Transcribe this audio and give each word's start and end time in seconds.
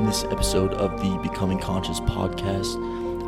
In 0.00 0.06
this 0.06 0.24
episode 0.24 0.72
of 0.72 0.98
the 1.02 1.18
Becoming 1.18 1.58
Conscious 1.58 2.00
podcast, 2.00 2.74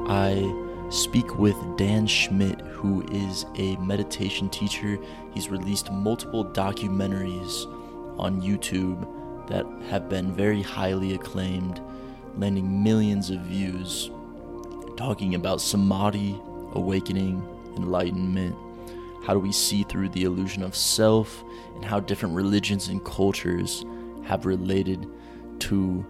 I 0.08 0.90
speak 0.90 1.38
with 1.38 1.54
Dan 1.76 2.06
Schmidt, 2.06 2.62
who 2.62 3.02
is 3.12 3.44
a 3.56 3.76
meditation 3.76 4.48
teacher. 4.48 4.98
He's 5.34 5.50
released 5.50 5.92
multiple 5.92 6.46
documentaries 6.46 7.66
on 8.18 8.40
YouTube 8.40 9.06
that 9.48 9.66
have 9.90 10.08
been 10.08 10.32
very 10.34 10.62
highly 10.62 11.14
acclaimed, 11.14 11.82
landing 12.38 12.82
millions 12.82 13.28
of 13.28 13.40
views, 13.40 14.10
talking 14.96 15.34
about 15.34 15.60
samadhi, 15.60 16.40
awakening, 16.72 17.46
enlightenment. 17.76 18.56
How 19.26 19.34
do 19.34 19.40
we 19.40 19.52
see 19.52 19.82
through 19.82 20.08
the 20.08 20.24
illusion 20.24 20.62
of 20.62 20.74
self, 20.74 21.44
and 21.74 21.84
how 21.84 22.00
different 22.00 22.34
religions 22.34 22.88
and 22.88 23.04
cultures 23.04 23.84
have 24.24 24.46
related 24.46 25.06
to 25.58 26.06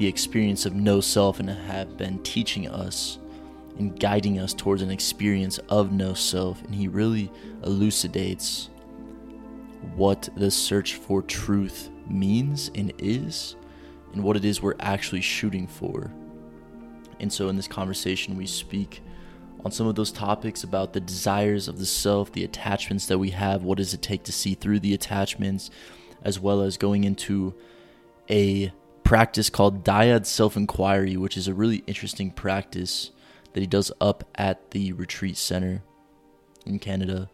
the 0.00 0.08
experience 0.08 0.64
of 0.64 0.74
no 0.74 0.98
self 0.98 1.40
and 1.40 1.50
have 1.50 1.98
been 1.98 2.18
teaching 2.22 2.66
us 2.66 3.18
and 3.78 4.00
guiding 4.00 4.38
us 4.38 4.54
towards 4.54 4.80
an 4.80 4.90
experience 4.90 5.58
of 5.68 5.92
no 5.92 6.14
self. 6.14 6.64
And 6.64 6.74
he 6.74 6.88
really 6.88 7.30
elucidates 7.64 8.70
what 9.94 10.30
the 10.36 10.50
search 10.50 10.94
for 10.94 11.20
truth 11.20 11.90
means 12.08 12.70
and 12.74 12.94
is, 12.96 13.56
and 14.14 14.24
what 14.24 14.38
it 14.38 14.44
is 14.46 14.62
we're 14.62 14.74
actually 14.80 15.20
shooting 15.20 15.66
for. 15.66 16.10
And 17.20 17.30
so, 17.30 17.50
in 17.50 17.56
this 17.56 17.68
conversation, 17.68 18.38
we 18.38 18.46
speak 18.46 19.02
on 19.66 19.70
some 19.70 19.86
of 19.86 19.96
those 19.96 20.12
topics 20.12 20.64
about 20.64 20.94
the 20.94 21.00
desires 21.00 21.68
of 21.68 21.78
the 21.78 21.84
self, 21.84 22.32
the 22.32 22.44
attachments 22.44 23.04
that 23.08 23.18
we 23.18 23.30
have, 23.30 23.64
what 23.64 23.76
does 23.76 23.92
it 23.92 24.00
take 24.00 24.22
to 24.24 24.32
see 24.32 24.54
through 24.54 24.80
the 24.80 24.94
attachments, 24.94 25.70
as 26.22 26.40
well 26.40 26.62
as 26.62 26.78
going 26.78 27.04
into 27.04 27.52
a 28.30 28.72
practice 29.10 29.50
called 29.50 29.84
dyad 29.84 30.24
self 30.24 30.56
inquiry, 30.56 31.16
which 31.16 31.36
is 31.36 31.48
a 31.48 31.52
really 31.52 31.82
interesting 31.88 32.30
practice 32.30 33.10
that 33.52 33.60
he 33.60 33.66
does 33.66 33.90
up 34.00 34.22
at 34.36 34.70
the 34.70 34.92
retreat 34.92 35.36
center 35.36 35.82
in 36.64 36.78
Canada 36.78 37.28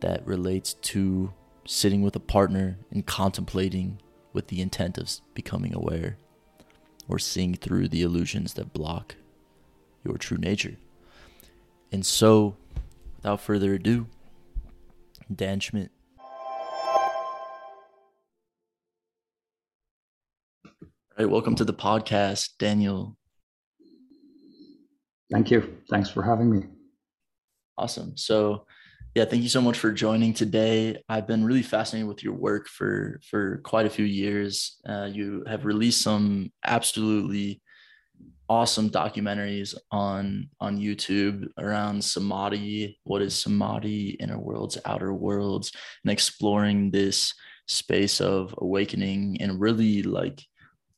that 0.00 0.26
relates 0.26 0.72
to 0.72 1.30
sitting 1.66 2.00
with 2.00 2.16
a 2.16 2.20
partner 2.20 2.78
and 2.90 3.04
contemplating 3.04 4.00
with 4.32 4.46
the 4.46 4.62
intent 4.62 4.96
of 4.96 5.10
becoming 5.34 5.74
aware 5.74 6.16
or 7.06 7.18
seeing 7.18 7.52
through 7.52 7.86
the 7.86 8.00
illusions 8.00 8.54
that 8.54 8.72
block 8.72 9.16
your 10.06 10.16
true 10.16 10.38
nature. 10.38 10.76
And 11.92 12.06
so, 12.06 12.56
without 13.16 13.42
further 13.42 13.74
ado, 13.74 14.06
Dan 15.30 15.60
Schmidt. 15.60 15.90
All 21.18 21.24
right, 21.24 21.32
welcome 21.32 21.56
to 21.56 21.64
the 21.64 21.74
podcast, 21.74 22.50
Daniel. 22.60 23.16
Thank 25.32 25.50
you. 25.50 25.78
Thanks 25.90 26.08
for 26.08 26.22
having 26.22 26.48
me. 26.48 26.66
Awesome. 27.76 28.16
So, 28.16 28.66
yeah, 29.16 29.24
thank 29.24 29.42
you 29.42 29.48
so 29.48 29.60
much 29.60 29.76
for 29.80 29.90
joining 29.90 30.32
today. 30.32 31.02
I've 31.08 31.26
been 31.26 31.44
really 31.44 31.64
fascinated 31.64 32.06
with 32.06 32.22
your 32.22 32.34
work 32.34 32.68
for 32.68 33.20
for 33.28 33.60
quite 33.64 33.84
a 33.84 33.90
few 33.90 34.04
years. 34.04 34.76
Uh, 34.88 35.08
you 35.10 35.42
have 35.48 35.64
released 35.64 36.02
some 36.02 36.52
absolutely 36.64 37.62
awesome 38.48 38.88
documentaries 38.88 39.74
on 39.90 40.48
on 40.60 40.78
YouTube 40.78 41.48
around 41.58 42.04
samadhi, 42.04 43.00
what 43.02 43.22
is 43.22 43.34
samadhi, 43.34 44.10
inner 44.20 44.38
worlds, 44.38 44.78
outer 44.84 45.12
worlds, 45.12 45.72
and 46.04 46.12
exploring 46.12 46.92
this 46.92 47.34
space 47.66 48.20
of 48.20 48.54
awakening 48.58 49.38
and 49.40 49.60
really 49.60 50.04
like 50.04 50.44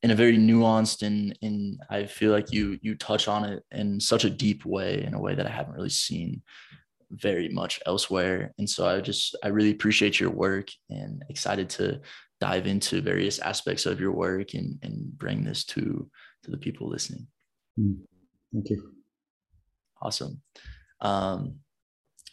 in 0.03 0.11
a 0.11 0.15
very 0.15 0.39
nuanced 0.39 1.03
and 1.03 1.37
and 1.43 1.79
I 1.91 2.07
feel 2.07 2.33
like 2.33 2.53
you 2.53 2.79
you 2.83 2.95
touch 2.95 3.29
on 3.29 3.45
it 3.45 3.63
in 3.71 4.01
such 4.01 4.25
a 4.25 4.31
deep 4.31 4.65
way 4.65 5.03
in 5.03 5.15
a 5.15 5.21
way 5.21 5.35
that 5.35 5.47
I 5.47 5.51
haven't 5.51 5.75
really 5.75 5.91
seen 5.91 6.43
very 7.11 7.49
much 7.49 7.81
elsewhere 7.87 8.55
and 8.59 8.69
so 8.69 8.89
I 8.89 9.01
just 9.01 9.37
I 9.43 9.49
really 9.49 9.73
appreciate 9.73 10.21
your 10.21 10.31
work 10.31 10.69
and 10.89 11.23
excited 11.29 11.69
to 11.71 12.01
dive 12.41 12.67
into 12.67 13.03
various 13.03 13.39
aspects 13.41 13.85
of 13.85 14.01
your 14.01 14.13
work 14.13 14.55
and 14.55 14.79
and 14.83 15.19
bring 15.19 15.45
this 15.45 15.65
to 15.65 16.09
to 16.43 16.51
the 16.51 16.57
people 16.57 16.89
listening. 16.89 17.27
Mm, 17.79 17.99
thank 18.53 18.71
you. 18.71 18.93
Awesome. 20.01 20.41
Um, 21.01 21.57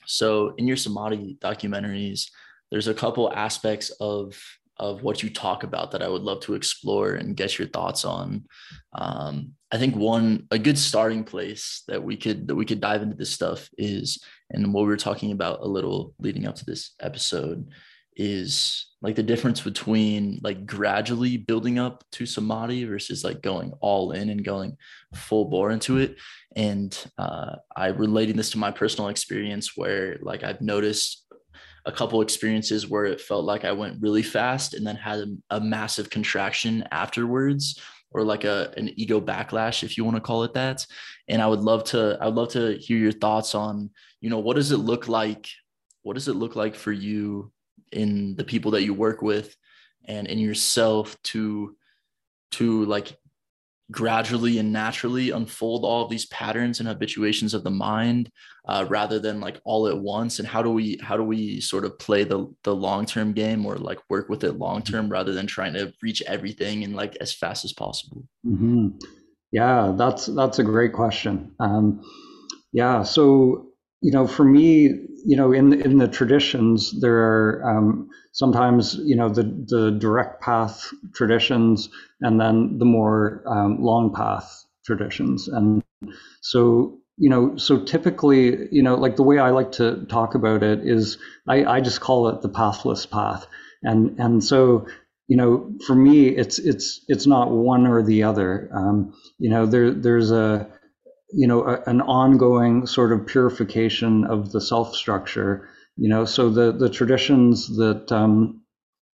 so 0.05 0.53
in 0.57 0.67
your 0.67 0.77
samadhi 0.77 1.37
documentaries, 1.41 2.29
there's 2.71 2.87
a 2.87 2.93
couple 2.93 3.31
aspects 3.33 3.89
of 3.99 4.41
of 4.79 5.03
what 5.03 5.23
you 5.23 5.29
talk 5.29 5.63
about 5.63 5.91
that 5.91 6.03
I 6.03 6.07
would 6.07 6.21
love 6.21 6.41
to 6.41 6.53
explore 6.53 7.13
and 7.13 7.35
get 7.35 7.57
your 7.57 7.67
thoughts 7.67 8.05
on. 8.05 8.45
Um, 8.93 9.53
I 9.71 9.77
think 9.77 9.95
one 9.95 10.47
a 10.51 10.59
good 10.59 10.77
starting 10.77 11.23
place 11.23 11.83
that 11.87 12.03
we 12.03 12.15
could 12.15 12.47
that 12.47 12.55
we 12.55 12.65
could 12.65 12.81
dive 12.81 13.01
into 13.01 13.15
this 13.15 13.31
stuff 13.31 13.69
is, 13.77 14.23
and 14.49 14.73
what 14.73 14.81
we 14.81 14.87
were 14.87 14.97
talking 14.97 15.31
about 15.31 15.61
a 15.61 15.67
little 15.67 16.13
leading 16.19 16.47
up 16.47 16.55
to 16.55 16.65
this 16.65 16.93
episode 16.99 17.69
is 18.17 18.87
like 19.01 19.15
the 19.15 19.23
difference 19.23 19.61
between 19.61 20.39
like 20.41 20.65
gradually 20.65 21.37
building 21.37 21.77
up 21.77 22.03
to 22.11 22.25
samadhi 22.25 22.83
versus 22.83 23.23
like 23.23 23.41
going 23.43 23.71
all 23.79 24.11
in 24.11 24.29
and 24.29 24.43
going 24.43 24.75
full 25.13 25.45
bore 25.45 25.69
into 25.69 25.97
it 25.97 26.17
and 26.55 27.05
uh, 27.19 27.55
i 27.75 27.87
relating 27.87 28.35
this 28.35 28.49
to 28.49 28.57
my 28.57 28.71
personal 28.71 29.09
experience 29.09 29.77
where 29.77 30.17
like 30.21 30.43
i've 30.43 30.61
noticed 30.61 31.26
a 31.87 31.91
couple 31.91 32.21
experiences 32.21 32.87
where 32.87 33.05
it 33.05 33.21
felt 33.21 33.45
like 33.45 33.65
I 33.65 33.71
went 33.71 34.01
really 34.01 34.21
fast 34.21 34.73
and 34.73 34.85
then 34.85 34.97
had 34.97 35.19
a, 35.19 35.27
a 35.51 35.59
massive 35.59 36.09
contraction 36.09 36.87
afterwards 36.91 37.81
or 38.11 38.23
like 38.23 38.43
a 38.43 38.73
an 38.77 38.91
ego 38.95 39.19
backlash 39.19 39.83
if 39.83 39.97
you 39.97 40.03
want 40.03 40.15
to 40.15 40.21
call 40.21 40.43
it 40.43 40.53
that. 40.53 40.85
And 41.29 41.41
i 41.41 41.47
would 41.47 41.59
love 41.59 41.83
to 41.85 42.17
i 42.21 42.25
would 42.25 42.35
love 42.35 42.49
to 42.49 42.77
hear 42.77 42.97
your 42.97 43.11
thoughts 43.11 43.53
on 43.53 43.89
you 44.21 44.29
know 44.29 44.39
what 44.39 44.55
does 44.55 44.71
it 44.71 44.77
look 44.77 45.07
like 45.07 45.49
what 46.03 46.13
does 46.13 46.29
it 46.29 46.35
look 46.35 46.55
like 46.55 46.75
for 46.75 46.93
you 46.93 47.51
in 47.91 48.35
the 48.35 48.43
people 48.43 48.71
that 48.71 48.83
you 48.83 48.93
work 48.93 49.21
with 49.21 49.55
and 50.05 50.27
in 50.27 50.39
yourself 50.39 51.21
to 51.23 51.75
to 52.51 52.85
like 52.85 53.17
gradually 53.91 54.59
and 54.59 54.73
naturally 54.73 55.31
unfold 55.31 55.85
all 55.85 56.03
of 56.03 56.09
these 56.09 56.25
patterns 56.27 56.79
and 56.79 56.89
habituations 56.89 57.53
of 57.53 57.63
the 57.63 57.71
mind 57.71 58.29
uh, 58.67 58.85
rather 58.89 59.19
than 59.19 59.39
like 59.39 59.61
all 59.63 59.87
at 59.87 59.97
once? 59.97 60.39
And 60.39 60.47
how 60.47 60.61
do 60.61 60.69
we 60.69 60.99
how 61.01 61.17
do 61.17 61.23
we 61.23 61.61
sort 61.61 61.85
of 61.85 61.97
play 61.99 62.23
the 62.23 62.53
the 62.63 62.75
long 62.75 63.05
term 63.05 63.33
game 63.33 63.65
or 63.65 63.77
like 63.77 63.99
work 64.09 64.29
with 64.29 64.43
it 64.43 64.57
long 64.57 64.81
term 64.81 65.09
rather 65.09 65.33
than 65.33 65.47
trying 65.47 65.73
to 65.73 65.93
reach 66.01 66.21
everything 66.23 66.83
in 66.83 66.93
like 66.93 67.15
as 67.21 67.33
fast 67.33 67.63
as 67.65 67.73
possible? 67.73 68.23
Mm-hmm. 68.45 68.89
yeah 69.51 69.93
that's 69.97 70.25
that's 70.27 70.59
a 70.59 70.63
great 70.63 70.93
question. 70.93 71.55
Um, 71.59 72.01
yeah 72.73 73.03
so 73.03 73.67
you 74.01 74.11
know 74.11 74.27
for 74.27 74.43
me 74.43 74.89
you 75.25 75.35
know 75.35 75.51
in 75.51 75.73
in 75.81 75.97
the 75.97 76.07
traditions 76.07 76.99
there 77.01 77.17
are 77.17 77.63
um, 77.77 78.09
sometimes 78.31 78.95
you 79.03 79.15
know 79.15 79.29
the 79.29 79.43
the 79.67 79.91
direct 79.91 80.41
path 80.41 80.93
traditions 81.13 81.89
and 82.21 82.39
then 82.39 82.77
the 82.77 82.85
more 82.85 83.43
um, 83.47 83.81
long 83.81 84.13
path 84.13 84.65
traditions. 84.85 85.47
And 85.47 85.83
so 86.41 86.99
you 87.17 87.29
know 87.29 87.57
so 87.57 87.83
typically 87.83 88.67
you 88.71 88.81
know 88.83 88.95
like 88.95 89.15
the 89.15 89.23
way 89.23 89.39
i 89.39 89.49
like 89.49 89.71
to 89.71 90.05
talk 90.05 90.35
about 90.35 90.61
it 90.61 90.79
is 90.83 91.17
i, 91.47 91.65
I 91.65 91.81
just 91.81 91.99
call 91.99 92.29
it 92.29 92.41
the 92.41 92.49
pathless 92.49 93.05
path. 93.05 93.47
And 93.83 94.19
and 94.19 94.43
so 94.43 94.87
you 95.27 95.35
know 95.37 95.71
for 95.85 95.95
me 95.95 96.27
it's 96.27 96.59
it's 96.59 97.03
it's 97.07 97.27
not 97.27 97.51
one 97.51 97.87
or 97.87 98.01
the 98.03 98.23
other. 98.23 98.69
Um, 98.73 99.13
you 99.39 99.49
know 99.49 99.65
there 99.65 99.91
there's 99.91 100.31
a 100.31 100.69
you 101.31 101.47
know 101.47 101.65
a, 101.65 101.81
an 101.87 102.01
ongoing 102.01 102.85
sort 102.87 103.11
of 103.11 103.25
purification 103.25 104.25
of 104.25 104.51
the 104.51 104.61
self 104.61 104.95
structure 104.95 105.69
you 105.97 106.09
know? 106.09 106.25
So 106.25 106.49
the 106.49 106.71
the 106.71 106.89
traditions 106.89 107.75
that 107.77 108.11
um, 108.11 108.61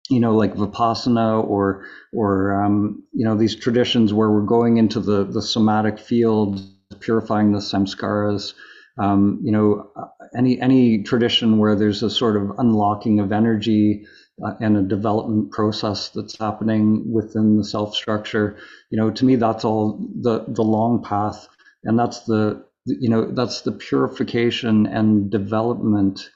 you 0.08 0.20
know 0.20 0.34
like 0.34 0.54
vipassana 0.54 1.44
or 1.44 1.84
or 2.12 2.64
um, 2.64 3.04
you 3.12 3.24
know 3.24 3.36
these 3.36 3.54
traditions 3.54 4.12
where 4.12 4.30
we're 4.30 4.42
going 4.42 4.78
into 4.78 4.98
the 4.98 5.24
the 5.24 5.42
somatic 5.42 5.98
field 5.98 6.60
purifying 6.98 7.52
the 7.52 7.58
samskaras 7.58 8.54
um, 8.98 9.40
you 9.44 9.52
know 9.52 9.90
uh, 9.96 10.06
any 10.36 10.60
any 10.60 11.02
tradition 11.02 11.58
where 11.58 11.76
there's 11.76 12.02
a 12.02 12.10
sort 12.10 12.36
of 12.36 12.50
unlocking 12.58 13.20
of 13.20 13.30
energy 13.30 14.04
uh, 14.44 14.54
and 14.60 14.76
a 14.76 14.82
development 14.82 15.52
process 15.52 16.08
that's 16.10 16.38
happening 16.38 17.12
within 17.12 17.56
the 17.56 17.64
self 17.64 17.94
structure 17.94 18.56
you 18.90 18.98
know 18.98 19.10
to 19.10 19.24
me 19.24 19.36
that's 19.36 19.64
all 19.64 19.98
the 20.20 20.44
the 20.48 20.62
long 20.62 21.02
path 21.02 21.46
and 21.84 21.98
that's 21.98 22.20
the 22.24 22.64
you 22.86 23.08
know 23.08 23.30
that's 23.30 23.62
the 23.62 23.72
purification 23.72 24.86
and 24.86 25.30
development 25.30 26.30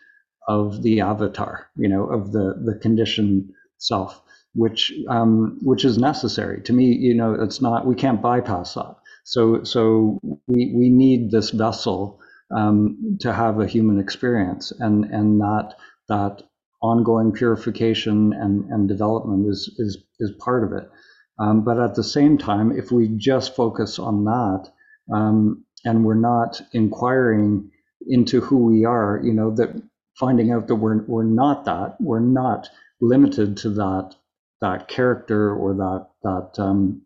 of 0.49 0.83
the 0.83 1.01
avatar, 1.01 1.71
you 1.77 1.89
know, 1.89 2.05
of 2.05 2.33
the 2.33 2.55
the 2.65 2.79
conditioned 2.79 3.51
self, 3.79 4.21
which 4.55 4.93
um, 5.09 5.59
which 5.63 5.85
is 5.85 5.99
necessary. 5.99 6.61
To 6.63 6.73
me, 6.73 6.87
you 6.87 7.15
know, 7.15 7.35
it's 7.35 7.61
not 7.61 7.87
we 7.87 7.95
can't 7.95 8.23
bypass 8.23 8.75
that. 8.75 8.97
So 9.25 9.65
so 9.65 10.21
we 10.47 10.73
we 10.75 10.91
need 10.91 11.31
this 11.31 11.51
vessel 11.51 12.21
um, 12.55 13.17
to 13.21 13.33
have 13.33 13.59
a 13.61 13.67
human 13.67 13.99
experience, 13.99 14.73
and 14.79 15.05
and 15.07 15.41
that 15.41 15.75
that 16.09 16.43
ongoing 16.83 17.33
purification 17.33 18.35
and 18.35 18.65
and 18.71 18.89
development 18.89 19.47
is 19.49 19.75
is 19.79 20.05
is 20.21 20.33
part 20.39 20.65
of 20.65 20.73
it. 20.73 20.91
Um, 21.39 21.65
but 21.65 21.81
at 21.81 21.95
the 21.95 22.05
same 22.05 22.39
time, 22.39 22.71
if 22.71 22.93
we 22.93 23.09
just 23.09 23.57
focus 23.57 23.99
on 23.99 24.25
that 24.25 24.71
um, 25.13 25.65
and 25.85 26.05
we're 26.05 26.15
not 26.15 26.61
inquiring 26.73 27.71
into 28.07 28.41
who 28.41 28.67
we 28.67 28.85
are, 28.85 29.21
you 29.23 29.33
know, 29.33 29.55
that 29.55 29.83
finding 30.19 30.53
out 30.53 30.69
that 30.69 30.77
we're 30.77 31.05
we're 31.07 31.25
not 31.25 31.65
that, 31.65 31.97
we're 32.01 32.21
not 32.21 32.69
limited 33.01 33.57
to 33.59 33.71
that 33.71 34.15
that 34.61 34.89
character 34.89 35.55
or 35.55 35.75
that 35.75 36.07
that 36.23 36.63
um, 36.63 37.03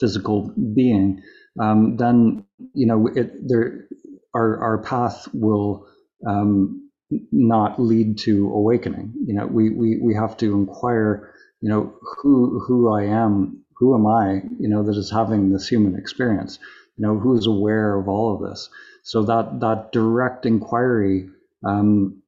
physical 0.00 0.52
being, 0.74 1.22
um, 1.60 1.96
then 1.96 2.44
you 2.74 2.86
know 2.86 3.06
it 3.06 3.32
there 3.46 3.86
our 4.34 4.58
our 4.58 4.82
path 4.82 5.28
will 5.32 5.86
um, 6.26 6.90
not 7.30 7.80
lead 7.80 8.18
to 8.18 8.50
awakening. 8.52 9.12
You 9.26 9.34
know, 9.34 9.46
we 9.46 9.70
we 9.70 9.98
we 9.98 10.14
have 10.14 10.36
to 10.38 10.54
inquire. 10.54 11.34
You 11.60 11.68
know, 11.68 11.94
who 12.20 12.58
who 12.66 12.92
I 12.92 13.04
am, 13.04 13.64
who 13.76 13.94
am 13.94 14.04
I? 14.04 14.42
You 14.58 14.68
know, 14.68 14.82
that 14.82 14.96
is 14.96 15.12
having 15.12 15.52
this 15.52 15.68
human 15.68 15.96
experience. 15.96 16.58
You 16.96 17.06
know, 17.06 17.18
who 17.18 17.36
is 17.36 17.46
aware 17.46 17.98
of 17.98 18.08
all 18.08 18.34
of 18.34 18.48
this. 18.48 18.68
So 19.04 19.24
that 19.24 19.60
that 19.60 19.92
direct 19.92 20.46
inquiry, 20.46 21.28
um, 21.64 22.22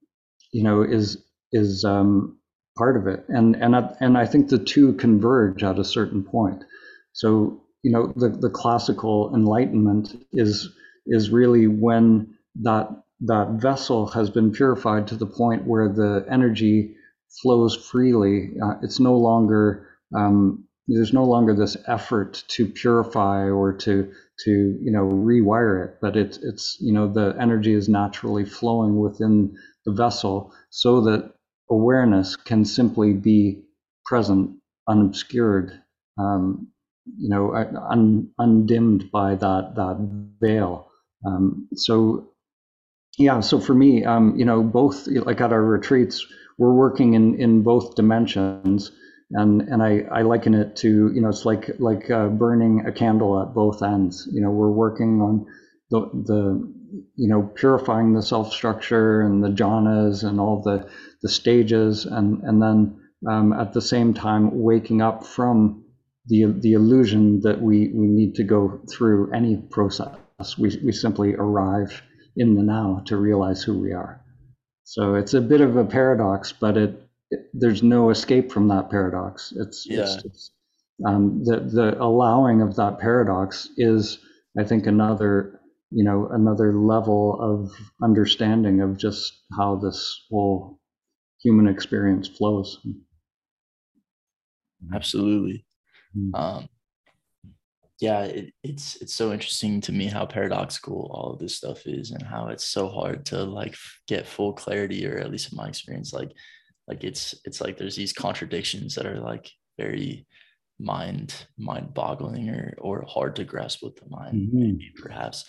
you 0.53 0.63
know, 0.63 0.83
is 0.83 1.23
is 1.53 1.85
um, 1.85 2.39
part 2.77 2.97
of 2.97 3.07
it, 3.07 3.25
and 3.29 3.57
and 3.57 3.75
and 4.01 4.19
I 4.19 4.27
think 4.27 4.49
the 4.49 4.59
two 4.59 4.95
converge 4.95 5.63
at 5.63 5.79
a 5.79 5.85
certain 5.85 6.25
point. 6.25 6.65
So 7.13 7.63
you 7.83 7.93
know, 7.93 8.13
the 8.17 8.31
the 8.31 8.51
classical 8.51 9.33
enlightenment 9.35 10.17
is 10.33 10.71
is 11.07 11.31
really 11.31 11.67
when 11.67 12.35
that 12.63 12.89
that 13.21 13.59
vessel 13.61 14.07
has 14.07 14.31
been 14.31 14.51
purified 14.53 15.07
to 15.09 15.17
the 15.17 15.27
point 15.27 15.67
where 15.67 15.89
the 15.89 16.27
energy 16.31 16.97
flows 17.43 17.77
freely. 17.77 18.55
Uh, 18.63 18.75
it's 18.83 19.01
no 19.01 19.17
longer 19.17 19.89
um, 20.15 20.65
there's 20.89 21.13
no 21.13 21.25
longer 21.25 21.55
this 21.55 21.77
effort 21.87 22.45
to 22.49 22.67
purify 22.67 23.49
or 23.49 23.73
to 23.73 24.13
to 24.45 24.51
you 24.81 24.91
know 24.91 25.09
rewire 25.09 25.85
it, 25.85 25.99
but 26.01 26.17
it's 26.17 26.39
it's 26.39 26.77
you 26.81 26.93
know 26.93 27.09
the 27.09 27.35
energy 27.41 27.73
is 27.73 27.89
naturally 27.89 28.45
flowing 28.45 28.99
within 28.99 29.57
the 29.87 29.93
vessel 29.93 30.53
so 30.71 31.01
that 31.03 31.33
awareness 31.71 32.37
can 32.37 32.65
simply 32.65 33.13
be 33.13 33.63
present, 34.05 34.51
unobscured, 34.89 35.73
um, 36.19 36.69
you 37.19 37.29
know, 37.29 37.55
un, 37.55 38.31
undimmed 38.39 39.11
by 39.11 39.35
that 39.35 39.75
that 39.77 39.97
veil. 40.41 40.91
Um, 41.27 41.69
so 41.75 42.29
yeah, 43.19 43.41
so 43.41 43.61
for 43.61 43.75
me, 43.75 44.05
um, 44.05 44.37
you 44.37 44.45
know, 44.45 44.63
both 44.63 45.07
like 45.07 45.41
at 45.41 45.53
our 45.53 45.63
retreats, 45.63 46.27
we're 46.59 46.75
working 46.75 47.15
in 47.15 47.41
in 47.41 47.63
both 47.63 47.95
dimensions, 47.95 48.91
and 49.35 49.63
and 49.63 49.83
I 49.83 50.05
I 50.11 50.23
liken 50.23 50.55
it 50.55 50.77
to 50.77 51.11
you 51.13 51.21
know 51.21 51.29
it's 51.29 51.45
like 51.45 51.71
like 51.79 52.11
uh, 52.11 52.29
burning 52.29 52.87
a 52.87 52.93
candle 52.93 53.41
at 53.43 53.53
both 53.53 53.83
ends. 53.83 54.29
You 54.33 54.41
know, 54.41 54.51
we're 54.51 54.71
working 54.71 55.21
on 55.21 55.47
the 55.91 56.01
the 56.25 56.73
you 57.17 57.29
know 57.29 57.43
purifying 57.43 58.15
the 58.15 58.23
self 58.23 58.53
structure 58.53 59.21
and 59.23 59.43
the 59.43 59.49
jhanas 59.49 60.23
and 60.23 60.41
all 60.41 60.63
the 60.63 60.89
the 61.23 61.29
stages, 61.29 62.07
and 62.07 62.43
and 62.45 62.63
then 62.63 63.01
um, 63.29 63.53
at 63.53 63.73
the 63.73 63.83
same 63.83 64.15
time 64.15 64.63
waking 64.63 65.03
up 65.03 65.27
from 65.27 65.85
the 66.27 66.45
the 66.61 66.75
illusion 66.75 67.41
that 67.41 67.61
we 67.61 67.89
we 67.89 68.07
need 68.07 68.37
to 68.37 68.45
go 68.45 68.81
through 68.89 69.33
any 69.33 69.57
process. 69.57 70.17
We 70.57 70.79
we 70.85 70.93
simply 70.93 71.35
arrive 71.35 72.03
in 72.37 72.55
the 72.55 72.63
now 72.63 73.03
to 73.07 73.17
realize 73.17 73.63
who 73.65 73.79
we 73.79 73.93
are. 73.93 74.21
So 74.85 75.15
it's 75.15 75.35
a 75.35 75.41
bit 75.41 75.61
of 75.61 75.77
a 75.77 75.85
paradox, 75.85 76.53
but 76.53 76.77
it, 76.77 77.04
it 77.35 77.51
there's 77.53 77.83
no 77.83 78.11
escape 78.11 78.53
from 78.53 78.69
that 78.69 78.91
paradox. 78.91 79.53
It's, 79.57 79.87
yeah. 79.87 80.03
it's, 80.03 80.25
it's 80.25 80.51
um, 81.07 81.43
the 81.45 81.61
the 81.61 82.03
allowing 82.03 82.63
of 82.63 82.77
that 82.77 82.99
paradox 82.99 83.69
is, 83.77 84.19
I 84.59 84.65
think, 84.65 84.87
another 84.87 85.61
you 85.91 86.05
know 86.05 86.29
another 86.33 86.73
level 86.75 87.39
of 87.41 87.73
understanding 88.03 88.81
of 88.81 88.97
just 88.97 89.33
how 89.57 89.77
this 89.77 90.27
whole 90.31 90.79
human 91.43 91.69
experience 91.69 92.29
flows. 92.29 92.79
Absolutely. 94.95 95.65
Mm. 96.17 96.39
Um, 96.39 96.69
yeah, 98.01 98.23
it, 98.25 98.53
it's 98.63 98.97
it's 98.97 99.15
so 99.15 99.33
interesting 99.33 99.81
to 99.83 99.93
me 99.93 100.07
how 100.07 100.27
paradoxical 100.27 101.11
all 101.13 101.33
of 101.33 101.39
this 101.39 101.57
stuff 101.57 101.87
is, 101.87 102.11
and 102.11 102.23
how 102.23 102.49
it's 102.49 102.65
so 102.65 102.89
hard 102.89 103.27
to 103.27 103.45
like 103.45 103.77
get 104.09 104.27
full 104.27 104.53
clarity, 104.53 105.07
or 105.07 105.19
at 105.19 105.31
least 105.31 105.53
in 105.53 105.57
my 105.57 105.69
experience, 105.69 106.13
like 106.13 106.31
like 106.89 107.05
it's 107.05 107.35
it's 107.45 107.61
like 107.61 107.79
there's 107.79 107.97
these 107.97 108.13
contradictions 108.13 108.95
that 108.95 109.07
are 109.07 109.21
like 109.21 109.51
very 109.79 110.27
mind 110.79 111.35
mind 111.59 111.95
boggling 111.95 112.51
or 112.51 112.75
or 112.79 113.05
hard 113.09 113.37
to 113.37 113.45
grasp 113.45 113.83
with 113.83 113.97
the 113.97 114.09
mind, 114.09 114.35
mm-hmm. 114.35 114.59
maybe 114.59 114.93
perhaps. 115.01 115.45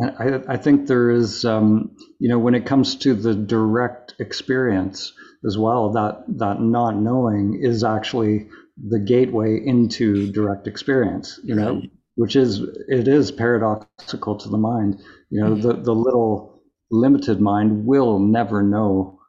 I, 0.00 0.40
I 0.48 0.56
think 0.56 0.88
there 0.88 1.10
is, 1.12 1.44
um, 1.44 1.94
you 2.18 2.28
know, 2.28 2.38
when 2.40 2.56
it 2.56 2.66
comes 2.66 2.96
to 2.96 3.14
the 3.14 3.32
direct 3.32 4.16
experience 4.18 5.12
as 5.46 5.56
well, 5.56 5.92
that 5.92 6.24
that 6.38 6.60
not 6.60 6.96
knowing 6.96 7.60
is 7.62 7.84
actually 7.84 8.48
the 8.88 8.98
gateway 8.98 9.60
into 9.64 10.32
direct 10.32 10.66
experience, 10.66 11.38
you 11.44 11.54
know, 11.54 11.76
right. 11.76 11.90
which 12.16 12.34
is 12.34 12.60
it 12.88 13.06
is 13.06 13.30
paradoxical 13.30 14.36
to 14.36 14.48
the 14.48 14.58
mind. 14.58 15.00
You 15.30 15.42
know, 15.42 15.50
mm-hmm. 15.52 15.68
the 15.68 15.74
the 15.74 15.94
little 15.94 16.62
limited 16.90 17.40
mind 17.40 17.86
will 17.86 18.18
never 18.18 18.62
know 18.62 19.20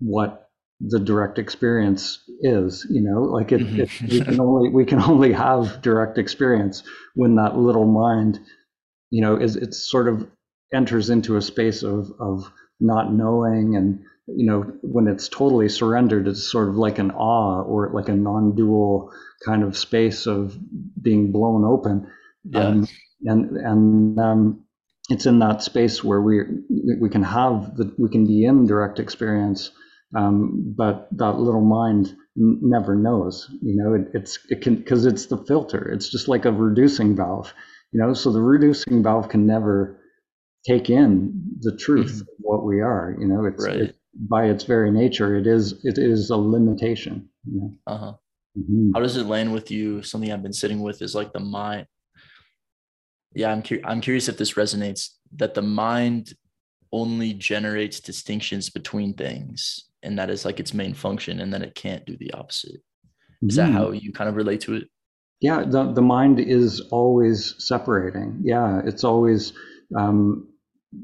what 0.00 0.41
the 0.88 0.98
direct 0.98 1.38
experience 1.38 2.24
is 2.40 2.86
you 2.90 3.00
know 3.00 3.22
like 3.22 3.52
it, 3.52 3.60
mm-hmm. 3.60 3.80
it, 3.80 4.10
we 4.10 4.20
can 4.20 4.40
only 4.40 4.68
we 4.70 4.84
can 4.84 5.00
only 5.00 5.32
have 5.32 5.80
direct 5.82 6.18
experience 6.18 6.82
when 7.14 7.36
that 7.36 7.56
little 7.56 7.86
mind 7.86 8.40
you 9.10 9.22
know 9.22 9.36
is 9.36 9.56
it 9.56 9.74
sort 9.74 10.08
of 10.08 10.28
enters 10.72 11.10
into 11.10 11.36
a 11.36 11.42
space 11.42 11.82
of 11.82 12.10
of 12.18 12.50
not 12.80 13.12
knowing 13.12 13.76
and 13.76 14.02
you 14.26 14.46
know, 14.46 14.62
when 14.82 15.08
it's 15.08 15.28
totally 15.28 15.68
surrendered, 15.68 16.28
it's 16.28 16.50
sort 16.50 16.68
of 16.68 16.76
like 16.76 16.98
an 16.98 17.10
awe 17.10 17.62
or 17.62 17.90
like 17.92 18.08
a 18.08 18.14
non-dual 18.14 19.10
kind 19.44 19.62
of 19.62 19.76
space 19.76 20.26
of 20.26 20.56
being 21.00 21.32
blown 21.32 21.64
open. 21.64 22.06
Yeah. 22.44 22.60
Um, 22.60 22.88
and 23.24 23.56
and 23.56 24.18
um, 24.18 24.64
it's 25.08 25.26
in 25.26 25.38
that 25.40 25.62
space 25.62 26.02
where 26.02 26.20
we 26.20 26.42
we 27.00 27.08
can 27.08 27.22
have 27.22 27.76
the 27.76 27.92
we 27.98 28.08
can 28.08 28.26
be 28.26 28.44
in 28.44 28.66
direct 28.66 28.98
experience, 28.98 29.70
um, 30.14 30.74
but 30.76 31.08
that 31.12 31.38
little 31.38 31.62
mind 31.62 32.14
n- 32.36 32.58
never 32.62 32.94
knows. 32.94 33.48
You 33.62 33.76
know, 33.76 33.94
it, 33.94 34.08
it's 34.14 34.38
it 34.50 34.60
can 34.62 34.76
because 34.76 35.06
it's 35.06 35.26
the 35.26 35.38
filter. 35.38 35.90
It's 35.90 36.08
just 36.08 36.28
like 36.28 36.44
a 36.44 36.52
reducing 36.52 37.16
valve. 37.16 37.52
You 37.92 38.00
know, 38.00 38.14
so 38.14 38.32
the 38.32 38.40
reducing 38.40 39.02
valve 39.02 39.28
can 39.28 39.46
never 39.46 40.00
take 40.66 40.90
in 40.90 41.42
the 41.60 41.76
truth 41.76 42.12
mm-hmm. 42.12 42.20
of 42.20 42.28
what 42.38 42.64
we 42.64 42.80
are. 42.80 43.16
You 43.18 43.26
know, 43.26 43.44
it's 43.44 43.64
right. 43.64 43.76
it, 43.76 43.96
by 44.14 44.46
its 44.46 44.64
very 44.64 44.90
nature, 44.90 45.36
it 45.36 45.46
is 45.46 45.84
it 45.84 45.98
is 45.98 46.30
a 46.30 46.36
limitation. 46.36 47.28
You 47.44 47.60
know? 47.60 47.74
Uh 47.86 47.98
huh. 47.98 48.12
Mm-hmm. 48.58 48.90
How 48.94 49.00
does 49.00 49.16
it 49.16 49.26
land 49.26 49.52
with 49.52 49.70
you? 49.70 50.02
Something 50.02 50.30
I've 50.30 50.42
been 50.42 50.52
sitting 50.52 50.82
with 50.82 51.00
is 51.00 51.14
like 51.14 51.32
the 51.32 51.40
mind. 51.40 51.86
Yeah, 53.34 53.50
I'm 53.50 53.62
curious. 53.62 53.86
I'm 53.88 54.02
curious 54.02 54.28
if 54.28 54.36
this 54.36 54.54
resonates. 54.54 55.08
That 55.36 55.54
the 55.54 55.62
mind 55.62 56.34
only 56.92 57.32
generates 57.32 58.00
distinctions 58.00 58.68
between 58.68 59.14
things, 59.14 59.88
and 60.02 60.18
that 60.18 60.30
is 60.30 60.44
like 60.44 60.60
its 60.60 60.74
main 60.74 60.94
function, 60.94 61.40
and 61.40 61.52
then 61.52 61.62
it 61.62 61.74
can't 61.74 62.04
do 62.06 62.16
the 62.16 62.32
opposite. 62.32 62.80
Is 63.42 63.56
mm-hmm. 63.56 63.72
that 63.72 63.78
how 63.78 63.90
you 63.90 64.12
kind 64.12 64.28
of 64.28 64.36
relate 64.36 64.60
to 64.62 64.74
it? 64.74 64.84
Yeah, 65.40 65.64
the 65.64 65.92
the 65.92 66.02
mind 66.02 66.40
is 66.40 66.80
always 66.90 67.54
separating. 67.58 68.40
Yeah, 68.44 68.82
it's 68.84 69.04
always 69.04 69.52
um, 69.96 70.48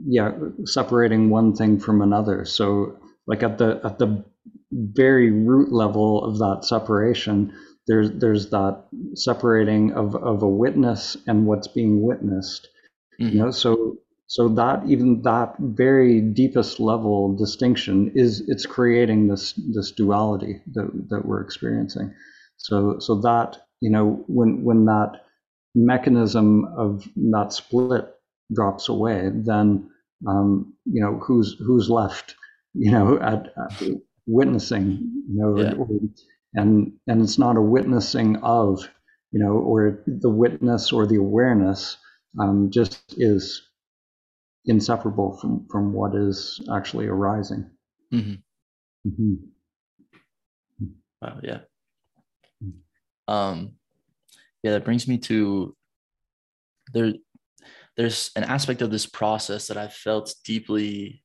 yeah 0.07 0.33
separating 0.64 1.31
one 1.31 1.55
thing 1.55 1.78
from 1.78 2.02
another 2.02 2.45
so 2.45 2.99
like 3.26 3.43
at 3.43 3.59
the 3.59 3.81
at 3.85 3.99
the 3.99 4.25
very 4.73 5.31
root 5.31 5.73
level 5.73 6.25
of 6.25 6.38
that 6.38 6.64
separation 6.64 7.52
there's 7.87 8.11
there's 8.12 8.50
that 8.50 8.85
separating 9.14 9.93
of 9.93 10.14
of 10.17 10.43
a 10.43 10.49
witness 10.49 11.17
and 11.26 11.47
what's 11.47 11.69
being 11.69 12.02
witnessed 12.02 12.69
mm-hmm. 13.21 13.33
you 13.33 13.43
know 13.43 13.50
so 13.50 13.97
so 14.28 14.49
that 14.49 14.82
even 14.87 15.23
that 15.23 15.54
very 15.58 16.20
deepest 16.20 16.80
level 16.80 17.35
distinction 17.37 18.12
is 18.14 18.42
it's 18.49 18.66
creating 18.66 19.28
this 19.28 19.54
this 19.75 19.90
duality 19.90 20.62
that 20.75 20.88
that 21.11 21.25
we're 21.26 21.42
experiencing 21.42 22.14
so 22.56 22.99
so 23.00 23.20
that 23.20 23.58
you 23.80 23.90
know 23.90 24.25
when 24.28 24.62
when 24.64 24.85
that 24.85 25.20
mechanism 25.75 26.64
of 26.76 27.08
that 27.16 27.52
split 27.52 28.08
drops 28.52 28.88
away, 28.88 29.30
then 29.35 29.90
um, 30.26 30.75
you 30.85 31.02
know 31.02 31.18
who's 31.18 31.56
who's 31.58 31.90
left, 31.90 32.35
you 32.75 32.90
know, 32.90 33.18
at, 33.18 33.52
at 33.56 33.90
witnessing, 34.26 34.99
you 35.28 35.40
know, 35.40 35.61
yeah. 35.61 35.75
or, 35.75 35.88
and 36.54 36.92
and 37.06 37.23
it's 37.23 37.38
not 37.38 37.56
a 37.56 37.62
witnessing 37.62 38.37
of, 38.38 38.88
you 39.32 39.40
know, 39.40 39.52
or 39.52 40.02
the 40.06 40.30
witness 40.30 40.92
or 40.92 41.06
the 41.06 41.16
awareness 41.16 41.97
um, 42.40 42.70
just 42.70 43.14
is 43.18 43.62
inseparable 44.67 45.38
from 45.38 45.67
from 45.71 45.93
what 45.93 46.15
is 46.15 46.61
actually 46.73 47.07
arising. 47.07 47.71
Mm-hmm. 48.12 49.09
Mm-hmm. 49.09 49.35
Wow. 51.23 51.41
Yeah. 51.43 51.59
Um, 53.27 53.73
yeah 54.62 54.73
that 54.73 54.85
brings 54.85 55.07
me 55.07 55.19
to 55.19 55.77
there 56.93 57.12
there's 57.97 58.31
an 58.37 58.45
aspect 58.45 58.81
of 58.81 58.91
this 58.91 59.07
process 59.07 59.67
that 59.67 59.77
I've 59.77 59.93
felt 59.93 60.35
deeply 60.45 61.23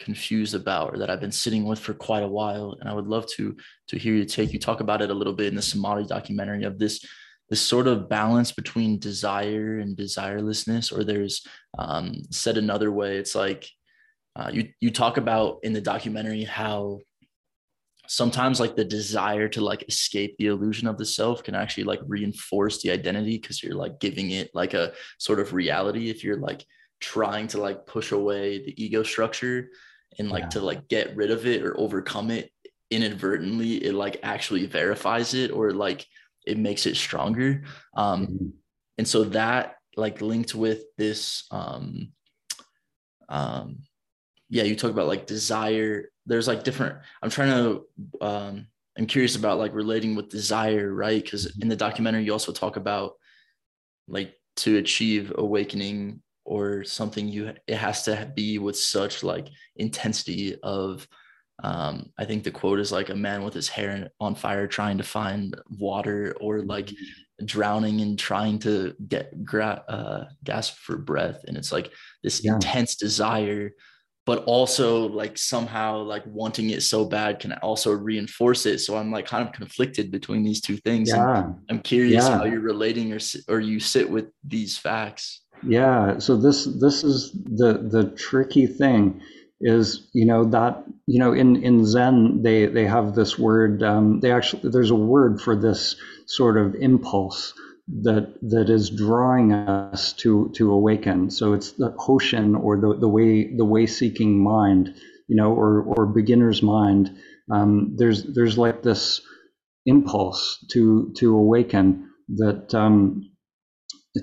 confused 0.00 0.54
about 0.54 0.92
or 0.92 0.98
that 0.98 1.08
I've 1.08 1.20
been 1.20 1.32
sitting 1.32 1.64
with 1.64 1.78
for 1.78 1.94
quite 1.94 2.24
a 2.24 2.28
while. 2.28 2.76
And 2.80 2.90
I 2.90 2.92
would 2.92 3.06
love 3.06 3.26
to 3.36 3.56
to 3.88 3.98
hear 3.98 4.14
you 4.14 4.24
take 4.24 4.52
you 4.52 4.58
talk 4.58 4.80
about 4.80 5.00
it 5.00 5.10
a 5.10 5.14
little 5.14 5.32
bit 5.32 5.46
in 5.46 5.54
the 5.54 5.62
Samadhi 5.62 6.06
documentary 6.06 6.64
of 6.64 6.78
this 6.78 7.04
this 7.50 7.60
sort 7.60 7.86
of 7.86 8.08
balance 8.08 8.52
between 8.52 8.98
desire 8.98 9.78
and 9.78 9.96
desirelessness, 9.96 10.96
or 10.96 11.04
there's 11.04 11.46
um, 11.78 12.22
said 12.30 12.56
another 12.56 12.90
way, 12.90 13.16
it's 13.16 13.34
like 13.34 13.68
uh, 14.36 14.50
you 14.52 14.68
you 14.80 14.90
talk 14.90 15.16
about 15.16 15.58
in 15.62 15.72
the 15.72 15.80
documentary 15.80 16.44
how 16.44 17.00
sometimes 18.06 18.60
like 18.60 18.76
the 18.76 18.84
desire 18.84 19.48
to 19.48 19.62
like 19.62 19.84
escape 19.88 20.36
the 20.36 20.46
illusion 20.46 20.86
of 20.86 20.98
the 20.98 21.06
self 21.06 21.42
can 21.42 21.54
actually 21.54 21.84
like 21.84 22.00
reinforce 22.06 22.82
the 22.82 22.90
identity 22.90 23.38
because 23.38 23.62
you're 23.62 23.74
like 23.74 23.98
giving 23.98 24.30
it 24.30 24.50
like 24.54 24.74
a 24.74 24.92
sort 25.18 25.40
of 25.40 25.54
reality 25.54 26.10
if 26.10 26.22
you're 26.22 26.38
like 26.38 26.64
trying 27.00 27.46
to 27.46 27.58
like 27.58 27.86
push 27.86 28.12
away 28.12 28.64
the 28.64 28.82
ego 28.82 29.02
structure 29.02 29.68
and 30.18 30.30
like 30.30 30.44
yeah. 30.44 30.48
to 30.48 30.60
like 30.60 30.86
get 30.88 31.16
rid 31.16 31.30
of 31.30 31.46
it 31.46 31.62
or 31.62 31.78
overcome 31.78 32.30
it 32.30 32.50
inadvertently 32.90 33.82
it 33.84 33.94
like 33.94 34.18
actually 34.22 34.66
verifies 34.66 35.34
it 35.34 35.50
or 35.50 35.72
like 35.72 36.06
it 36.46 36.58
makes 36.58 36.86
it 36.86 36.96
stronger. 36.96 37.62
Um 37.96 38.26
mm-hmm. 38.26 38.48
and 38.98 39.08
so 39.08 39.24
that 39.24 39.76
like 39.96 40.20
linked 40.20 40.54
with 40.54 40.82
this 40.98 41.44
um 41.50 42.12
um 43.28 43.78
yeah 44.48 44.64
you 44.64 44.76
talk 44.76 44.90
about 44.90 45.08
like 45.08 45.26
desire. 45.26 46.10
There's 46.26 46.48
like 46.48 46.64
different 46.64 46.96
i'm 47.22 47.28
trying 47.28 47.50
to 47.50 47.86
um 48.22 48.66
i'm 48.96 49.06
curious 49.06 49.36
about 49.36 49.58
like 49.58 49.74
relating 49.74 50.14
with 50.14 50.30
desire 50.30 50.92
right? 50.92 51.22
Because 51.22 51.58
in 51.60 51.68
the 51.68 51.76
documentary 51.76 52.24
you 52.24 52.32
also 52.32 52.52
talk 52.52 52.76
about 52.76 53.12
like 54.08 54.34
to 54.56 54.78
achieve 54.78 55.32
awakening 55.36 56.22
or 56.44 56.84
something 56.84 57.28
you 57.28 57.52
it 57.66 57.76
has 57.76 58.04
to 58.04 58.30
be 58.34 58.58
with 58.58 58.76
such 58.76 59.22
like 59.22 59.48
intensity 59.76 60.56
of 60.62 61.06
um 61.62 62.10
i 62.18 62.24
think 62.24 62.42
the 62.42 62.50
quote 62.50 62.80
is 62.80 62.90
like 62.90 63.10
a 63.10 63.14
man 63.14 63.44
with 63.44 63.54
his 63.54 63.68
hair 63.68 64.10
on 64.20 64.34
fire 64.34 64.66
trying 64.66 64.98
to 64.98 65.04
find 65.04 65.56
water 65.78 66.36
or 66.40 66.60
like 66.60 66.86
mm-hmm. 66.86 67.44
drowning 67.44 68.00
and 68.00 68.18
trying 68.18 68.58
to 68.58 68.94
get 69.08 69.44
gra- 69.44 69.84
uh, 69.88 70.24
gasp 70.42 70.76
for 70.78 70.96
breath 70.96 71.44
and 71.46 71.56
it's 71.56 71.70
like 71.70 71.90
this 72.22 72.44
yeah. 72.44 72.54
intense 72.54 72.96
desire 72.96 73.70
but 74.26 74.42
also 74.44 75.06
like 75.08 75.36
somehow 75.36 75.98
like 75.98 76.24
wanting 76.26 76.70
it 76.70 76.82
so 76.82 77.04
bad 77.04 77.38
can 77.38 77.52
also 77.54 77.92
reinforce 77.92 78.66
it 78.66 78.78
so 78.78 78.96
i'm 78.96 79.12
like 79.12 79.26
kind 79.26 79.46
of 79.46 79.54
conflicted 79.54 80.10
between 80.10 80.42
these 80.42 80.60
two 80.60 80.76
things 80.78 81.10
yeah. 81.10 81.44
and 81.44 81.54
i'm 81.70 81.80
curious 81.80 82.24
yeah. 82.24 82.38
how 82.38 82.44
you're 82.44 82.60
relating 82.60 83.12
or 83.12 83.18
or 83.48 83.60
you 83.60 83.78
sit 83.78 84.10
with 84.10 84.26
these 84.42 84.76
facts 84.76 85.44
yeah. 85.66 86.18
So 86.18 86.36
this 86.36 86.64
this 86.64 87.04
is 87.04 87.32
the 87.32 87.78
the 87.90 88.10
tricky 88.16 88.66
thing 88.66 89.20
is 89.60 90.08
you 90.12 90.26
know 90.26 90.44
that 90.44 90.84
you 91.06 91.18
know 91.18 91.32
in 91.32 91.62
in 91.62 91.84
Zen 91.86 92.42
they 92.42 92.66
they 92.66 92.86
have 92.86 93.14
this 93.14 93.38
word 93.38 93.82
um, 93.82 94.20
they 94.20 94.32
actually 94.32 94.70
there's 94.70 94.90
a 94.90 94.96
word 94.96 95.40
for 95.40 95.56
this 95.56 95.96
sort 96.26 96.56
of 96.56 96.74
impulse 96.74 97.54
that 98.02 98.34
that 98.42 98.70
is 98.70 98.90
drawing 98.90 99.52
us 99.52 100.12
to 100.14 100.50
to 100.54 100.72
awaken. 100.72 101.30
So 101.30 101.52
it's 101.52 101.72
the 101.72 101.90
hoshin 101.92 102.58
or 102.58 102.80
the 102.80 102.96
the 102.98 103.08
way 103.08 103.54
the 103.54 103.64
way 103.64 103.86
seeking 103.86 104.42
mind, 104.42 104.94
you 105.28 105.36
know, 105.36 105.52
or 105.52 105.82
or 105.82 106.06
beginner's 106.06 106.62
mind. 106.62 107.10
Um, 107.50 107.94
there's 107.96 108.24
there's 108.24 108.56
like 108.56 108.82
this 108.82 109.20
impulse 109.86 110.64
to 110.72 111.12
to 111.18 111.36
awaken 111.36 112.10
that 112.36 112.74
um, 112.74 113.30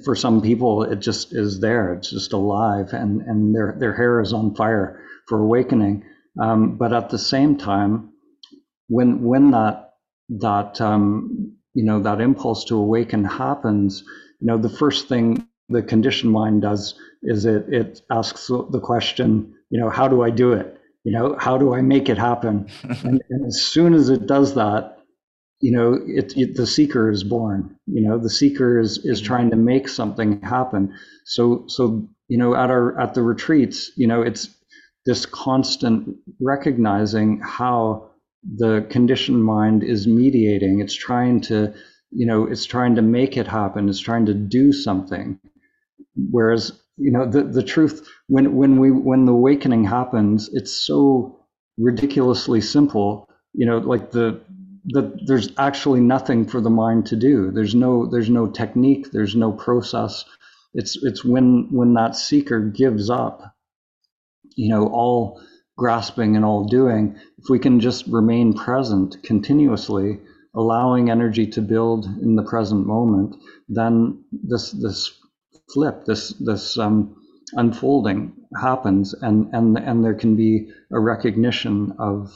for 0.05 0.15
some 0.15 0.41
people 0.41 0.83
it 0.83 0.99
just 0.99 1.33
is 1.33 1.59
there. 1.59 1.93
It's 1.93 2.09
just 2.09 2.33
alive 2.33 2.93
and 2.93 3.21
and 3.21 3.53
their 3.55 3.75
their 3.79 3.93
hair 3.95 4.21
is 4.21 4.33
on 4.33 4.55
fire 4.55 5.01
for 5.27 5.39
awakening. 5.39 6.03
Um, 6.41 6.77
but 6.77 6.93
at 6.93 7.09
the 7.09 7.19
same 7.19 7.57
time 7.57 8.11
when 8.87 9.23
when 9.23 9.51
that 9.51 9.93
that 10.29 10.79
um, 10.81 11.53
you 11.73 11.83
know 11.83 12.01
that 12.01 12.21
impulse 12.21 12.65
to 12.65 12.77
awaken 12.77 13.23
happens 13.25 14.03
you 14.39 14.47
know 14.47 14.57
the 14.57 14.69
first 14.69 15.07
thing 15.07 15.47
the 15.69 15.81
conditioned 15.81 16.31
mind 16.31 16.61
does 16.61 16.95
is 17.23 17.45
it 17.45 17.65
it 17.69 18.01
asks 18.11 18.47
the 18.47 18.79
question 18.81 19.53
you 19.69 19.79
know 19.79 19.89
how 19.89 20.07
do 20.07 20.21
i 20.21 20.29
do 20.29 20.53
it? 20.53 20.77
You 21.03 21.13
know 21.13 21.35
how 21.39 21.57
do 21.57 21.73
i 21.73 21.81
make 21.81 22.09
it 22.09 22.17
happen? 22.17 22.67
And, 23.03 23.21
and 23.29 23.45
as 23.47 23.63
soon 23.63 23.93
as 23.93 24.09
it 24.09 24.27
does 24.27 24.55
that 24.55 24.99
you 25.61 25.71
know, 25.71 25.99
it, 26.07 26.35
it, 26.35 26.55
the 26.55 26.65
seeker 26.65 27.09
is 27.09 27.23
born. 27.23 27.75
You 27.85 28.01
know, 28.01 28.17
the 28.17 28.29
seeker 28.29 28.79
is 28.79 28.97
is 29.05 29.19
mm-hmm. 29.19 29.27
trying 29.27 29.49
to 29.51 29.55
make 29.55 29.87
something 29.87 30.41
happen. 30.41 30.93
So 31.25 31.65
so 31.67 32.07
you 32.27 32.37
know, 32.37 32.55
at 32.55 32.69
our 32.69 32.99
at 32.99 33.13
the 33.13 33.21
retreats, 33.21 33.91
you 33.95 34.07
know, 34.07 34.21
it's 34.21 34.49
this 35.05 35.25
constant 35.25 36.15
recognizing 36.39 37.39
how 37.41 38.09
the 38.43 38.85
conditioned 38.89 39.43
mind 39.43 39.83
is 39.83 40.07
mediating. 40.07 40.79
It's 40.79 40.95
trying 40.95 41.41
to, 41.41 41.73
you 42.11 42.25
know, 42.25 42.45
it's 42.45 42.65
trying 42.65 42.95
to 42.95 43.01
make 43.01 43.37
it 43.37 43.47
happen. 43.47 43.87
It's 43.87 43.99
trying 43.99 44.25
to 44.25 44.33
do 44.33 44.71
something. 44.73 45.39
Whereas, 46.15 46.71
you 46.97 47.11
know, 47.11 47.29
the 47.29 47.43
the 47.43 47.63
truth 47.63 48.07
when 48.27 48.55
when 48.55 48.79
we 48.79 48.89
when 48.91 49.25
the 49.25 49.33
awakening 49.33 49.83
happens, 49.83 50.49
it's 50.53 50.71
so 50.71 51.45
ridiculously 51.77 52.61
simple. 52.61 53.27
You 53.53 53.65
know, 53.67 53.77
like 53.77 54.11
the 54.11 54.41
that 54.85 55.25
there's 55.25 55.49
actually 55.57 55.99
nothing 55.99 56.45
for 56.45 56.61
the 56.61 56.69
mind 56.69 57.05
to 57.07 57.15
do. 57.15 57.51
There's 57.51 57.75
no 57.75 58.05
there's 58.05 58.29
no 58.29 58.47
technique. 58.47 59.11
There's 59.11 59.35
no 59.35 59.51
process. 59.51 60.25
It's 60.73 60.97
it's 61.03 61.23
when 61.23 61.67
when 61.71 61.93
that 61.93 62.15
seeker 62.15 62.59
gives 62.59 63.09
up, 63.09 63.55
you 64.55 64.69
know, 64.69 64.87
all 64.87 65.41
grasping 65.77 66.35
and 66.35 66.45
all 66.45 66.65
doing. 66.65 67.15
If 67.37 67.49
we 67.49 67.59
can 67.59 67.79
just 67.79 68.07
remain 68.07 68.53
present 68.53 69.21
continuously, 69.23 70.19
allowing 70.55 71.09
energy 71.09 71.47
to 71.47 71.61
build 71.61 72.05
in 72.05 72.35
the 72.35 72.43
present 72.43 72.85
moment, 72.87 73.35
then 73.69 74.23
this 74.31 74.71
this 74.71 75.11
flip, 75.73 76.05
this 76.05 76.29
this 76.39 76.77
um, 76.77 77.15
unfolding 77.53 78.33
happens, 78.59 79.13
and 79.13 79.53
and 79.53 79.77
and 79.77 80.03
there 80.03 80.15
can 80.15 80.35
be 80.35 80.69
a 80.91 80.99
recognition 80.99 81.93
of 81.99 82.33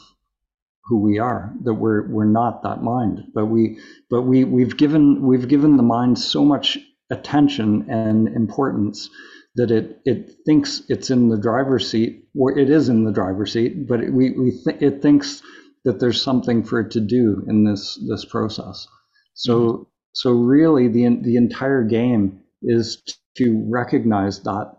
who 0.86 0.98
we 1.00 1.18
are 1.18 1.52
that 1.64 1.74
we're 1.74 2.08
we're 2.08 2.24
not 2.24 2.62
that 2.62 2.82
mind 2.82 3.20
but 3.34 3.46
we 3.46 3.78
but 4.10 4.22
we 4.22 4.44
we've 4.44 4.76
given 4.76 5.26
we've 5.26 5.48
given 5.48 5.76
the 5.76 5.82
mind 5.82 6.18
so 6.18 6.44
much 6.44 6.78
attention 7.10 7.88
and 7.90 8.28
importance 8.28 9.08
that 9.56 9.70
it 9.70 10.00
it 10.04 10.32
thinks 10.44 10.82
it's 10.88 11.10
in 11.10 11.28
the 11.28 11.38
driver's 11.38 11.90
seat 11.90 12.24
or 12.34 12.56
it 12.56 12.70
is 12.70 12.88
in 12.88 13.04
the 13.04 13.12
driver's 13.12 13.52
seat 13.52 13.88
but 13.88 14.00
it, 14.00 14.12
we 14.12 14.30
we 14.32 14.50
th- 14.50 14.80
it 14.80 15.02
thinks 15.02 15.42
that 15.84 16.00
there's 16.00 16.22
something 16.22 16.62
for 16.64 16.80
it 16.80 16.90
to 16.90 17.00
do 17.00 17.44
in 17.48 17.64
this 17.64 17.98
this 18.08 18.24
process 18.24 18.86
so 19.34 19.58
mm-hmm. 19.58 19.82
so 20.12 20.32
really 20.32 20.88
the 20.88 21.18
the 21.22 21.36
entire 21.36 21.82
game 21.82 22.40
is 22.62 23.02
to 23.36 23.64
recognize 23.68 24.42
that 24.42 24.72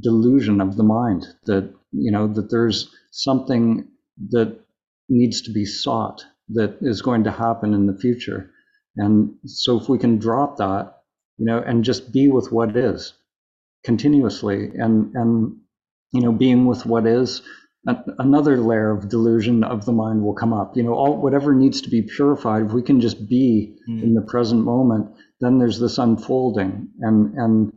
delusion 0.00 0.60
of 0.60 0.76
the 0.76 0.82
mind 0.82 1.26
that 1.44 1.72
you 1.92 2.10
know 2.10 2.26
that 2.26 2.50
there's 2.50 2.90
something 3.10 3.86
that 4.30 4.58
needs 5.08 5.42
to 5.42 5.52
be 5.52 5.64
sought 5.64 6.24
that 6.50 6.78
is 6.80 7.02
going 7.02 7.24
to 7.24 7.30
happen 7.30 7.74
in 7.74 7.86
the 7.86 7.96
future. 7.98 8.50
And 8.96 9.34
so 9.44 9.78
if 9.78 9.88
we 9.88 9.98
can 9.98 10.18
drop 10.18 10.56
that, 10.58 10.94
you 11.38 11.44
know, 11.44 11.58
and 11.58 11.84
just 11.84 12.12
be 12.12 12.28
with 12.28 12.50
what 12.50 12.76
is 12.76 13.12
continuously 13.84 14.70
and 14.74 15.14
and 15.14 15.56
you 16.12 16.22
know, 16.22 16.32
being 16.32 16.66
with 16.66 16.86
what 16.86 17.06
is, 17.06 17.42
another 18.18 18.56
layer 18.56 18.90
of 18.90 19.08
delusion 19.08 19.62
of 19.62 19.84
the 19.84 19.92
mind 19.92 20.22
will 20.22 20.34
come 20.34 20.52
up. 20.52 20.76
You 20.76 20.82
know, 20.82 20.94
all 20.94 21.20
whatever 21.20 21.54
needs 21.54 21.80
to 21.82 21.90
be 21.90 22.02
purified, 22.02 22.66
if 22.66 22.72
we 22.72 22.82
can 22.82 23.00
just 23.00 23.28
be 23.28 23.76
mm. 23.88 24.02
in 24.02 24.14
the 24.14 24.22
present 24.22 24.64
moment, 24.64 25.14
then 25.40 25.58
there's 25.58 25.78
this 25.78 25.98
unfolding, 25.98 26.88
and 27.00 27.34
and 27.34 27.72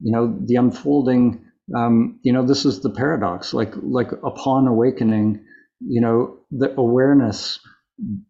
you 0.00 0.12
know, 0.12 0.36
the 0.44 0.56
unfolding. 0.56 1.44
Um, 1.76 2.18
you 2.22 2.32
know, 2.32 2.46
this 2.46 2.64
is 2.64 2.80
the 2.80 2.90
paradox. 2.90 3.54
Like 3.54 3.74
like 3.82 4.12
upon 4.12 4.66
awakening, 4.66 5.44
you 5.80 6.00
know, 6.00 6.38
the 6.50 6.74
awareness, 6.78 7.60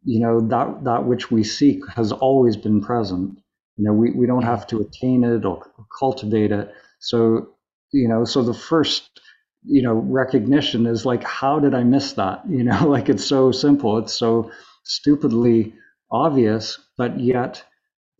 you 0.05 0.21
know, 0.21 0.40
that 0.49 0.85
that 0.85 1.05
which 1.05 1.31
we 1.31 1.45
seek 1.45 1.81
has 1.95 2.12
always 2.12 2.57
been 2.57 2.81
present. 2.81 3.38
You 3.76 3.85
know, 3.85 3.93
we, 3.93 4.11
we 4.11 4.26
don't 4.26 4.43
have 4.45 4.67
to 4.69 4.81
attain 4.81 5.25
it 5.25 5.45
or 5.45 5.64
cultivate 5.99 6.52
it. 6.52 6.73
So, 6.99 7.50
you 7.93 8.09
know, 8.09 8.25
so 8.25 8.43
the 8.43 8.55
first, 8.55 9.21
you 9.64 9.83
know, 9.83 9.95
recognition 9.95 10.87
is 10.87 11.07
like, 11.07 11.23
how 11.23 11.61
did 11.61 11.75
I 11.75 11.85
miss 11.85 12.12
that? 12.14 12.43
You 12.49 12.64
know, 12.64 12.88
like 12.88 13.09
it's 13.09 13.25
so 13.25 13.52
simple. 13.52 13.99
It's 13.99 14.14
so 14.14 14.50
stupidly 14.85 15.75
obvious, 16.11 16.78
but 16.97 17.21
yet 17.21 17.62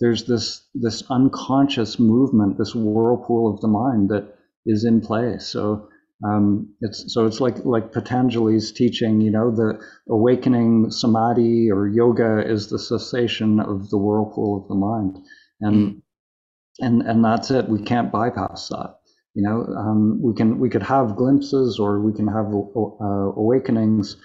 there's 0.01 0.25
this 0.25 0.65
this 0.75 1.03
unconscious 1.11 1.99
movement, 1.99 2.59
this 2.59 2.75
whirlpool 2.75 3.53
of 3.53 3.61
the 3.61 3.69
mind 3.69 4.11
that 4.11 4.37
is 4.65 4.85
in 4.85 5.01
play. 5.01 5.39
So 5.39 5.89
Um, 6.25 6.75
it's 6.81 7.13
so 7.15 7.27
it's 7.27 7.41
like 7.41 7.65
like 7.65 7.93
Patanjali's 7.93 8.73
teaching. 8.73 9.21
You 9.21 9.31
know, 9.31 9.51
the 9.51 9.81
awakening 10.09 10.91
samadhi 10.91 11.71
or 11.71 11.87
yoga 11.87 12.45
is 12.45 12.69
the 12.69 12.79
cessation 12.79 13.61
of 13.61 13.89
the 13.91 13.99
whirlpool 13.99 14.63
of 14.63 14.69
the 14.69 14.75
mind, 14.75 15.19
and 15.61 16.03
and 16.81 17.03
and 17.03 17.25
that's 17.25 17.51
it. 17.51 17.69
We 17.69 17.83
can't 17.83 18.11
bypass 18.11 18.69
that. 18.69 18.97
You 19.35 19.43
know, 19.43 19.63
um, 19.77 20.21
we 20.21 20.35
can 20.35 20.59
we 20.59 20.69
could 20.69 20.83
have 20.83 21.15
glimpses 21.15 21.79
or 21.79 22.01
we 22.01 22.13
can 22.13 22.27
have 22.27 22.47
uh, 22.47 23.33
awakenings. 23.37 24.17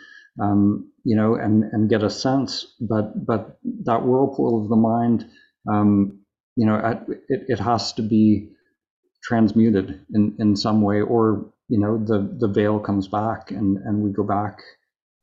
Um, 0.42 0.90
you 1.04 1.16
know, 1.16 1.36
and 1.36 1.64
and 1.72 1.90
get 1.90 2.02
a 2.02 2.10
sense, 2.10 2.66
but 2.80 3.26
but 3.26 3.60
that 3.84 4.04
whirlpool 4.04 4.64
of 4.64 4.70
the 4.70 4.76
mind, 4.76 5.28
um, 5.72 6.22
you 6.56 6.66
know, 6.66 6.76
it 7.30 7.44
it 7.50 7.60
has 7.60 7.94
to 7.94 8.02
be 8.02 8.50
transmuted 9.24 10.06
in 10.14 10.36
in 10.40 10.56
some 10.56 10.82
way, 10.82 11.02
or 11.02 11.53
you 11.70 11.80
know 11.80 11.98
the 11.98 12.36
the 12.40 12.48
veil 12.48 12.80
comes 12.80 13.08
back 13.08 13.52
and 13.52 13.78
and 13.78 14.02
we 14.02 14.12
go 14.12 14.24
back 14.24 14.60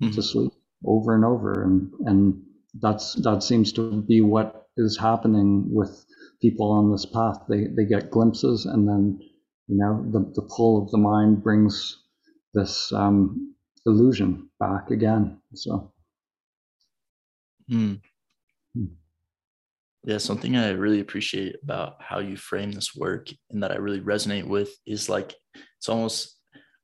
mm-hmm. 0.03 0.15
to 0.15 0.23
sleep 0.23 0.53
over 0.85 1.15
and 1.15 1.25
over 1.25 1.63
and 1.65 1.93
and 2.07 2.43
that's 2.81 3.15
that 3.23 3.43
seems 3.43 3.73
to 3.73 4.03
be 4.03 4.21
what 4.21 4.67
is 4.77 4.99
happening 4.99 5.67
with 5.71 6.05
people 6.41 6.71
on 6.71 6.91
this 6.91 7.07
path 7.07 7.39
they 7.49 7.65
they 7.77 7.85
get 7.85 8.11
glimpses 8.11 8.67
and 8.67 8.89
then 8.89 9.19
you 9.69 9.77
know 9.77 10.05
the 10.11 10.33
the 10.35 10.49
pull 10.57 10.83
of 10.83 10.91
the 10.91 10.99
mind 10.99 11.43
brings 11.43 12.03
this 12.55 12.93
um, 12.93 13.55
illusion 13.87 14.49
back 14.59 14.91
again 14.91 15.41
so 15.55 15.93
hmm. 17.69 17.95
Hmm. 18.75 18.85
Yeah 20.05 20.19
something 20.19 20.57
i 20.57 20.71
really 20.71 21.01
appreciate 21.01 21.57
about 21.63 21.97
how 22.01 22.19
you 22.19 22.37
frame 22.37 22.73
this 22.73 22.95
work 22.95 23.29
and 23.51 23.63
that 23.63 23.73
i 23.73 23.77
really 23.77 24.01
resonate 24.01 24.47
with 24.47 24.71
is 24.87 25.09
like 25.09 25.35
it's 25.79 25.89
almost 25.89 26.41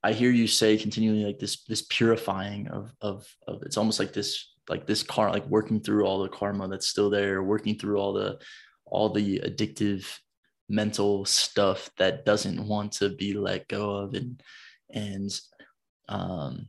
I 0.06 0.12
hear 0.12 0.30
you 0.30 0.46
say 0.46 0.76
continually 0.76 1.25
like 1.25 1.40
this 1.40 1.64
this 1.64 1.82
purifying 1.82 2.68
of 2.68 2.92
of 3.00 3.26
of 3.49 3.62
it's 3.62 3.76
almost 3.76 3.99
like 3.99 4.12
this 4.12 4.54
like 4.68 4.87
this 4.87 5.02
car 5.02 5.32
like 5.32 5.44
working 5.46 5.80
through 5.80 6.06
all 6.06 6.23
the 6.23 6.28
karma 6.28 6.68
that's 6.68 6.87
still 6.87 7.11
there, 7.11 7.42
working 7.42 7.76
through 7.76 7.99
all 7.99 8.12
the 8.12 8.38
all 8.85 9.11
the 9.11 9.40
addictive 9.40 10.06
mental 10.68 11.25
stuff 11.25 11.90
that 11.99 12.25
doesn't 12.25 12.68
want 12.68 12.92
to 12.92 13.08
be 13.08 13.32
let 13.32 13.66
go 13.66 13.96
of 13.96 14.14
and 14.14 14.40
and 14.90 15.40
um 16.08 16.68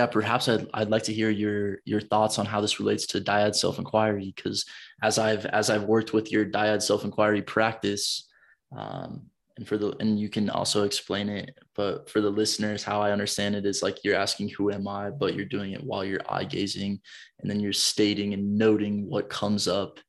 yeah 0.00 0.06
perhaps 0.06 0.48
I'd, 0.48 0.66
I'd 0.72 0.88
like 0.88 1.02
to 1.04 1.12
hear 1.12 1.28
your 1.28 1.78
your 1.84 2.00
thoughts 2.00 2.38
on 2.38 2.46
how 2.46 2.62
this 2.62 2.80
relates 2.80 3.06
to 3.08 3.20
dyad 3.20 3.54
self-inquiry 3.54 4.32
because 4.34 4.64
as 5.02 5.18
i've 5.18 5.44
as 5.44 5.68
i've 5.68 5.84
worked 5.84 6.14
with 6.14 6.32
your 6.32 6.46
dyad 6.46 6.80
self-inquiry 6.80 7.42
practice 7.42 8.26
um, 8.74 9.26
and 9.58 9.68
for 9.68 9.76
the 9.76 9.94
and 10.00 10.18
you 10.18 10.30
can 10.30 10.48
also 10.48 10.84
explain 10.84 11.28
it 11.28 11.50
but 11.74 12.08
for 12.08 12.22
the 12.22 12.30
listeners 12.30 12.82
how 12.82 13.02
i 13.02 13.12
understand 13.12 13.54
it 13.54 13.66
is 13.66 13.82
like 13.82 14.02
you're 14.02 14.16
asking 14.16 14.48
who 14.48 14.72
am 14.72 14.88
i 14.88 15.10
but 15.10 15.34
you're 15.34 15.54
doing 15.56 15.72
it 15.72 15.84
while 15.84 16.02
you're 16.02 16.30
eye 16.30 16.44
gazing 16.44 16.98
and 17.40 17.50
then 17.50 17.60
you're 17.60 17.72
stating 17.90 18.32
and 18.32 18.56
noting 18.56 19.06
what 19.10 19.28
comes 19.28 19.68
up 19.68 20.00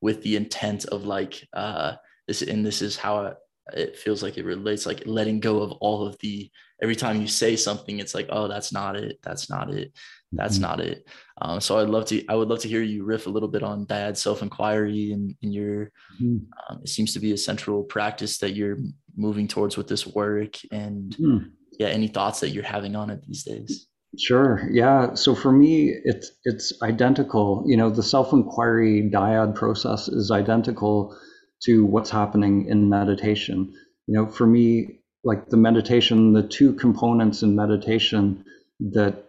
with 0.00 0.22
the 0.22 0.36
intent 0.36 0.86
of 0.86 1.04
like 1.04 1.46
uh 1.52 1.92
this 2.26 2.40
and 2.40 2.64
this 2.64 2.80
is 2.80 2.96
how 2.96 3.34
it 3.74 3.94
feels 3.96 4.22
like 4.22 4.38
it 4.38 4.46
relates 4.46 4.86
like 4.86 5.02
letting 5.04 5.38
go 5.38 5.60
of 5.60 5.72
all 5.72 6.06
of 6.06 6.16
the 6.20 6.50
every 6.82 6.96
time 6.96 7.20
you 7.20 7.26
say 7.26 7.56
something 7.56 7.98
it's 7.98 8.14
like 8.14 8.26
oh 8.30 8.48
that's 8.48 8.72
not 8.72 8.96
it 8.96 9.18
that's 9.22 9.48
not 9.48 9.72
it 9.72 9.92
that's 10.32 10.54
mm-hmm. 10.54 10.62
not 10.62 10.80
it 10.80 11.08
um, 11.40 11.60
so 11.60 11.78
i'd 11.78 11.88
love 11.88 12.04
to 12.04 12.24
i 12.28 12.34
would 12.34 12.48
love 12.48 12.58
to 12.58 12.68
hear 12.68 12.82
you 12.82 13.04
riff 13.04 13.26
a 13.26 13.30
little 13.30 13.48
bit 13.48 13.62
on 13.62 13.86
dyad 13.86 14.16
self-inquiry 14.16 15.12
and, 15.12 15.34
and 15.42 15.54
your 15.54 15.90
mm-hmm. 16.20 16.38
um, 16.68 16.80
it 16.82 16.88
seems 16.88 17.12
to 17.12 17.20
be 17.20 17.32
a 17.32 17.38
central 17.38 17.82
practice 17.84 18.38
that 18.38 18.54
you're 18.54 18.78
moving 19.16 19.46
towards 19.46 19.76
with 19.76 19.88
this 19.88 20.06
work 20.06 20.56
and 20.72 21.16
mm-hmm. 21.16 21.46
yeah 21.78 21.88
any 21.88 22.08
thoughts 22.08 22.40
that 22.40 22.50
you're 22.50 22.64
having 22.64 22.96
on 22.96 23.10
it 23.10 23.22
these 23.26 23.44
days 23.44 23.88
Sure. 24.18 24.68
Yeah. 24.70 25.14
So 25.14 25.34
for 25.34 25.50
me, 25.50 25.92
it's 26.04 26.30
it's 26.44 26.72
identical. 26.82 27.64
You 27.66 27.76
know, 27.76 27.90
the 27.90 28.02
self-inquiry 28.02 29.10
dyad 29.12 29.54
process 29.54 30.08
is 30.08 30.30
identical 30.30 31.16
to 31.64 31.84
what's 31.84 32.10
happening 32.10 32.66
in 32.66 32.88
meditation. 32.88 33.72
You 34.06 34.14
know, 34.14 34.26
for 34.26 34.46
me, 34.46 35.00
like 35.24 35.48
the 35.48 35.56
meditation, 35.56 36.32
the 36.32 36.46
two 36.46 36.74
components 36.74 37.42
in 37.42 37.56
meditation 37.56 38.44
that 38.80 39.24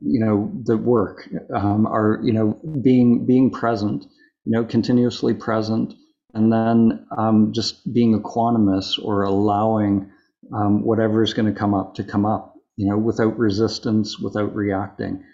you 0.00 0.24
know 0.24 0.50
that 0.64 0.78
work 0.78 1.28
um, 1.54 1.86
are 1.86 2.20
you 2.22 2.32
know 2.32 2.58
being 2.82 3.24
being 3.26 3.50
present, 3.50 4.04
you 4.44 4.52
know, 4.52 4.64
continuously 4.64 5.34
present, 5.34 5.94
and 6.34 6.52
then 6.52 7.06
um, 7.16 7.52
just 7.52 7.92
being 7.92 8.18
equanimous 8.20 9.02
or 9.02 9.22
allowing 9.22 10.10
um, 10.54 10.84
whatever 10.84 11.22
is 11.22 11.34
going 11.34 11.52
to 11.52 11.58
come 11.58 11.74
up 11.74 11.94
to 11.94 12.04
come 12.04 12.26
up, 12.26 12.54
you 12.76 12.88
know, 12.88 12.98
without 12.98 13.38
resistance, 13.38 14.18
without 14.18 14.54
reacting. 14.54 15.24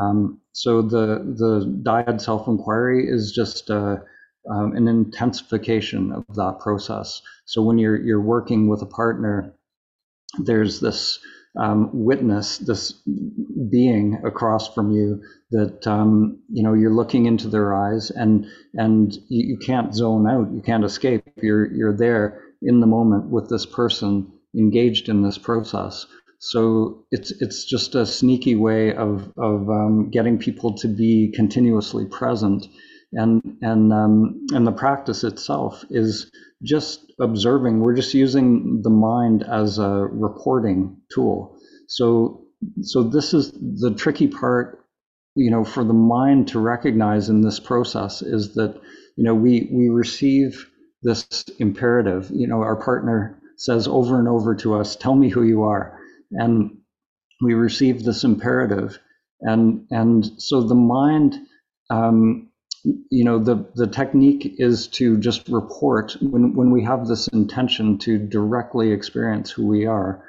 Um, 0.00 0.40
so 0.52 0.82
the 0.82 1.34
the 1.36 1.82
dyad 1.82 2.20
self 2.20 2.46
inquiry 2.46 3.06
is 3.08 3.32
just 3.34 3.70
uh, 3.70 3.96
um, 4.50 4.76
an 4.76 4.88
intensification 4.88 6.12
of 6.12 6.24
that 6.36 6.58
process. 6.60 7.22
So 7.44 7.62
when 7.62 7.78
you're 7.78 8.00
you're 8.00 8.20
working 8.20 8.68
with 8.68 8.82
a 8.82 8.86
partner, 8.86 9.54
there's 10.38 10.80
this 10.80 11.18
um, 11.58 11.90
witness, 11.92 12.58
this 12.58 12.92
being 13.70 14.20
across 14.24 14.72
from 14.72 14.92
you 14.92 15.20
that 15.50 15.86
um, 15.86 16.38
you 16.52 16.62
know 16.62 16.74
you're 16.74 16.94
looking 16.94 17.26
into 17.26 17.48
their 17.48 17.74
eyes, 17.74 18.10
and 18.10 18.46
and 18.74 19.14
you, 19.28 19.48
you 19.48 19.56
can't 19.58 19.94
zone 19.94 20.28
out, 20.28 20.52
you 20.52 20.62
can't 20.62 20.84
escape. 20.84 21.24
You're 21.42 21.72
you're 21.72 21.96
there 21.96 22.42
in 22.62 22.80
the 22.80 22.86
moment 22.86 23.30
with 23.30 23.48
this 23.48 23.66
person 23.66 24.32
engaged 24.56 25.08
in 25.08 25.22
this 25.22 25.38
process. 25.38 26.06
So 26.38 27.04
it's 27.10 27.32
it's 27.42 27.64
just 27.64 27.94
a 27.94 28.06
sneaky 28.06 28.54
way 28.54 28.94
of 28.94 29.32
of 29.36 29.68
um, 29.68 30.10
getting 30.10 30.38
people 30.38 30.74
to 30.74 30.88
be 30.88 31.32
continuously 31.34 32.06
present 32.06 32.66
and 33.12 33.42
and 33.62 33.92
um, 33.92 34.46
and 34.52 34.66
the 34.66 34.72
practice 34.72 35.24
itself 35.24 35.84
is 35.90 36.30
just 36.62 37.12
observing. 37.20 37.80
We're 37.80 37.94
just 37.94 38.14
using 38.14 38.82
the 38.82 38.90
mind 38.90 39.42
as 39.44 39.78
a 39.78 40.06
recording 40.10 40.96
tool. 41.14 41.56
So 41.88 42.44
so 42.82 43.02
this 43.02 43.32
is 43.34 43.52
the 43.52 43.94
tricky 43.96 44.28
part, 44.28 44.84
you 45.36 45.50
know, 45.50 45.64
for 45.64 45.84
the 45.84 45.94
mind 45.94 46.48
to 46.48 46.58
recognize 46.58 47.28
in 47.28 47.40
this 47.40 47.60
process 47.60 48.22
is 48.22 48.54
that 48.54 48.80
you 49.16 49.24
know 49.24 49.34
we 49.34 49.70
we 49.72 49.88
receive 49.88 50.68
this 51.02 51.26
imperative. 51.58 52.30
You 52.32 52.46
know, 52.46 52.62
our 52.62 52.76
partner 52.76 53.40
says 53.56 53.88
over 53.88 54.18
and 54.18 54.28
over 54.28 54.54
to 54.56 54.74
us, 54.74 54.96
"Tell 54.96 55.14
me 55.16 55.30
who 55.30 55.42
you 55.44 55.62
are," 55.62 55.98
and 56.32 56.76
we 57.42 57.54
receive 57.54 58.04
this 58.04 58.24
imperative, 58.24 58.98
and 59.40 59.86
and 59.90 60.26
so 60.40 60.62
the 60.62 60.74
mind. 60.74 61.36
Um, 61.90 62.47
you 63.10 63.24
know 63.24 63.38
the 63.38 63.66
the 63.74 63.86
technique 63.86 64.54
is 64.58 64.86
to 64.88 65.18
just 65.18 65.48
report 65.48 66.16
when 66.20 66.54
when 66.54 66.70
we 66.70 66.82
have 66.84 67.06
this 67.06 67.28
intention 67.28 67.98
to 67.98 68.18
directly 68.18 68.92
experience 68.92 69.50
who 69.50 69.66
we 69.66 69.86
are 69.86 70.22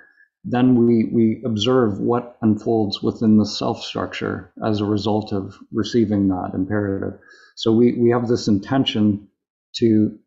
then 0.45 0.75
we 0.75 1.05
we 1.11 1.41
observe 1.45 1.99
what 1.99 2.37
unfolds 2.41 3.03
within 3.03 3.37
the 3.37 3.45
self 3.45 3.83
structure 3.83 4.51
as 4.65 4.79
a 4.79 4.85
result 4.85 5.33
of 5.33 5.57
receiving 5.71 6.29
that 6.29 6.51
imperative. 6.53 7.19
So 7.55 7.73
we 7.73 7.93
we 7.93 8.09
have 8.11 8.27
this 8.27 8.47
intention 8.47 9.27
to 9.75 10.17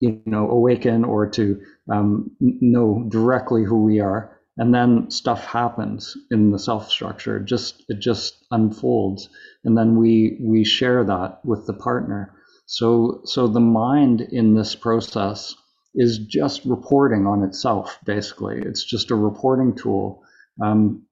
you 0.00 0.22
know 0.24 0.48
awaken 0.50 1.04
or 1.04 1.28
to 1.30 1.60
um, 1.90 2.30
know 2.40 3.06
directly 3.08 3.64
who 3.64 3.82
we 3.82 4.00
are 4.00 4.39
and 4.60 4.74
then 4.74 5.10
stuff 5.10 5.46
happens 5.46 6.14
in 6.30 6.50
the 6.50 6.58
self 6.58 6.90
structure. 6.90 7.38
It 7.38 7.46
just 7.46 7.82
it 7.88 7.98
just 7.98 8.44
unfolds. 8.50 9.30
And 9.64 9.76
then 9.76 9.96
we 9.96 10.38
we 10.38 10.64
share 10.64 11.02
that 11.02 11.40
with 11.44 11.66
the 11.66 11.72
partner. 11.72 12.34
So 12.66 13.22
so 13.24 13.48
the 13.48 13.58
mind 13.60 14.20
in 14.20 14.54
this 14.54 14.74
process 14.74 15.54
is 15.94 16.18
just 16.18 16.66
reporting 16.66 17.26
on 17.26 17.42
itself 17.42 17.98
basically. 18.04 18.60
It's 18.60 18.84
just 18.84 19.10
a 19.10 19.14
reporting 19.14 19.74
tool. 19.74 20.22
Um, 20.62 21.06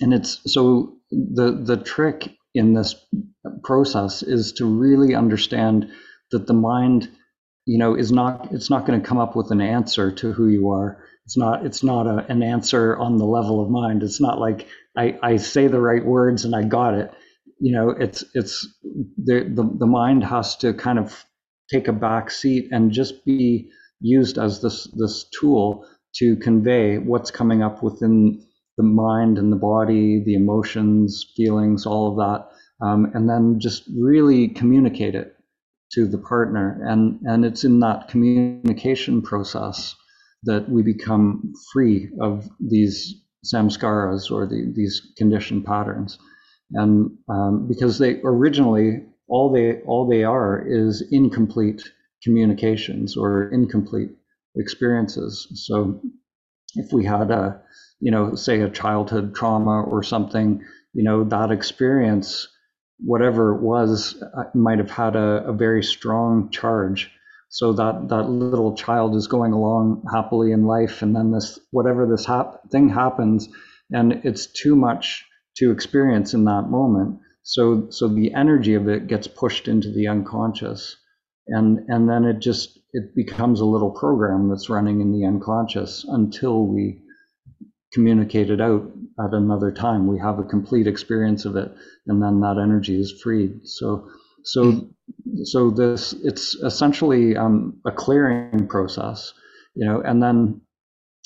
and 0.00 0.14
it's 0.14 0.40
so 0.50 0.96
the 1.10 1.60
the 1.62 1.76
trick 1.76 2.34
in 2.54 2.72
this 2.72 2.94
process 3.64 4.22
is 4.22 4.52
to 4.52 4.64
really 4.64 5.14
understand 5.14 5.90
that 6.30 6.46
the 6.46 6.54
mind 6.54 7.10
you 7.66 7.76
know 7.76 7.94
is 7.94 8.10
not 8.10 8.50
it's 8.50 8.70
not 8.70 8.86
going 8.86 8.98
to 8.98 9.06
come 9.06 9.18
up 9.18 9.36
with 9.36 9.50
an 9.50 9.60
answer 9.60 10.10
to 10.10 10.32
who 10.32 10.48
you 10.48 10.70
are 10.70 11.04
it's 11.28 11.36
not 11.36 11.66
it's 11.66 11.82
not 11.82 12.06
a, 12.06 12.24
an 12.30 12.42
answer 12.42 12.96
on 12.96 13.18
the 13.18 13.26
level 13.26 13.62
of 13.62 13.68
mind. 13.68 14.02
It's 14.02 14.18
not 14.18 14.38
like 14.38 14.66
I, 14.96 15.18
I 15.22 15.36
say 15.36 15.66
the 15.66 15.78
right 15.78 16.02
words 16.02 16.46
and 16.46 16.56
i 16.56 16.62
got 16.62 16.94
it. 16.94 17.12
You 17.60 17.72
know 17.74 17.90
it's 17.90 18.24
it's 18.32 18.66
the, 19.22 19.40
the 19.54 19.70
the 19.78 19.86
mind 19.86 20.24
has 20.24 20.56
to 20.58 20.72
kind 20.72 20.98
of 20.98 21.26
take 21.70 21.86
a 21.86 21.92
back 21.92 22.30
seat 22.30 22.68
and 22.70 22.90
just 22.92 23.26
be 23.26 23.70
used 24.00 24.38
as 24.38 24.62
this 24.62 24.88
this 24.96 25.28
tool 25.38 25.86
to 26.14 26.34
convey 26.36 26.96
what's 26.96 27.30
coming 27.30 27.62
up 27.62 27.82
within 27.82 28.42
the 28.78 28.84
mind 28.84 29.36
and 29.36 29.52
the 29.52 29.56
body 29.56 30.22
the 30.24 30.34
emotions 30.34 31.30
feelings 31.36 31.84
all 31.84 32.10
of 32.10 32.16
that 32.16 32.86
um, 32.86 33.10
and 33.12 33.28
then 33.28 33.60
just 33.60 33.82
really 33.94 34.48
communicate 34.48 35.14
it 35.14 35.36
to 35.92 36.06
the 36.06 36.16
partner. 36.16 36.80
And 36.86 37.20
and 37.26 37.44
it's 37.44 37.64
in 37.64 37.80
that 37.80 38.08
communication 38.08 39.20
process 39.20 39.94
that 40.44 40.68
we 40.68 40.82
become 40.82 41.52
free 41.72 42.08
of 42.20 42.48
these 42.60 43.22
samskaras 43.44 44.30
or 44.30 44.46
the, 44.46 44.72
these 44.74 45.12
conditioned 45.16 45.64
patterns. 45.64 46.18
And 46.72 47.10
um, 47.28 47.66
because 47.68 47.98
they 47.98 48.20
originally 48.24 49.06
all 49.28 49.52
they 49.52 49.80
all 49.82 50.08
they 50.08 50.24
are 50.24 50.64
is 50.66 51.02
incomplete 51.10 51.82
communications 52.22 53.16
or 53.16 53.48
incomplete 53.50 54.10
experiences. 54.56 55.46
So 55.66 56.00
if 56.74 56.92
we 56.92 57.04
had 57.04 57.30
a, 57.30 57.60
you 58.00 58.10
know, 58.10 58.34
say 58.34 58.60
a 58.60 58.70
childhood 58.70 59.34
trauma 59.34 59.82
or 59.82 60.02
something, 60.02 60.62
you 60.92 61.04
know, 61.04 61.24
that 61.24 61.50
experience, 61.50 62.48
whatever 62.98 63.54
it 63.54 63.62
was, 63.62 64.22
uh, 64.36 64.44
might 64.54 64.78
have 64.78 64.90
had 64.90 65.16
a, 65.16 65.44
a 65.46 65.52
very 65.52 65.82
strong 65.82 66.50
charge 66.50 67.10
so 67.48 67.72
that 67.72 68.08
that 68.08 68.28
little 68.28 68.74
child 68.74 69.14
is 69.16 69.26
going 69.26 69.52
along 69.52 70.02
happily 70.12 70.52
in 70.52 70.64
life 70.64 71.02
and 71.02 71.16
then 71.16 71.30
this 71.32 71.58
whatever 71.70 72.06
this 72.06 72.26
hap- 72.26 72.70
thing 72.70 72.88
happens 72.88 73.48
and 73.90 74.12
it's 74.24 74.46
too 74.46 74.76
much 74.76 75.24
to 75.56 75.70
experience 75.70 76.34
in 76.34 76.44
that 76.44 76.68
moment. 76.68 77.18
So 77.42 77.88
so 77.90 78.08
the 78.08 78.34
energy 78.34 78.74
of 78.74 78.88
it 78.88 79.06
gets 79.06 79.26
pushed 79.26 79.66
into 79.66 79.90
the 79.90 80.08
unconscious 80.08 80.96
and 81.46 81.80
and 81.88 82.08
then 82.08 82.24
it 82.24 82.40
just 82.40 82.78
it 82.92 83.14
becomes 83.14 83.60
a 83.60 83.66
little 83.66 83.90
program 83.90 84.48
that's 84.48 84.68
running 84.68 85.00
in 85.00 85.12
the 85.12 85.26
unconscious 85.26 86.04
until 86.08 86.66
we 86.66 87.02
communicate 87.92 88.50
it 88.50 88.60
out 88.60 88.90
at 89.24 89.32
another 89.32 89.72
time. 89.72 90.06
We 90.06 90.18
have 90.18 90.38
a 90.38 90.44
complete 90.44 90.86
experience 90.86 91.46
of 91.46 91.56
it 91.56 91.72
and 92.06 92.22
then 92.22 92.40
that 92.40 92.58
energy 92.58 93.00
is 93.00 93.10
freed. 93.22 93.66
So 93.66 94.06
so 94.48 94.88
so 95.44 95.70
this 95.70 96.14
it's 96.24 96.54
essentially 96.56 97.36
um, 97.36 97.78
a 97.86 97.92
clearing 97.92 98.66
process, 98.66 99.34
you 99.74 99.84
know, 99.84 100.00
and 100.00 100.22
then 100.22 100.60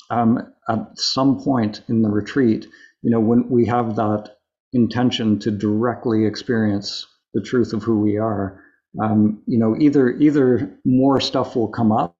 um, 0.09 0.39
at 0.69 0.79
some 0.95 1.41
point 1.41 1.81
in 1.87 2.01
the 2.01 2.09
retreat, 2.09 2.67
you 3.01 3.09
know, 3.09 3.21
when 3.21 3.49
we 3.49 3.65
have 3.65 3.95
that 3.95 4.35
intention 4.73 5.39
to 5.39 5.51
directly 5.51 6.25
experience 6.25 7.07
the 7.33 7.41
truth 7.41 7.71
of 7.71 7.81
who 7.81 7.99
we 7.99 8.17
are, 8.17 8.61
um, 9.01 9.41
you 9.47 9.57
know, 9.57 9.75
either 9.79 10.09
either 10.17 10.77
more 10.83 11.21
stuff 11.21 11.55
will 11.55 11.69
come 11.69 11.93
up, 11.93 12.17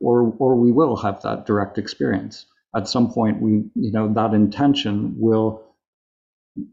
or 0.00 0.34
or 0.38 0.54
we 0.54 0.70
will 0.70 0.94
have 0.94 1.20
that 1.22 1.46
direct 1.46 1.78
experience. 1.78 2.46
At 2.76 2.86
some 2.88 3.10
point, 3.10 3.42
we 3.42 3.64
you 3.74 3.90
know 3.90 4.12
that 4.14 4.34
intention 4.34 5.16
will 5.18 5.64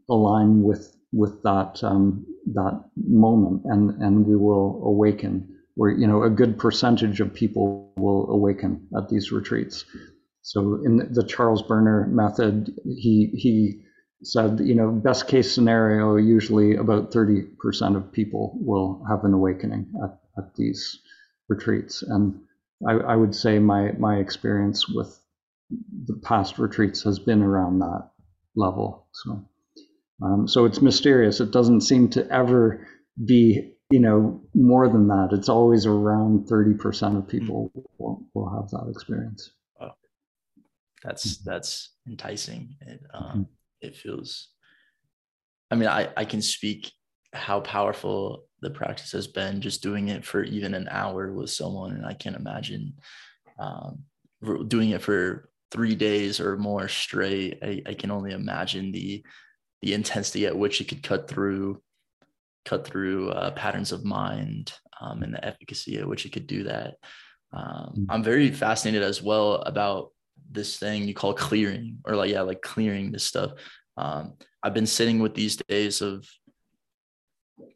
align 0.08 0.62
with 0.62 0.96
with 1.12 1.42
that 1.42 1.82
um, 1.82 2.26
that 2.54 2.84
moment, 2.96 3.62
and 3.64 3.90
and 4.02 4.26
we 4.26 4.36
will 4.36 4.82
awaken. 4.84 5.48
Where 5.74 5.90
you 5.90 6.06
know 6.06 6.22
a 6.22 6.30
good 6.30 6.58
percentage 6.58 7.20
of 7.20 7.32
people 7.32 7.92
will 7.96 8.28
awaken 8.30 8.88
at 8.96 9.08
these 9.08 9.32
retreats. 9.32 9.84
So 10.42 10.80
in 10.84 11.12
the 11.12 11.24
Charles 11.24 11.62
Berner 11.62 12.06
method, 12.08 12.74
he 12.84 13.30
he 13.34 13.82
said 14.22 14.60
you 14.60 14.74
know 14.74 14.90
best 14.90 15.26
case 15.26 15.52
scenario 15.52 16.16
usually 16.16 16.76
about 16.76 17.10
30% 17.10 17.96
of 17.96 18.12
people 18.12 18.56
will 18.60 19.04
have 19.08 19.24
an 19.24 19.34
awakening 19.34 19.92
at, 20.02 20.18
at 20.38 20.54
these 20.54 20.98
retreats 21.48 22.02
and 22.02 22.40
I, 22.86 22.92
I 22.92 23.16
would 23.16 23.34
say 23.34 23.58
my 23.58 23.92
my 23.92 24.16
experience 24.16 24.88
with 24.88 25.18
the 26.04 26.20
past 26.22 26.58
retreats 26.58 27.02
has 27.02 27.18
been 27.18 27.42
around 27.42 27.80
that 27.80 28.10
level 28.54 29.08
so 29.12 29.44
um, 30.22 30.46
so 30.46 30.64
it's 30.64 30.80
mysterious. 30.80 31.40
It 31.40 31.50
doesn't 31.50 31.82
seem 31.82 32.08
to 32.10 32.28
ever 32.30 32.86
be, 33.24 33.74
you 33.90 34.00
know, 34.00 34.40
more 34.54 34.88
than 34.88 35.08
that. 35.08 35.30
It's 35.32 35.48
always 35.48 35.86
around 35.86 36.46
30% 36.48 37.18
of 37.18 37.28
people 37.28 37.72
will, 37.98 38.22
will 38.34 38.50
have 38.50 38.70
that 38.70 38.90
experience. 38.90 39.52
Wow. 39.80 39.94
That's, 41.02 41.38
mm-hmm. 41.38 41.50
that's 41.50 41.94
enticing. 42.08 42.76
It, 42.80 43.00
um, 43.12 43.24
mm-hmm. 43.24 43.42
it 43.80 43.96
feels, 43.96 44.48
I 45.70 45.74
mean, 45.74 45.88
I, 45.88 46.08
I 46.16 46.24
can 46.24 46.42
speak 46.42 46.92
how 47.32 47.60
powerful 47.60 48.44
the 48.60 48.70
practice 48.70 49.12
has 49.12 49.26
been 49.26 49.60
just 49.60 49.82
doing 49.82 50.08
it 50.08 50.24
for 50.24 50.44
even 50.44 50.74
an 50.74 50.88
hour 50.90 51.32
with 51.32 51.50
someone. 51.50 51.92
And 51.92 52.06
I 52.06 52.14
can't 52.14 52.36
imagine 52.36 52.94
um, 53.58 54.04
doing 54.68 54.90
it 54.90 55.02
for 55.02 55.48
three 55.70 55.94
days 55.94 56.38
or 56.38 56.56
more 56.58 56.86
straight. 56.86 57.58
I, 57.62 57.82
I 57.86 57.94
can 57.94 58.10
only 58.10 58.32
imagine 58.32 58.92
the 58.92 59.24
the 59.82 59.94
intensity 59.94 60.46
at 60.46 60.56
which 60.56 60.80
it 60.80 60.88
could 60.88 61.02
cut 61.02 61.28
through 61.28 61.82
cut 62.64 62.86
through 62.86 63.30
uh, 63.30 63.50
patterns 63.50 63.90
of 63.90 64.04
mind 64.04 64.72
um, 65.00 65.22
and 65.22 65.34
the 65.34 65.44
efficacy 65.44 65.98
at 65.98 66.06
which 66.06 66.24
it 66.24 66.32
could 66.32 66.46
do 66.46 66.62
that. 66.62 66.94
Um, 67.52 67.94
mm. 67.98 68.06
I'm 68.08 68.22
very 68.22 68.50
fascinated 68.50 69.02
as 69.02 69.20
well 69.20 69.56
about 69.56 70.10
this 70.50 70.78
thing 70.78 71.08
you 71.08 71.14
call 71.14 71.34
clearing, 71.34 71.98
or 72.04 72.14
like 72.14 72.30
yeah, 72.30 72.42
like 72.42 72.62
clearing 72.62 73.10
this 73.10 73.24
stuff. 73.24 73.52
Um, 73.96 74.34
I've 74.62 74.74
been 74.74 74.86
sitting 74.86 75.18
with 75.18 75.34
these 75.34 75.56
days 75.56 76.00
of, 76.00 76.26
you 77.58 77.66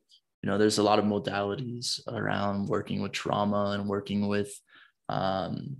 know, 0.44 0.56
there's 0.56 0.78
a 0.78 0.82
lot 0.82 0.98
of 0.98 1.04
modalities 1.04 2.00
around 2.08 2.68
working 2.68 3.02
with 3.02 3.12
trauma 3.12 3.76
and 3.78 3.88
working 3.88 4.28
with 4.28 4.52
um, 5.08 5.76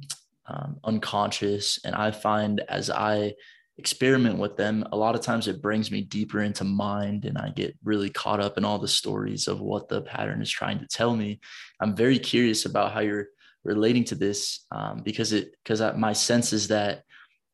um, 0.47 0.79
unconscious, 0.85 1.79
and 1.85 1.95
I 1.95 2.11
find 2.11 2.61
as 2.69 2.91
I 2.91 3.35
experiment 3.79 4.39
with 4.39 4.57
them, 4.57 4.87
a 4.93 4.97
lot 4.97 5.15
of 5.15 5.21
times 5.21 5.49
it 5.49 5.61
brings 5.61 5.91
me 5.91 6.01
deeper 6.01 6.41
into 6.41 6.65
mind 6.65 7.25
and 7.25 7.37
I 7.37 7.51
get 7.51 7.77
really 7.85 8.09
caught 8.09 8.41
up 8.41 8.57
in 8.57 8.65
all 8.65 8.79
the 8.79 8.89
stories 8.89 9.49
of 9.49 9.61
what 9.61 9.89
the 9.89 10.03
pattern 10.03 10.41
is 10.41 10.51
trying 10.51 10.79
to 10.79 10.87
tell 10.87 11.15
me. 11.15 11.41
I'm 11.81 11.95
very 11.95 12.19
curious 12.19 12.65
about 12.65 12.93
how 12.93 13.01
you're 13.01 13.29
relating 13.65 14.05
to 14.05 14.15
this 14.15 14.65
um, 14.71 15.03
because 15.03 15.33
it 15.33 15.55
because 15.63 15.81
my 15.97 16.13
sense 16.13 16.53
is 16.53 16.69
that 16.69 17.03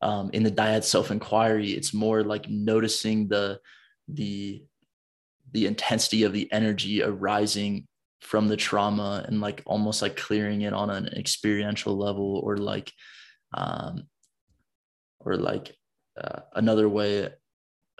um, 0.01 0.29
in 0.33 0.43
the 0.43 0.51
dyad 0.51 0.83
self 0.83 1.11
inquiry, 1.11 1.71
it's 1.71 1.93
more 1.93 2.23
like 2.23 2.49
noticing 2.49 3.27
the 3.27 3.59
the 4.07 4.63
the 5.51 5.65
intensity 5.65 6.23
of 6.23 6.33
the 6.33 6.51
energy 6.51 7.03
arising 7.03 7.87
from 8.21 8.47
the 8.47 8.57
trauma 8.57 9.25
and 9.27 9.41
like 9.41 9.61
almost 9.65 10.01
like 10.01 10.15
clearing 10.15 10.61
it 10.61 10.73
on 10.73 10.89
an 10.89 11.07
experiential 11.17 11.97
level 11.97 12.41
or 12.43 12.57
like 12.57 12.91
um 13.53 14.03
or 15.19 15.35
like 15.35 15.75
uh, 16.21 16.41
another 16.53 16.87
way 16.87 17.29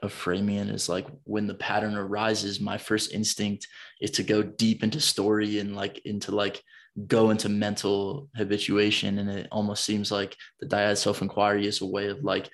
of 0.02 0.12
framing 0.12 0.58
it 0.58 0.70
is 0.70 0.90
like 0.90 1.08
when 1.24 1.48
the 1.48 1.54
pattern 1.54 1.96
arises 1.96 2.60
my 2.60 2.78
first 2.78 3.14
instinct 3.14 3.68
is 4.02 4.12
to 4.12 4.24
go 4.24 4.44
deep 4.44 4.84
into 4.84 5.00
story 5.00 5.60
and 5.60 5.76
like 5.76 6.00
into 6.06 6.32
like 6.32 6.62
go 7.08 7.30
into 7.32 7.50
mental 7.50 8.30
habituation. 8.36 9.18
And 9.18 9.30
it 9.30 9.48
almost 9.52 9.86
seems 9.86 10.12
like 10.12 10.36
the 10.60 10.68
dyad 10.68 10.98
self-inquiry 10.98 11.66
is 11.66 11.82
a 11.82 11.86
way 11.86 12.08
of 12.08 12.24
like 12.24 12.50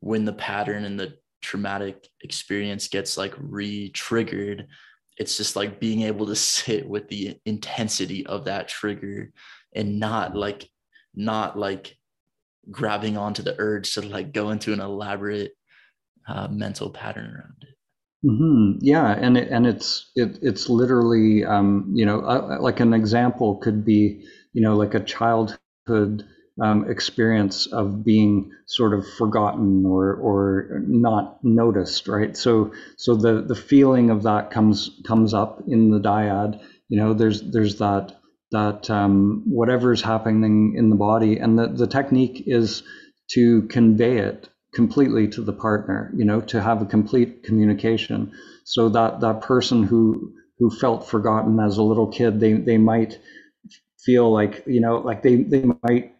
when 0.00 0.24
the 0.24 0.32
pattern 0.32 0.84
and 0.84 0.98
the 0.98 1.14
traumatic 1.42 2.06
experience 2.22 2.88
gets 2.88 3.16
like 3.16 3.34
re-triggered 3.38 4.66
it's 5.16 5.36
just 5.36 5.54
like 5.54 5.80
being 5.80 6.02
able 6.02 6.26
to 6.26 6.34
sit 6.34 6.88
with 6.88 7.06
the 7.08 7.36
intensity 7.44 8.26
of 8.26 8.46
that 8.46 8.68
trigger 8.68 9.30
and 9.74 10.00
not 10.00 10.34
like 10.34 10.66
not 11.14 11.58
like 11.58 11.94
grabbing 12.70 13.16
onto 13.16 13.42
the 13.42 13.56
urge 13.58 13.94
to 13.94 14.02
like 14.02 14.32
go 14.32 14.50
into 14.50 14.72
an 14.72 14.80
elaborate 14.80 15.52
uh, 16.28 16.48
mental 16.48 16.90
pattern 16.90 17.26
around 17.26 17.56
it. 17.62 17.68
Mm-hmm. 18.24 18.78
Yeah, 18.80 19.12
and 19.12 19.38
it, 19.38 19.48
and 19.48 19.66
it's 19.66 20.10
it, 20.14 20.38
it's 20.42 20.68
literally 20.68 21.44
um, 21.44 21.90
you 21.94 22.04
know 22.04 22.20
uh, 22.20 22.58
like 22.60 22.80
an 22.80 22.92
example 22.92 23.56
could 23.56 23.84
be 23.84 24.24
you 24.52 24.60
know 24.60 24.76
like 24.76 24.94
a 24.94 25.00
childhood 25.00 26.24
um, 26.60 26.90
experience 26.90 27.66
of 27.68 28.04
being 28.04 28.52
sort 28.66 28.92
of 28.92 29.06
forgotten 29.16 29.86
or 29.86 30.14
or 30.14 30.82
not 30.86 31.42
noticed, 31.42 32.08
right? 32.08 32.36
So 32.36 32.72
so 32.96 33.14
the 33.14 33.40
the 33.40 33.54
feeling 33.54 34.10
of 34.10 34.22
that 34.24 34.50
comes 34.50 35.00
comes 35.06 35.32
up 35.32 35.62
in 35.66 35.90
the 35.90 36.00
dyad. 36.00 36.60
You 36.90 36.98
know, 36.98 37.14
there's 37.14 37.40
there's 37.40 37.78
that 37.78 38.19
that 38.52 38.90
um, 38.90 39.44
is 39.92 40.02
happening 40.02 40.74
in 40.76 40.90
the 40.90 40.96
body, 40.96 41.38
and 41.38 41.58
the, 41.58 41.68
the 41.68 41.86
technique 41.86 42.44
is 42.46 42.82
to 43.32 43.62
convey 43.62 44.18
it 44.18 44.48
completely 44.74 45.28
to 45.28 45.42
the 45.42 45.52
partner, 45.52 46.12
you 46.16 46.24
know, 46.24 46.40
to 46.40 46.60
have 46.60 46.82
a 46.82 46.86
complete 46.86 47.42
communication. 47.44 48.32
So 48.64 48.88
that 48.90 49.20
that 49.20 49.42
person 49.42 49.82
who 49.82 50.34
who 50.58 50.70
felt 50.70 51.08
forgotten 51.08 51.58
as 51.60 51.78
a 51.78 51.82
little 51.82 52.08
kid, 52.08 52.40
they 52.40 52.54
they 52.54 52.78
might 52.78 53.18
feel 54.04 54.32
like, 54.32 54.64
you 54.66 54.80
know, 54.80 54.98
like 54.98 55.22
they 55.22 55.36
they 55.36 55.64
might 55.82 56.14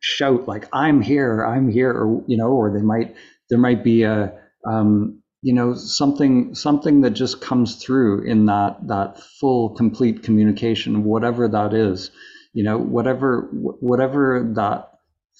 shout 0.00 0.46
like 0.46 0.68
I'm 0.72 1.00
here, 1.00 1.44
I'm 1.44 1.68
here, 1.70 1.90
or 1.92 2.22
you 2.26 2.36
know, 2.36 2.48
or 2.48 2.72
they 2.72 2.82
might 2.82 3.16
there 3.50 3.58
might 3.58 3.82
be 3.82 4.02
a 4.02 4.38
um, 4.66 5.17
you 5.42 5.54
know 5.54 5.74
something 5.74 6.54
something 6.54 7.02
that 7.02 7.10
just 7.10 7.40
comes 7.40 7.76
through 7.76 8.24
in 8.24 8.46
that 8.46 8.76
that 8.88 9.20
full 9.40 9.70
complete 9.70 10.22
communication 10.22 11.04
whatever 11.04 11.48
that 11.48 11.72
is 11.72 12.10
you 12.52 12.64
know 12.64 12.78
whatever 12.78 13.48
whatever 13.52 14.52
that 14.56 14.90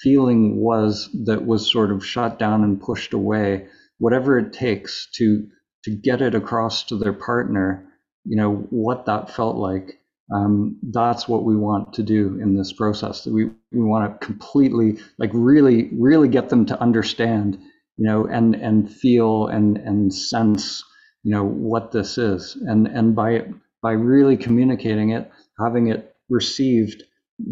feeling 0.00 0.56
was 0.56 1.08
that 1.24 1.44
was 1.44 1.70
sort 1.70 1.90
of 1.90 2.06
shut 2.06 2.38
down 2.38 2.62
and 2.62 2.80
pushed 2.80 3.12
away 3.12 3.66
whatever 3.98 4.38
it 4.38 4.52
takes 4.52 5.08
to 5.12 5.46
to 5.84 5.90
get 5.90 6.22
it 6.22 6.34
across 6.34 6.84
to 6.84 6.96
their 6.96 7.12
partner 7.12 7.84
you 8.24 8.36
know 8.36 8.66
what 8.70 9.06
that 9.06 9.34
felt 9.34 9.56
like 9.56 9.98
um, 10.34 10.78
that's 10.90 11.26
what 11.26 11.44
we 11.44 11.56
want 11.56 11.94
to 11.94 12.02
do 12.02 12.38
in 12.40 12.54
this 12.56 12.72
process. 12.72 13.26
We 13.26 13.46
we 13.72 13.84
want 13.84 14.20
to 14.20 14.26
completely, 14.26 14.98
like, 15.18 15.30
really, 15.32 15.88
really 15.92 16.28
get 16.28 16.50
them 16.50 16.66
to 16.66 16.80
understand, 16.80 17.58
you 17.98 18.06
know, 18.06 18.26
and 18.26 18.54
and 18.54 18.90
feel 18.90 19.48
and 19.48 19.76
and 19.78 20.14
sense, 20.14 20.84
you 21.24 21.32
know, 21.32 21.44
what 21.44 21.92
this 21.92 22.16
is, 22.16 22.56
and 22.66 22.86
and 22.86 23.16
by 23.16 23.46
by 23.82 23.92
really 23.92 24.36
communicating 24.36 25.10
it, 25.10 25.30
having 25.58 25.88
it 25.88 26.14
received 26.28 27.02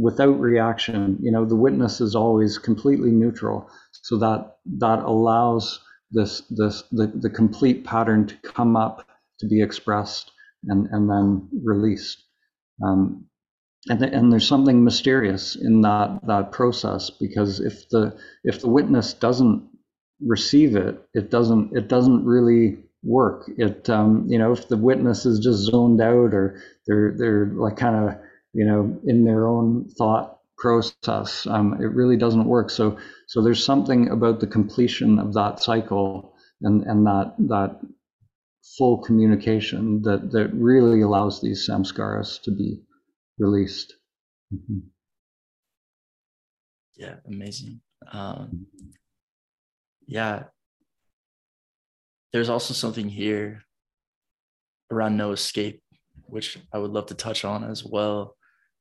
without 0.00 0.40
reaction, 0.40 1.18
you 1.20 1.30
know, 1.32 1.44
the 1.44 1.56
witness 1.56 2.00
is 2.00 2.14
always 2.14 2.58
completely 2.58 3.10
neutral, 3.10 3.68
so 3.92 4.18
that 4.18 4.56
that 4.78 5.00
allows 5.00 5.80
this 6.12 6.42
this 6.50 6.84
the, 6.92 7.08
the 7.08 7.30
complete 7.30 7.84
pattern 7.84 8.26
to 8.28 8.36
come 8.44 8.76
up 8.76 9.06
to 9.40 9.48
be 9.48 9.60
expressed 9.60 10.30
and 10.68 10.86
and 10.92 11.10
then 11.10 11.48
released. 11.64 12.24
Um, 12.84 13.26
and, 13.88 14.02
and 14.02 14.32
there's 14.32 14.48
something 14.48 14.84
mysterious 14.84 15.56
in 15.56 15.80
that 15.82 16.20
that 16.26 16.52
process 16.52 17.10
because 17.10 17.60
if 17.60 17.88
the 17.88 18.16
if 18.44 18.60
the 18.60 18.68
witness 18.68 19.14
doesn't 19.14 19.68
receive 20.24 20.76
it, 20.76 21.00
it 21.14 21.30
doesn't 21.30 21.76
it 21.76 21.88
doesn't 21.88 22.24
really 22.24 22.78
work. 23.02 23.50
It 23.58 23.88
um, 23.90 24.24
you 24.28 24.38
know 24.38 24.52
if 24.52 24.68
the 24.68 24.76
witness 24.76 25.26
is 25.26 25.38
just 25.40 25.64
zoned 25.70 26.00
out 26.00 26.34
or 26.34 26.60
they're 26.86 27.14
they're 27.16 27.46
like 27.46 27.76
kind 27.76 27.96
of 27.96 28.16
you 28.52 28.64
know 28.64 29.00
in 29.04 29.24
their 29.24 29.46
own 29.46 29.88
thought 29.96 30.38
process, 30.58 31.46
um, 31.46 31.74
it 31.74 31.92
really 31.92 32.16
doesn't 32.16 32.46
work. 32.46 32.70
So 32.70 32.98
so 33.26 33.42
there's 33.42 33.64
something 33.64 34.08
about 34.08 34.40
the 34.40 34.46
completion 34.46 35.18
of 35.18 35.34
that 35.34 35.60
cycle 35.60 36.34
and 36.62 36.82
and 36.84 37.06
that 37.06 37.34
that 37.48 37.80
full 38.76 38.98
communication 38.98 40.02
that, 40.02 40.30
that 40.32 40.50
really 40.52 41.00
allows 41.00 41.40
these 41.40 41.68
samskaras 41.68 42.42
to 42.42 42.50
be 42.50 42.82
released. 43.38 43.94
Mm-hmm. 44.52 44.78
Yeah, 46.96 47.16
amazing. 47.26 47.80
Um, 48.12 48.66
yeah. 50.06 50.44
There's 52.32 52.48
also 52.48 52.74
something 52.74 53.08
here 53.08 53.62
around 54.90 55.16
no 55.16 55.32
escape, 55.32 55.82
which 56.26 56.58
I 56.72 56.78
would 56.78 56.90
love 56.90 57.06
to 57.06 57.14
touch 57.14 57.44
on 57.44 57.64
as 57.64 57.84
well. 57.84 58.36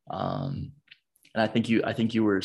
Um, 0.10 0.74
and 1.34 1.42
I 1.42 1.48
think 1.48 1.70
you, 1.70 1.82
I 1.84 1.94
think 1.94 2.14
you 2.14 2.24
were, 2.24 2.42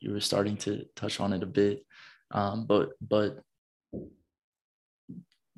you 0.00 0.12
were 0.12 0.20
starting 0.20 0.56
to 0.58 0.84
touch 0.96 1.20
on 1.20 1.32
it 1.32 1.42
a 1.42 1.46
bit. 1.46 1.84
Um, 2.30 2.66
but, 2.66 2.90
but 3.00 3.40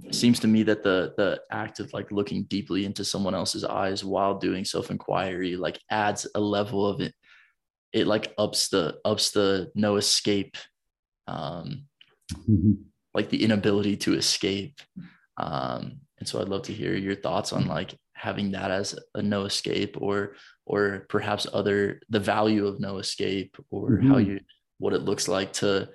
it 0.04 0.14
seems 0.14 0.40
to 0.40 0.46
me 0.46 0.62
that 0.64 0.82
the 0.82 1.14
the 1.16 1.40
act 1.50 1.80
of 1.80 1.92
like 1.92 2.12
looking 2.12 2.44
deeply 2.44 2.84
into 2.84 3.04
someone 3.04 3.34
else's 3.34 3.64
eyes 3.64 4.04
while 4.04 4.38
doing 4.38 4.64
self-inquiry 4.64 5.56
like 5.56 5.80
adds 5.90 6.26
a 6.34 6.40
level 6.40 6.86
of 6.86 7.00
it 7.00 7.14
it 7.92 8.06
like 8.06 8.34
ups 8.36 8.68
the 8.68 8.96
ups 9.04 9.30
the 9.30 9.70
no 9.74 9.96
escape 9.96 10.56
um 11.28 11.86
mm-hmm. 12.32 12.72
like 13.14 13.28
the 13.30 13.42
inability 13.42 13.96
to 13.96 14.14
escape 14.14 14.80
um 15.36 16.00
and 16.18 16.28
so 16.28 16.40
i'd 16.40 16.48
love 16.48 16.62
to 16.62 16.72
hear 16.72 16.94
your 16.94 17.14
thoughts 17.14 17.52
on 17.52 17.66
like 17.66 17.94
having 18.14 18.52
that 18.52 18.70
as 18.70 18.98
a 19.14 19.22
no 19.22 19.44
escape 19.44 19.96
or 20.00 20.34
or 20.64 21.06
perhaps 21.08 21.46
other 21.52 22.00
the 22.08 22.20
value 22.20 22.66
of 22.66 22.80
no 22.80 22.98
escape 22.98 23.56
or 23.70 23.90
mm-hmm. 23.90 24.10
how 24.10 24.18
you 24.18 24.40
what 24.78 24.92
it 24.92 25.02
looks 25.02 25.28
like 25.28 25.52
to 25.52 25.88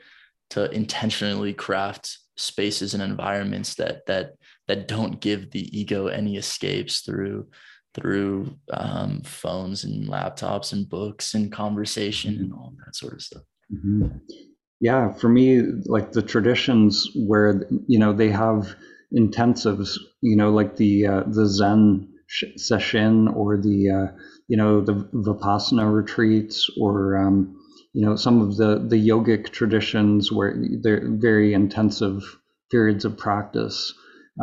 to 0.49 0.69
intentionally 0.71 1.53
craft 1.53 2.17
spaces 2.37 2.93
and 2.93 3.01
environments 3.01 3.75
that 3.75 4.05
that 4.05 4.33
that 4.67 4.87
don't 4.87 5.19
give 5.19 5.51
the 5.51 5.77
ego 5.77 6.07
any 6.07 6.37
escapes 6.37 7.01
through 7.01 7.47
through 7.93 8.55
um, 8.71 9.21
phones 9.21 9.83
and 9.83 10.07
laptops 10.07 10.71
and 10.73 10.87
books 10.87 11.33
and 11.33 11.51
conversation 11.51 12.35
and 12.37 12.53
all 12.53 12.73
that 12.85 12.95
sort 12.95 13.13
of 13.13 13.21
stuff. 13.21 13.43
Mm-hmm. 13.73 14.17
Yeah, 14.81 15.13
for 15.13 15.29
me, 15.29 15.61
like 15.85 16.11
the 16.11 16.23
traditions 16.23 17.07
where 17.15 17.63
you 17.87 17.99
know 17.99 18.13
they 18.13 18.29
have 18.31 18.75
intensives, 19.15 19.97
you 20.21 20.35
know, 20.35 20.49
like 20.51 20.75
the 20.77 21.07
uh, 21.07 21.23
the 21.27 21.45
Zen 21.45 22.09
sesshin 22.57 23.33
or 23.35 23.57
the 23.57 23.89
uh, 23.91 24.17
you 24.47 24.57
know 24.57 24.81
the 24.81 24.93
Vipassana 25.13 25.93
retreats 25.93 26.67
or 26.79 27.15
um, 27.17 27.55
you 27.93 28.03
know 28.03 28.15
some 28.15 28.41
of 28.41 28.57
the 28.57 28.79
the 28.79 28.97
yogic 28.97 29.51
traditions 29.51 30.31
where 30.31 30.55
they're 30.81 31.07
very 31.07 31.53
intensive 31.53 32.23
periods 32.71 33.05
of 33.05 33.17
practice. 33.17 33.93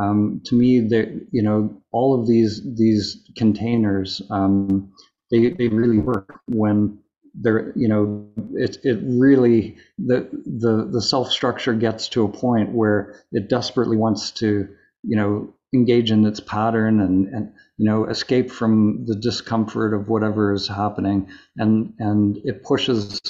Um, 0.00 0.40
to 0.44 0.54
me 0.54 0.80
that 0.88 1.26
you 1.32 1.42
know 1.42 1.82
all 1.90 2.20
of 2.20 2.28
these 2.28 2.62
these 2.76 3.24
containers 3.36 4.22
um, 4.30 4.92
they, 5.32 5.50
they 5.50 5.68
really 5.68 5.98
work 5.98 6.38
when 6.46 6.98
they're 7.40 7.72
you 7.76 7.88
know 7.88 8.26
it, 8.54 8.78
it 8.84 8.98
really 9.02 9.76
the 9.98 10.28
the 10.44 10.88
the 10.90 11.02
self 11.02 11.30
structure 11.30 11.74
gets 11.74 12.08
to 12.08 12.24
a 12.24 12.28
point 12.28 12.72
where 12.72 13.22
it 13.32 13.48
desperately 13.48 13.96
wants 13.96 14.30
to 14.32 14.68
you 15.02 15.16
know 15.16 15.52
engage 15.74 16.10
in 16.10 16.24
its 16.24 16.40
pattern 16.40 17.00
and 17.00 17.28
and 17.28 17.52
you 17.76 17.84
know 17.84 18.06
escape 18.06 18.50
from 18.50 19.04
the 19.06 19.14
discomfort 19.14 19.94
of 19.94 20.08
whatever 20.08 20.52
is 20.52 20.68
happening. 20.68 21.28
And 21.56 21.92
and 21.98 22.38
it 22.44 22.62
pushes 22.62 23.20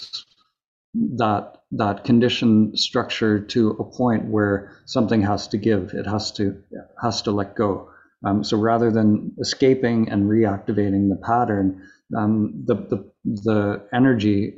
that 0.95 1.63
that 1.73 2.05
condition 2.05 2.77
structure 2.77 3.41
to 3.41 3.71
a 3.71 3.85
point 3.85 4.27
where 4.27 4.73
something 4.87 5.23
has 5.23 5.49
to 5.49 5.59
give. 5.59 5.93
It 5.95 6.07
has 6.07 6.33
to 6.33 6.63
has 7.03 7.23
to 7.23 7.31
let 7.31 7.57
go. 7.57 7.91
Um, 8.25 8.43
so 8.43 8.57
rather 8.57 8.91
than 8.91 9.33
escaping 9.39 10.09
and 10.11 10.29
reactivating 10.29 11.09
the 11.09 11.21
pattern 11.25 11.83
um, 12.17 12.65
the, 12.67 12.75
the 12.75 13.13
the 13.25 13.89
energy 13.93 14.55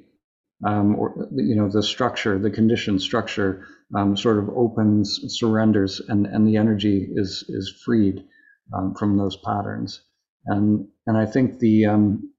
um, 0.67 0.97
or 0.97 1.29
you 1.35 1.55
know 1.57 1.69
the 1.69 1.83
structure 1.83 2.39
the 2.39 2.51
condition 2.51 2.99
structure 2.99 3.67
um, 3.97 4.17
sort 4.17 4.39
of 4.39 4.49
opens 4.51 5.21
surrenders 5.29 6.01
and 6.09 6.27
and 6.27 6.47
the 6.47 6.57
energy 6.57 7.09
is 7.13 7.45
is 7.49 7.75
freed 7.85 8.25
um, 8.77 8.95
from 8.95 9.17
those 9.17 9.37
patterns. 9.37 10.03
And 10.47 10.89
and 11.07 11.17
I 11.17 11.27
think 11.27 11.59
the 11.59 11.87
um, 11.87 12.31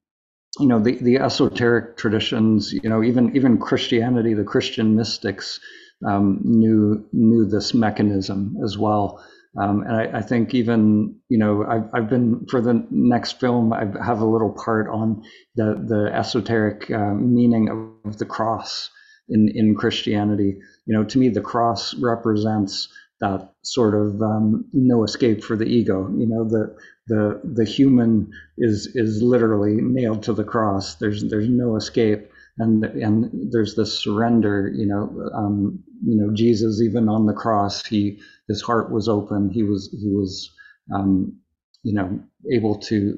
you 0.59 0.67
know 0.67 0.79
the, 0.79 0.95
the 0.95 1.17
esoteric 1.17 1.97
traditions 1.97 2.73
you 2.73 2.89
know 2.89 3.03
even 3.03 3.35
even 3.35 3.57
christianity 3.57 4.33
the 4.33 4.43
christian 4.43 4.95
mystics 4.95 5.59
um, 6.05 6.41
knew 6.43 7.05
knew 7.13 7.45
this 7.45 7.73
mechanism 7.73 8.57
as 8.63 8.77
well 8.77 9.23
um, 9.59 9.83
and 9.83 9.95
I, 9.95 10.19
I, 10.19 10.21
think 10.21 10.53
even 10.53 11.15
you 11.27 11.37
know 11.37 11.65
I've, 11.65 11.89
I've 11.93 12.09
been 12.09 12.45
for 12.49 12.61
the 12.61 12.85
next 12.89 13.39
film 13.39 13.73
I 13.73 13.85
have 14.03 14.21
a 14.21 14.25
little 14.25 14.51
part 14.51 14.87
on 14.87 15.23
the 15.55 15.83
the 15.87 16.09
esoteric 16.13 16.89
uh, 16.89 17.13
meaning 17.13 17.97
of 18.05 18.17
the 18.17 18.25
cross 18.25 18.89
in 19.27 19.51
in 19.53 19.75
Christianity. 19.75 20.57
You 20.85 20.97
know, 20.97 21.03
to 21.03 21.17
me 21.17 21.29
the 21.29 21.41
cross 21.41 21.93
represents 21.95 22.87
that 23.19 23.53
sort 23.61 23.93
of 23.93 24.21
um, 24.21 24.65
no 24.73 25.03
escape 25.03 25.43
for 25.43 25.55
the 25.55 25.65
ego. 25.65 26.09
You 26.17 26.27
know, 26.27 26.43
the 26.43 26.75
the 27.07 27.41
the 27.43 27.65
human 27.65 28.31
is 28.57 28.87
is 28.95 29.21
literally 29.21 29.75
nailed 29.81 30.23
to 30.23 30.33
the 30.33 30.43
cross. 30.43 30.95
There's 30.95 31.29
there's 31.29 31.49
no 31.49 31.75
escape, 31.75 32.30
and 32.61 32.83
and 32.85 33.51
there's 33.51 33.75
this 33.75 34.01
surrender. 34.03 34.71
You 34.73 34.87
know, 34.87 35.29
um, 35.33 35.83
you 36.05 36.15
know 36.15 36.33
Jesus 36.33 36.81
even 36.81 37.09
on 37.09 37.25
the 37.25 37.33
cross, 37.33 37.85
he 37.85 38.19
his 38.47 38.61
heart 38.61 38.91
was 38.91 39.07
open. 39.07 39.49
He 39.49 39.63
was 39.63 39.89
he 39.91 40.09
was 40.09 40.51
um, 40.93 41.41
you 41.83 41.93
know 41.93 42.19
able 42.51 42.79
to 42.79 43.17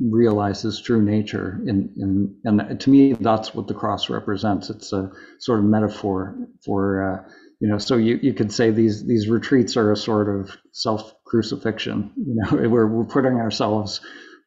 realize 0.00 0.62
his 0.62 0.80
true 0.80 1.02
nature 1.02 1.60
in, 1.66 1.92
in 1.96 2.36
and 2.44 2.80
to 2.80 2.90
me 2.90 3.14
that's 3.14 3.52
what 3.52 3.66
the 3.66 3.74
cross 3.74 4.08
represents 4.08 4.70
it's 4.70 4.92
a 4.92 5.10
sort 5.40 5.58
of 5.58 5.64
metaphor 5.64 6.36
for 6.64 7.02
uh, 7.02 7.30
you 7.60 7.68
know 7.68 7.78
so 7.78 7.96
you, 7.96 8.18
you 8.22 8.32
could 8.32 8.52
say 8.52 8.70
these 8.70 9.04
these 9.06 9.28
retreats 9.28 9.76
are 9.76 9.90
a 9.90 9.96
sort 9.96 10.28
of 10.28 10.56
self 10.70 11.12
crucifixion 11.24 12.12
you 12.16 12.36
know 12.36 12.68
we're, 12.68 12.86
we're 12.86 13.04
putting 13.04 13.34
ourselves 13.34 14.00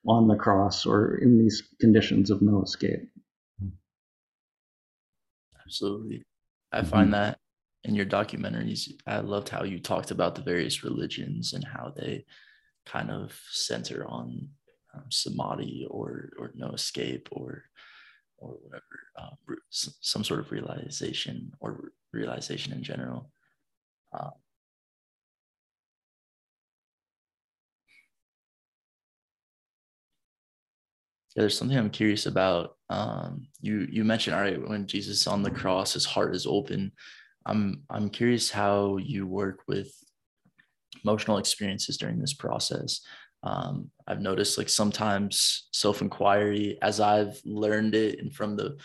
on 0.07 0.29
the 0.29 0.35
cross 0.35 0.85
or 0.85 1.17
in 1.17 1.37
these 1.37 1.63
conditions 1.81 2.31
of 2.31 2.41
no 2.41 2.63
escape 2.63 3.10
absolutely 5.71 6.23
i 6.71 6.79
mm-hmm. 6.79 6.89
find 6.89 7.13
that 7.13 7.37
in 7.85 7.95
your 7.95 8.05
documentaries 8.05 8.91
i 9.07 9.19
loved 9.19 9.49
how 9.49 9.63
you 9.63 9.79
talked 9.79 10.11
about 10.11 10.35
the 10.35 10.41
various 10.41 10.83
religions 10.83 11.53
and 11.53 11.63
how 11.63 11.93
they 11.95 12.25
kind 12.85 13.09
of 13.09 13.39
center 13.49 14.05
on 14.07 14.49
um, 14.93 15.05
samadhi 15.09 15.87
or 15.89 16.29
or 16.37 16.51
no 16.55 16.69
escape 16.71 17.29
or 17.31 17.63
or 18.41 18.57
whatever 18.63 18.83
um, 19.21 19.37
some 19.69 20.23
sort 20.23 20.39
of 20.39 20.51
realization 20.51 21.51
or 21.59 21.91
realization 22.11 22.73
in 22.73 22.83
general. 22.83 23.31
Um, 24.13 24.31
yeah, 31.35 31.41
there's 31.41 31.57
something 31.57 31.77
I'm 31.77 31.89
curious 31.89 32.25
about. 32.25 32.75
Um, 32.91 33.47
you 33.61 33.87
you 33.89 34.03
mentioned 34.03 34.35
all 34.35 34.41
right 34.41 34.67
when 34.69 34.85
Jesus 34.85 35.25
on 35.27 35.43
the 35.43 35.51
cross, 35.61 35.93
his 35.93 36.05
heart 36.05 36.35
is 36.35 36.45
open. 36.45 36.91
I'm 37.45 37.83
I'm 37.89 38.09
curious 38.09 38.51
how 38.51 38.97
you 38.97 39.25
work 39.25 39.59
with 39.67 39.89
emotional 41.03 41.37
experiences 41.37 41.97
during 41.97 42.19
this 42.19 42.33
process. 42.33 43.01
um, 43.43 43.89
I've 44.07 44.21
noticed 44.21 44.57
like 44.57 44.69
sometimes 44.69 45.67
self 45.71 46.01
inquiry, 46.01 46.77
as 46.81 46.99
I've 46.99 47.39
learned 47.45 47.95
it 47.95 48.19
and 48.19 48.31
from 48.33 48.55
the 48.55 48.77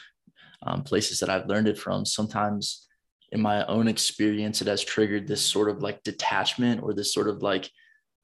um, 0.63 0.83
places 0.83 1.19
that 1.21 1.29
I've 1.29 1.47
learned 1.47 1.69
it 1.69 1.79
from, 1.79 2.05
sometimes 2.07 2.87
in 3.33 3.41
my 3.41 3.67
own 3.67 3.89
experience, 3.89 4.63
it 4.63 4.69
has 4.69 4.83
triggered 4.85 5.27
this 5.27 5.45
sort 5.45 5.69
of 5.69 5.83
like 5.83 6.03
detachment 6.05 6.83
or 6.83 6.95
this 6.95 7.13
sort 7.13 7.29
of 7.29 7.43
like, 7.43 7.71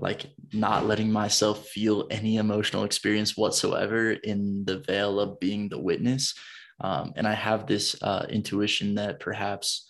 like 0.02 0.26
not 0.52 0.84
letting 0.84 1.12
myself 1.12 1.68
feel 1.68 2.08
any 2.10 2.36
emotional 2.36 2.82
experience 2.82 3.36
whatsoever 3.36 4.10
in 4.10 4.64
the 4.64 4.80
veil 4.80 5.20
of 5.20 5.38
being 5.38 5.68
the 5.68 5.78
witness. 5.78 6.34
Um, 6.80 7.12
and 7.14 7.24
I 7.24 7.34
have 7.34 7.68
this 7.68 7.94
uh, 8.02 8.26
intuition 8.28 8.96
that 8.96 9.20
perhaps 9.20 9.88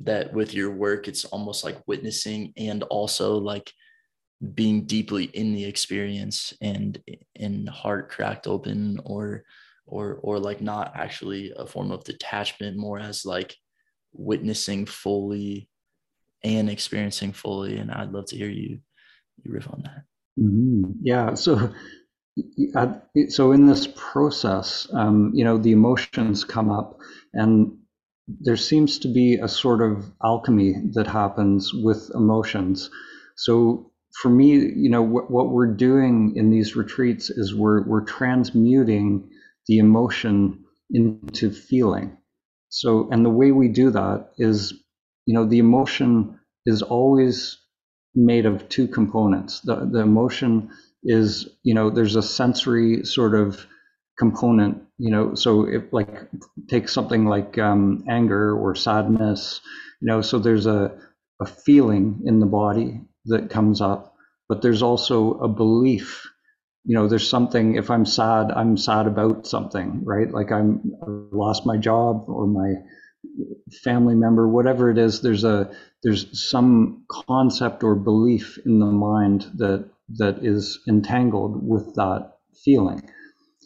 that 0.00 0.32
with 0.32 0.54
your 0.54 0.70
work, 0.70 1.08
it's 1.08 1.26
almost 1.26 1.62
like 1.62 1.86
witnessing 1.86 2.54
and 2.56 2.84
also 2.84 3.36
like 3.36 3.70
being 4.54 4.86
deeply 4.86 5.24
in 5.24 5.52
the 5.52 5.66
experience 5.66 6.54
and 6.62 6.98
in 7.34 7.66
heart 7.66 8.08
cracked 8.08 8.46
open 8.46 8.98
or 9.04 9.44
or 9.84 10.20
or 10.22 10.38
like 10.38 10.62
not 10.62 10.92
actually 10.94 11.52
a 11.54 11.66
form 11.66 11.90
of 11.90 12.04
detachment 12.04 12.78
more 12.78 12.98
as 12.98 13.26
like 13.26 13.54
witnessing 14.14 14.86
fully 14.86 15.68
and 16.42 16.70
experiencing 16.70 17.32
fully 17.32 17.76
and 17.76 17.90
i'd 17.90 18.12
love 18.12 18.24
to 18.24 18.36
hear 18.36 18.48
you 18.48 18.80
you 19.44 19.52
riff 19.52 19.68
on 19.68 19.82
that 19.82 20.04
mm-hmm. 20.38 20.92
yeah 21.02 21.34
so 21.34 21.72
so 23.28 23.52
in 23.52 23.66
this 23.66 23.88
process 23.96 24.86
um, 24.92 25.32
you 25.34 25.44
know 25.44 25.58
the 25.58 25.72
emotions 25.72 26.44
come 26.44 26.70
up 26.70 26.98
and 27.32 27.76
there 28.28 28.56
seems 28.56 29.00
to 29.00 29.08
be 29.08 29.34
a 29.34 29.48
sort 29.48 29.80
of 29.82 30.04
alchemy 30.22 30.74
that 30.92 31.06
happens 31.06 31.72
with 31.74 32.10
emotions 32.14 32.90
so 33.36 33.90
for 34.12 34.28
me, 34.28 34.52
you 34.52 34.90
know, 34.90 35.02
what, 35.02 35.30
what 35.30 35.50
we're 35.50 35.74
doing 35.74 36.34
in 36.36 36.50
these 36.50 36.76
retreats 36.76 37.30
is 37.30 37.54
we're 37.54 37.82
we're 37.84 38.04
transmuting 38.04 39.30
the 39.66 39.78
emotion 39.78 40.64
into 40.90 41.50
feeling. 41.50 42.16
So, 42.68 43.08
and 43.10 43.24
the 43.24 43.30
way 43.30 43.52
we 43.52 43.68
do 43.68 43.90
that 43.90 44.30
is, 44.38 44.72
you 45.26 45.34
know, 45.34 45.46
the 45.46 45.58
emotion 45.58 46.38
is 46.66 46.82
always 46.82 47.58
made 48.14 48.46
of 48.46 48.68
two 48.68 48.88
components. 48.88 49.60
The 49.60 49.88
the 49.90 50.00
emotion 50.00 50.70
is, 51.04 51.48
you 51.62 51.74
know, 51.74 51.90
there's 51.90 52.16
a 52.16 52.22
sensory 52.22 53.04
sort 53.04 53.34
of 53.34 53.66
component, 54.18 54.82
you 54.98 55.10
know, 55.10 55.34
so 55.34 55.66
if 55.66 55.92
like 55.92 56.28
take 56.68 56.88
something 56.88 57.24
like 57.26 57.58
um, 57.58 58.04
anger 58.08 58.54
or 58.56 58.74
sadness, 58.74 59.60
you 60.00 60.06
know, 60.08 60.20
so 60.22 60.38
there's 60.38 60.66
a 60.66 60.98
a 61.40 61.46
feeling 61.46 62.20
in 62.26 62.40
the 62.40 62.46
body 62.46 63.00
that 63.26 63.50
comes 63.50 63.80
up, 63.80 64.14
but 64.48 64.62
there's 64.62 64.82
also 64.82 65.34
a 65.40 65.48
belief. 65.48 66.28
You 66.84 66.94
know, 66.96 67.08
there's 67.08 67.28
something, 67.28 67.76
if 67.76 67.90
I'm 67.90 68.06
sad, 68.06 68.50
I'm 68.50 68.76
sad 68.76 69.06
about 69.06 69.46
something, 69.46 70.02
right? 70.04 70.30
Like 70.30 70.52
I'm 70.52 70.92
I 71.02 71.06
lost 71.32 71.66
my 71.66 71.76
job 71.78 72.24
or 72.28 72.46
my 72.46 72.74
family 73.84 74.14
member, 74.14 74.48
whatever 74.48 74.90
it 74.90 74.98
is, 74.98 75.20
there's 75.20 75.44
a 75.44 75.70
there's 76.02 76.50
some 76.50 77.04
concept 77.10 77.84
or 77.84 77.94
belief 77.94 78.58
in 78.64 78.78
the 78.78 78.86
mind 78.86 79.46
that 79.56 79.88
that 80.16 80.44
is 80.44 80.80
entangled 80.88 81.66
with 81.66 81.94
that 81.94 82.38
feeling. 82.64 83.02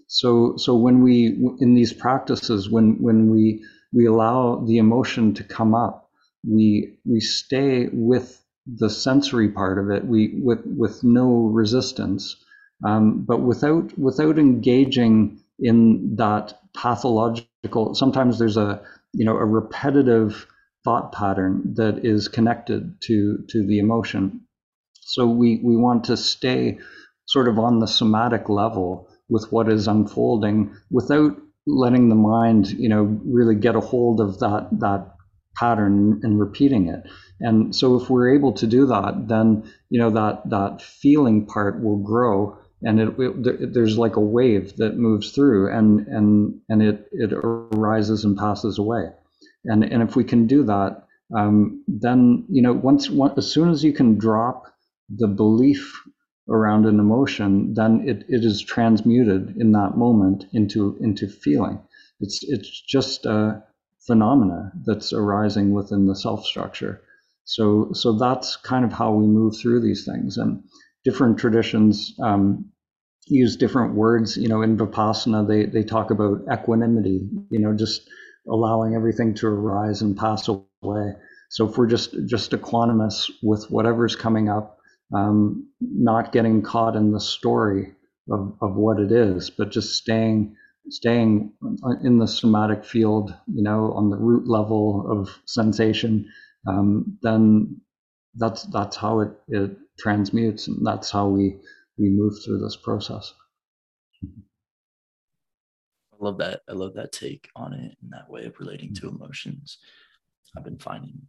So 0.07 0.57
so 0.57 0.77
when 0.77 1.03
we 1.03 1.27
in 1.61 1.75
these 1.75 1.93
practices, 1.93 2.71
when 2.71 3.01
when 3.03 3.31
we 3.31 3.65
we 3.93 4.07
allow 4.07 4.57
the 4.67 4.79
emotion 4.79 5.35
to 5.35 5.45
come 5.45 5.75
up, 5.75 6.11
we 6.47 6.99
we 7.05 7.21
stay 7.21 7.89
with 7.93 8.45
the 8.67 8.89
sensory 8.89 9.49
part 9.49 9.79
of 9.79 9.91
it 9.91 10.07
we 10.07 10.41
with 10.43 10.61
with 10.65 11.05
no 11.05 11.47
resistance 11.49 12.37
um, 12.85 13.23
but 13.23 13.41
without 13.41 13.97
without 13.99 14.39
engaging 14.39 15.41
in 15.59 16.17
that 16.17 16.59
pathological 16.75 17.95
sometimes 17.95 18.39
there's 18.39 18.57
a 18.57 18.81
you 19.15 19.25
know 19.25 19.37
a 19.37 19.45
repetitive 19.45 20.47
thought 20.85 21.13
pattern 21.13 21.75
that 21.77 22.05
is 22.05 22.29
connected 22.29 23.01
to 23.01 23.39
to 23.49 23.67
the 23.67 23.79
emotion 23.79 24.41
so 25.01 25.27
we 25.27 25.61
we 25.63 25.77
want 25.77 26.05
to 26.05 26.17
stay 26.17 26.79
sort 27.27 27.49
of 27.49 27.59
on 27.59 27.79
the 27.79 27.87
somatic 27.87 28.49
level 28.49 29.09
with 29.29 29.51
what 29.51 29.69
is 29.69 29.89
unfolding 29.89 30.75
without 30.91 31.37
letting 31.67 32.09
the 32.09 32.15
mind 32.15 32.69
you 32.69 32.89
know 32.89 33.03
really 33.25 33.55
get 33.55 33.77
a 33.77 33.81
hold 33.81 34.21
of 34.21 34.39
that 34.41 34.69
that 34.73 35.15
pattern 35.55 36.21
and 36.23 36.39
repeating 36.39 36.89
it. 36.89 37.09
And 37.41 37.75
so 37.75 37.97
if 37.97 38.11
we're 38.11 38.35
able 38.35 38.53
to 38.55 38.67
do 38.67 38.87
that, 38.87 39.29
then 39.29 39.71
you 39.91 40.01
know 40.01 40.11
that 40.11 40.49
that 40.51 40.83
feeling 40.83 41.47
part 41.47 41.83
will 41.83 41.99
grow 41.99 42.59
and 42.85 43.01
it, 43.01 43.15
it, 43.19 43.75
there's 43.75 43.99
like 43.99 44.17
a 44.17 44.21
wave 44.21 44.77
that 44.77 44.97
moves 44.97 45.33
through 45.33 45.73
and 45.77 46.07
and 46.09 46.61
and 46.69 46.83
it 46.83 47.09
it 47.13 47.33
arises 47.33 48.25
and 48.25 48.37
passes 48.37 48.79
away 48.79 49.09
and 49.65 49.85
and 49.85 50.03
if 50.03 50.17
we 50.17 50.25
can 50.25 50.47
do 50.47 50.65
that 50.65 51.07
um, 51.37 51.83
then 51.89 52.45
you 52.49 52.63
know 52.63 52.73
once, 52.73 53.11
once 53.11 53.35
as 53.39 53.51
soon 53.51 53.71
as 53.71 53.83
you 53.83 53.93
can 53.93 54.19
drop 54.19 54.65
the 55.09 55.29
belief 55.29 56.03
around 56.49 56.87
an 56.87 57.01
emotion 57.01 57.73
then 57.75 58.07
it, 58.07 58.25
it 58.29 58.45
is 58.45 58.63
transmuted 58.63 59.57
in 59.59 59.73
that 59.73 59.97
moment 59.97 60.45
into 60.53 60.97
into 61.01 61.27
feeling 61.27 61.79
it's 62.21 62.45
it's 62.45 62.83
just 62.83 63.27
uh, 63.27 63.61
phenomena 64.07 64.73
that's 64.85 65.13
arising 65.13 65.73
within 65.73 66.07
the 66.07 66.17
self 66.17 66.45
structure. 66.45 67.03
So, 67.45 67.91
so 67.93 68.13
that's 68.13 68.57
kind 68.57 68.85
of 68.85 68.93
how 68.93 69.13
we 69.13 69.27
move 69.27 69.57
through 69.57 69.81
these 69.81 70.05
things. 70.05 70.39
And 70.39 70.63
different 71.05 71.39
traditions 71.39 72.15
um, 72.23 72.71
use 73.27 73.57
different 73.57 73.95
words. 73.95 74.37
You 74.37 74.49
know, 74.49 74.63
in 74.63 74.77
Vipassana, 74.77 75.47
they, 75.47 75.67
they 75.67 75.85
talk 75.85 76.11
about 76.11 76.43
equanimity, 76.53 77.29
you 77.51 77.59
know, 77.59 77.75
just 77.75 78.09
allowing 78.49 78.95
everything 78.95 79.35
to 79.35 79.47
arise 79.47 80.03
and 80.03 80.17
pass 80.17 80.49
away. 80.49 81.15
So 81.51 81.69
if 81.69 81.77
we're 81.79 81.87
just, 81.87 82.15
just 82.27 82.51
equanimous 82.51 83.31
with 83.43 83.71
whatever's 83.71 84.17
coming 84.17 84.49
up, 84.49 84.79
um, 85.15 85.69
not 85.81 86.33
getting 86.33 86.63
caught 86.63 86.97
in 86.97 87.13
the 87.13 87.21
story 87.21 87.95
of, 88.31 88.57
of 88.61 88.75
what 88.75 88.99
it 89.01 89.13
is, 89.13 89.51
but 89.51 89.71
just 89.71 89.97
staying 89.97 90.57
staying 90.91 91.53
in 92.03 92.19
the 92.19 92.27
somatic 92.27 92.85
field, 92.85 93.35
you 93.47 93.63
know, 93.63 93.93
on 93.93 94.11
the 94.11 94.17
root 94.17 94.47
level 94.47 95.07
of 95.11 95.31
sensation, 95.47 96.31
um, 96.67 97.19
then 97.23 97.81
that's 98.35 98.65
that's 98.65 98.97
how 98.97 99.21
it, 99.21 99.31
it 99.49 99.77
transmutes, 99.99 100.69
and 100.69 100.87
that's 100.87 101.11
how 101.11 101.29
we 101.29 101.57
we 101.97 102.09
move 102.09 102.35
through 102.45 102.59
this 102.59 102.77
process. 102.77 103.33
I 106.13 106.17
love 106.19 106.39
that. 106.39 106.63
I 106.69 106.73
love 106.73 106.95
that 106.95 107.13
take 107.13 107.49
on 107.55 107.73
it 107.75 107.97
and 108.03 108.13
that 108.13 108.31
way 108.31 108.45
of 108.45 108.59
relating 108.59 108.95
to 108.95 109.09
emotions. 109.09 109.79
I've 110.57 110.65
been 110.65 110.79
finding, 110.79 111.21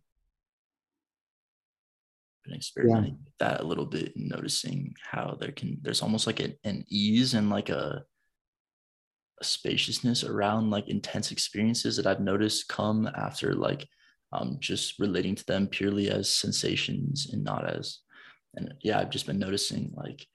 been 2.46 2.56
experimenting 2.56 3.14
yeah. 3.14 3.26
with 3.26 3.38
that 3.40 3.62
a 3.62 3.66
little 3.66 3.86
bit 3.86 4.16
and 4.16 4.30
noticing 4.30 4.94
how 5.02 5.36
there 5.40 5.52
can 5.52 5.80
there's 5.82 6.02
almost 6.02 6.28
like 6.28 6.40
an, 6.40 6.56
an 6.64 6.86
ease 6.90 7.34
and 7.34 7.50
like 7.50 7.70
a 7.70 8.04
a 9.42 9.44
spaciousness 9.44 10.24
around 10.24 10.70
like 10.70 10.88
intense 10.88 11.32
experiences 11.32 11.98
that 11.98 12.08
I've 12.08 12.22
noticed 12.22 12.70
come 12.70 13.10
after 13.16 13.54
like 13.54 13.86
um, 14.32 14.58
just 14.60 14.98
relating 15.00 15.36
to 15.36 15.46
them 15.46 15.68
purely 15.68 16.10
as 16.10 16.34
sensations 16.34 17.30
and 17.34 17.44
not 17.44 17.70
as 17.70 18.00
and 18.56 18.74
yeah 18.82 19.00
I've 19.00 19.10
just 19.10 19.26
been 19.26 19.40
noticing 19.40 19.92
like 19.96 20.26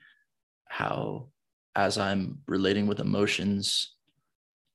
how 0.70 1.26
as 1.74 1.98
I'm 1.98 2.38
relating 2.46 2.86
with 2.86 3.00
emotions 3.00 3.94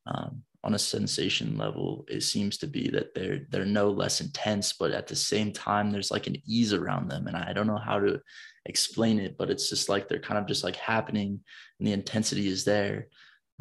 um, 0.06 0.44
on 0.64 0.74
a 0.74 0.80
sensation 0.80 1.58
level 1.58 2.06
it 2.10 2.22
seems 2.22 2.58
to 2.58 2.68
be 2.68 2.90
that 2.90 3.16
they're 3.16 3.42
they're 3.50 3.66
no 3.66 3.90
less 3.90 4.20
intense 4.20 4.74
but 4.74 4.92
at 4.92 5.08
the 5.08 5.16
same 5.16 5.54
time 5.54 5.90
there's 5.90 6.12
like 6.12 6.28
an 6.28 6.36
ease 6.46 6.74
around 6.74 7.10
them. 7.10 7.28
And 7.28 7.38
I 7.38 7.54
don't 7.54 7.68
know 7.68 7.78
how 7.78 8.00
to 8.00 8.20
explain 8.66 9.20
it 9.20 9.38
but 9.38 9.50
it's 9.50 9.70
just 9.70 9.88
like 9.88 10.08
they're 10.10 10.20
kind 10.20 10.38
of 10.38 10.48
just 10.48 10.66
like 10.66 10.76
happening 10.76 11.40
and 11.80 11.88
the 11.88 11.94
intensity 11.94 12.48
is 12.48 12.66
there. 12.66 13.08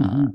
Mm-hmm. 0.01 0.25
uh, 0.25 0.29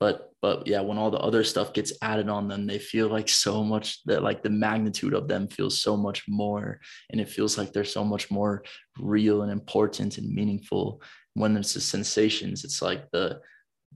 but 0.00 0.32
but 0.40 0.66
yeah 0.66 0.80
when 0.80 0.96
all 0.96 1.10
the 1.10 1.18
other 1.18 1.44
stuff 1.44 1.74
gets 1.74 1.92
added 2.00 2.30
on 2.30 2.48
them 2.48 2.66
they 2.66 2.78
feel 2.78 3.08
like 3.08 3.28
so 3.28 3.62
much 3.62 4.02
that 4.04 4.22
like 4.22 4.42
the 4.42 4.48
magnitude 4.48 5.12
of 5.12 5.28
them 5.28 5.48
feels 5.48 5.82
so 5.82 5.98
much 5.98 6.24
more. 6.28 6.80
And 7.10 7.20
it 7.20 7.28
feels 7.28 7.58
like 7.58 7.74
they're 7.74 7.84
so 7.84 8.04
much 8.04 8.30
more 8.30 8.64
real 8.98 9.42
and 9.42 9.52
important 9.52 10.16
and 10.16 10.34
meaningful 10.34 11.02
when 11.36 11.56
it's 11.56 11.74
the 11.74 11.80
sensations 11.80 12.64
it's 12.64 12.80
like 12.80 13.10
the 13.10 13.40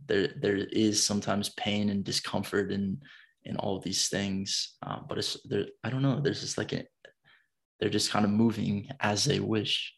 there 0.06 0.28
there 0.40 0.56
is 0.56 1.04
sometimes 1.04 1.50
pain 1.50 1.90
and 1.90 2.04
discomfort 2.04 2.72
and 2.72 2.98
and 3.46 3.56
all 3.56 3.76
of 3.76 3.82
these 3.82 4.08
things. 4.08 4.76
Um, 4.82 5.06
but 5.08 5.18
it's 5.18 5.36
there 5.44 5.66
i 5.82 5.90
don't 5.90 6.02
know 6.02 6.20
there's 6.20 6.40
just 6.40 6.58
like 6.58 6.72
a 6.72 6.84
they're 7.78 7.88
just 7.88 8.10
kind 8.10 8.24
of 8.24 8.30
moving 8.30 8.88
as 9.00 9.24
they 9.24 9.40
wish. 9.40 9.94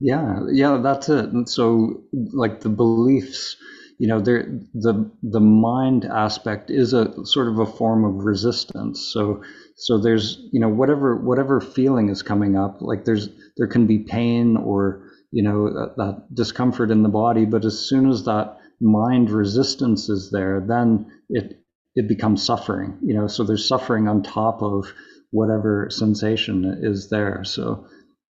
Yeah 0.00 0.40
yeah 0.50 0.78
that's 0.82 1.08
it. 1.08 1.26
And 1.30 1.48
so 1.48 2.02
like 2.12 2.60
the 2.60 2.68
beliefs 2.68 3.56
you 4.00 4.06
know, 4.06 4.18
there 4.18 4.50
the 4.72 5.10
the 5.22 5.40
mind 5.40 6.06
aspect 6.06 6.70
is 6.70 6.94
a 6.94 7.12
sort 7.26 7.48
of 7.48 7.58
a 7.58 7.66
form 7.66 8.02
of 8.02 8.24
resistance. 8.24 8.98
So 9.12 9.42
so 9.76 9.98
there's 9.98 10.48
you 10.52 10.58
know 10.58 10.70
whatever 10.70 11.16
whatever 11.16 11.60
feeling 11.60 12.08
is 12.08 12.22
coming 12.22 12.56
up, 12.56 12.80
like 12.80 13.04
there's 13.04 13.28
there 13.58 13.66
can 13.66 13.86
be 13.86 13.98
pain 13.98 14.56
or 14.56 15.09
you 15.30 15.42
know 15.42 15.72
that, 15.72 15.94
that 15.96 16.34
discomfort 16.34 16.90
in 16.90 17.02
the 17.02 17.08
body, 17.08 17.44
but 17.44 17.64
as 17.64 17.78
soon 17.78 18.08
as 18.08 18.24
that 18.24 18.58
mind 18.80 19.30
resistance 19.30 20.08
is 20.08 20.30
there, 20.30 20.64
then 20.66 21.06
it 21.28 21.62
it 21.94 22.08
becomes 22.08 22.44
suffering. 22.44 22.98
You 23.02 23.14
know, 23.14 23.26
so 23.26 23.44
there's 23.44 23.66
suffering 23.66 24.08
on 24.08 24.22
top 24.22 24.62
of 24.62 24.92
whatever 25.30 25.88
sensation 25.90 26.80
is 26.82 27.08
there. 27.10 27.44
So 27.44 27.86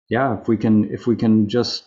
yeah, 0.09 0.39
if 0.39 0.47
we 0.47 0.57
can 0.57 0.93
if 0.93 1.07
we 1.07 1.15
can 1.15 1.49
just 1.49 1.83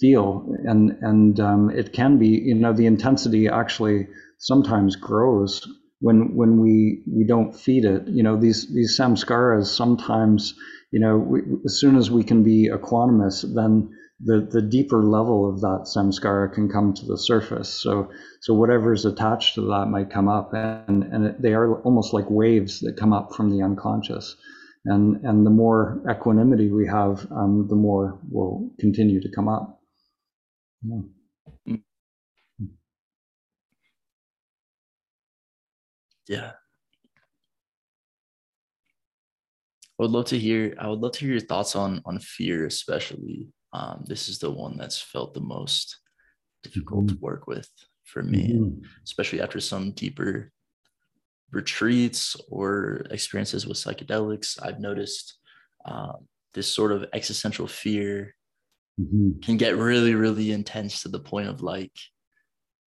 feel 0.00 0.54
and 0.64 0.96
and 1.02 1.40
um, 1.40 1.70
it 1.70 1.92
can 1.92 2.18
be 2.18 2.28
you 2.28 2.54
know 2.54 2.72
the 2.72 2.86
intensity 2.86 3.48
actually 3.48 4.08
sometimes 4.38 4.96
grows 4.96 5.66
when 6.00 6.34
when 6.34 6.60
we 6.60 7.02
we 7.10 7.24
don't 7.24 7.52
feed 7.52 7.84
it 7.84 8.08
you 8.08 8.22
know 8.22 8.38
these 8.38 8.72
these 8.74 8.98
samskaras 8.98 9.66
sometimes 9.66 10.54
you 10.90 11.00
know 11.00 11.16
we, 11.16 11.40
as 11.64 11.78
soon 11.78 11.96
as 11.96 12.10
we 12.10 12.24
can 12.24 12.42
be 12.42 12.68
equanimous 12.68 13.44
then 13.54 13.88
the 14.22 14.48
the 14.50 14.62
deeper 14.62 15.02
level 15.02 15.48
of 15.48 15.60
that 15.60 15.86
samskara 15.86 16.52
can 16.52 16.68
come 16.68 16.94
to 16.94 17.04
the 17.06 17.18
surface 17.18 17.68
so 17.68 18.08
so 18.40 18.54
whatever 18.54 18.92
is 18.92 19.04
attached 19.04 19.54
to 19.54 19.62
that 19.62 19.86
might 19.90 20.10
come 20.10 20.28
up 20.28 20.52
and 20.54 21.02
and 21.04 21.26
it, 21.26 21.42
they 21.42 21.52
are 21.52 21.80
almost 21.82 22.14
like 22.14 22.30
waves 22.30 22.80
that 22.80 22.96
come 22.96 23.12
up 23.12 23.34
from 23.34 23.50
the 23.50 23.62
unconscious 23.62 24.36
and 24.84 25.16
and 25.24 25.44
the 25.44 25.50
more 25.50 26.00
equanimity 26.10 26.70
we 26.70 26.86
have 26.86 27.26
um, 27.32 27.66
the 27.68 27.74
more 27.76 28.18
will 28.30 28.70
continue 28.78 29.20
to 29.20 29.30
come 29.34 29.48
up 29.48 29.80
yeah. 30.82 31.00
Yeah. 36.28 36.52
I 39.98 40.02
would 40.02 40.10
love 40.10 40.26
to 40.26 40.38
hear. 40.38 40.74
I 40.78 40.88
would 40.88 41.00
love 41.00 41.12
to 41.12 41.20
hear 41.20 41.32
your 41.32 41.40
thoughts 41.40 41.76
on 41.76 42.02
on 42.04 42.18
fear, 42.18 42.66
especially. 42.66 43.53
Um, 43.74 44.04
this 44.06 44.28
is 44.28 44.38
the 44.38 44.50
one 44.50 44.76
that's 44.76 45.00
felt 45.00 45.34
the 45.34 45.40
most 45.40 45.98
difficult 46.62 47.06
mm-hmm. 47.06 47.16
to 47.16 47.20
work 47.20 47.46
with 47.48 47.68
for 48.04 48.22
me, 48.22 48.52
mm-hmm. 48.54 48.80
especially 49.04 49.40
after 49.40 49.58
some 49.58 49.90
deeper 49.92 50.52
retreats 51.50 52.36
or 52.48 53.04
experiences 53.10 53.66
with 53.66 53.76
psychedelics. 53.76 54.58
I've 54.62 54.78
noticed 54.78 55.38
um, 55.84 56.28
this 56.54 56.72
sort 56.72 56.92
of 56.92 57.06
existential 57.12 57.66
fear 57.66 58.34
mm-hmm. 59.00 59.40
can 59.40 59.56
get 59.56 59.76
really, 59.76 60.14
really 60.14 60.52
intense 60.52 61.02
to 61.02 61.08
the 61.08 61.18
point 61.18 61.48
of 61.48 61.60
like 61.60 61.92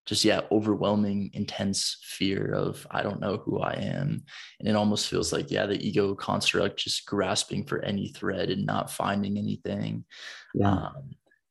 just 0.08 0.24
yeah, 0.24 0.40
overwhelming, 0.50 1.30
intense 1.34 1.98
fear 2.02 2.54
of 2.54 2.86
I 2.90 3.02
don't 3.02 3.20
know 3.20 3.36
who 3.36 3.60
I 3.60 3.74
am. 3.74 4.24
And 4.58 4.66
it 4.66 4.74
almost 4.74 5.10
feels 5.10 5.34
like, 5.34 5.50
yeah, 5.50 5.66
the 5.66 5.86
ego 5.86 6.14
construct 6.14 6.78
just 6.78 7.04
grasping 7.04 7.66
for 7.66 7.84
any 7.84 8.08
thread 8.08 8.48
and 8.48 8.64
not 8.64 8.90
finding 8.90 9.36
anything. 9.36 10.04
Yeah. 10.54 10.70
Um, 10.72 11.10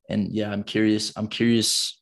and 0.09 0.33
yeah, 0.33 0.51
I'm 0.51 0.63
curious, 0.63 1.15
I'm 1.15 1.27
curious 1.27 2.01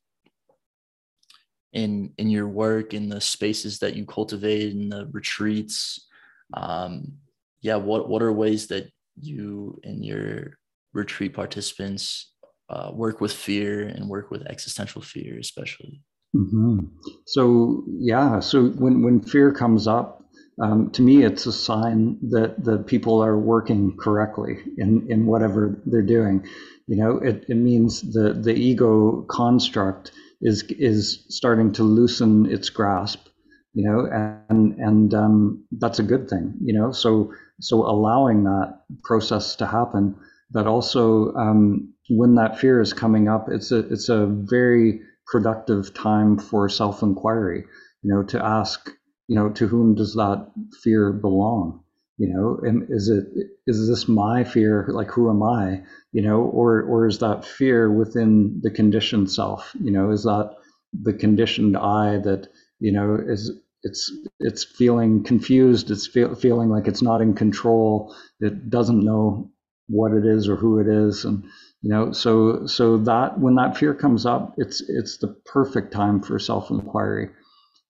in 1.74 2.14
in 2.18 2.30
your 2.30 2.48
work, 2.48 2.94
in 2.94 3.10
the 3.10 3.20
spaces 3.20 3.80
that 3.80 3.98
you 3.98 4.06
cultivate, 4.06 4.72
in 4.72 4.88
the 4.88 5.10
retreats. 5.12 6.08
Um, 6.54 7.18
yeah, 7.60 7.76
what 7.76 8.08
what 8.08 8.22
are 8.22 8.32
ways 8.32 8.68
that 8.68 8.90
you 9.20 9.78
and 9.84 10.06
your 10.06 10.58
retreat 10.94 11.34
participants 11.34 12.32
uh, 12.70 12.92
work 12.94 13.20
with 13.20 13.34
fear 13.34 13.90
and 13.90 14.08
work 14.08 14.32
with 14.32 14.48
existential 14.48 15.02
fear, 15.02 15.38
especially. 15.38 16.02
Mm-hmm. 16.36 16.80
So 17.26 17.84
yeah, 17.88 18.40
so 18.42 18.68
when 18.68 19.04
when 19.04 19.22
fear 19.22 19.54
comes 19.54 19.88
up, 19.88 20.26
um, 20.62 20.90
to 20.92 21.02
me, 21.02 21.24
it's 21.24 21.46
a 21.46 21.54
sign 21.54 22.18
that 22.30 22.64
the 22.64 22.78
people 22.80 23.24
are 23.24 23.38
working 23.38 23.98
correctly 23.98 24.58
in 24.78 25.08
in 25.10 25.26
whatever 25.26 25.82
they're 25.86 26.02
doing. 26.02 26.46
You 26.88 26.98
know, 26.98 27.18
it, 27.18 27.46
it 27.48 27.56
means 27.56 28.02
the 28.02 28.34
the 28.34 28.54
ego 28.54 29.26
construct 29.30 30.12
is 30.42 30.64
is 30.64 31.26
starting 31.30 31.72
to 31.74 31.84
loosen 31.84 32.46
its 32.46 32.70
grasp. 32.70 33.28
You 33.74 33.90
know, 33.90 34.36
and 34.50 34.76
and 34.80 35.14
um, 35.14 35.66
that's 35.72 36.00
a 36.00 36.04
good 36.04 36.30
thing. 36.30 36.54
You 36.62 36.74
know, 36.74 36.92
so 36.92 37.34
so 37.60 37.86
allowing 37.86 38.44
that 38.44 38.82
process 39.04 39.56
to 39.58 39.66
happen, 39.66 40.16
but 40.52 40.68
also 40.68 41.34
um, 41.34 41.94
when 42.10 42.36
that 42.36 42.60
fear 42.60 42.82
is 42.82 42.94
coming 42.94 43.28
up, 43.28 43.48
it's 43.50 43.72
a 43.72 43.80
it's 43.92 44.10
a 44.10 44.26
very 44.28 45.02
productive 45.28 45.94
time 45.94 46.38
for 46.38 46.70
self 46.70 47.02
inquiry. 47.02 47.66
You 48.04 48.14
know, 48.14 48.24
to 48.24 48.44
ask, 48.44 48.90
you 49.28 49.36
know, 49.36 49.50
to 49.50 49.68
whom 49.68 49.96
does 49.96 50.14
that 50.14 50.52
fear 50.84 51.12
belong? 51.12 51.84
You 52.18 52.34
know, 52.34 52.60
and 52.62 52.86
is 52.90 53.10
it 53.10 53.26
is 53.68 53.88
this 53.90 54.08
my 54.08 54.44
fear? 54.44 54.88
Like, 54.90 55.12
who 55.12 55.30
am 55.30 55.44
I? 55.44 55.84
You 56.12 56.22
know, 56.22 56.42
or 56.42 56.82
or 56.84 57.08
is 57.08 57.20
that 57.20 57.46
fear 57.46 57.92
within 57.92 58.60
the 58.62 58.72
conditioned 58.72 59.32
self? 59.32 59.76
You 59.80 59.92
know, 59.92 60.12
is 60.12 60.24
that 60.24 60.56
the 61.04 61.14
conditioned 61.14 61.76
I 61.78 62.18
that 62.20 62.48
you 62.80 62.92
know 62.92 63.16
is 63.16 63.52
it's 63.84 64.12
it's 64.40 64.64
feeling 64.64 65.24
confused 65.24 65.92
it's 65.92 66.08
feel, 66.08 66.36
feeling 66.36 66.70
like 66.70 66.88
it's 66.88 67.02
not 67.02 67.22
in 67.22 67.34
control 67.34 68.16
it 68.40 68.70
doesn't 68.70 69.04
know 69.04 69.52
what 69.88 70.12
it 70.12 70.26
is 70.26 70.50
or 70.50 70.56
who 70.56 70.80
it 70.80 70.88
is 70.88 71.26
and 71.26 71.44
you 71.86 71.92
know 71.92 72.12
so 72.12 72.66
so 72.66 72.98
that 72.98 73.40
when 73.40 73.56
that 73.56 73.78
fear 73.78 73.94
comes 73.94 74.26
up 74.26 74.56
it's 74.58 74.82
it's 74.90 75.20
the 75.20 75.36
perfect 75.46 75.94
time 75.94 76.20
for 76.20 76.40
self 76.40 76.72
inquiry 76.72 77.30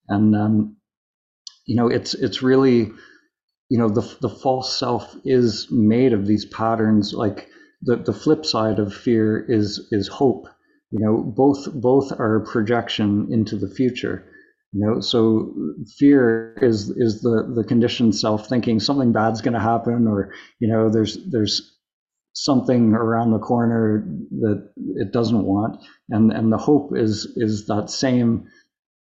and 0.08 0.36
um, 0.36 0.76
you 1.66 1.76
know 1.76 1.88
it's 1.88 2.14
it's 2.14 2.42
really 2.42 2.92
you 3.68 3.78
know 3.78 3.88
the 3.88 4.16
the 4.20 4.28
false 4.28 4.78
self 4.78 5.14
is 5.24 5.68
made 5.70 6.12
of 6.12 6.26
these 6.26 6.44
patterns. 6.44 7.12
Like 7.12 7.48
the 7.82 7.96
the 7.96 8.12
flip 8.12 8.46
side 8.46 8.78
of 8.78 8.94
fear 8.94 9.44
is 9.48 9.88
is 9.90 10.08
hope. 10.08 10.46
You 10.90 11.00
know 11.00 11.22
both 11.22 11.72
both 11.74 12.12
are 12.12 12.40
projection 12.40 13.28
into 13.30 13.56
the 13.56 13.68
future. 13.68 14.24
You 14.72 14.86
know 14.86 15.00
so 15.00 15.52
fear 15.98 16.56
is 16.62 16.90
is 16.90 17.22
the 17.22 17.52
the 17.54 17.64
conditioned 17.64 18.14
self 18.14 18.48
thinking 18.48 18.78
something 18.78 19.12
bad's 19.12 19.40
going 19.40 19.54
to 19.54 19.60
happen 19.60 20.06
or 20.06 20.32
you 20.60 20.68
know 20.68 20.88
there's 20.88 21.18
there's 21.30 21.75
something 22.36 22.92
around 22.92 23.30
the 23.32 23.38
corner 23.38 24.06
that 24.40 24.70
it 24.96 25.10
doesn't 25.10 25.42
want. 25.42 25.82
And 26.10 26.30
and 26.30 26.52
the 26.52 26.58
hope 26.58 26.90
is 26.94 27.32
is 27.36 27.66
that 27.66 27.90
same 27.90 28.48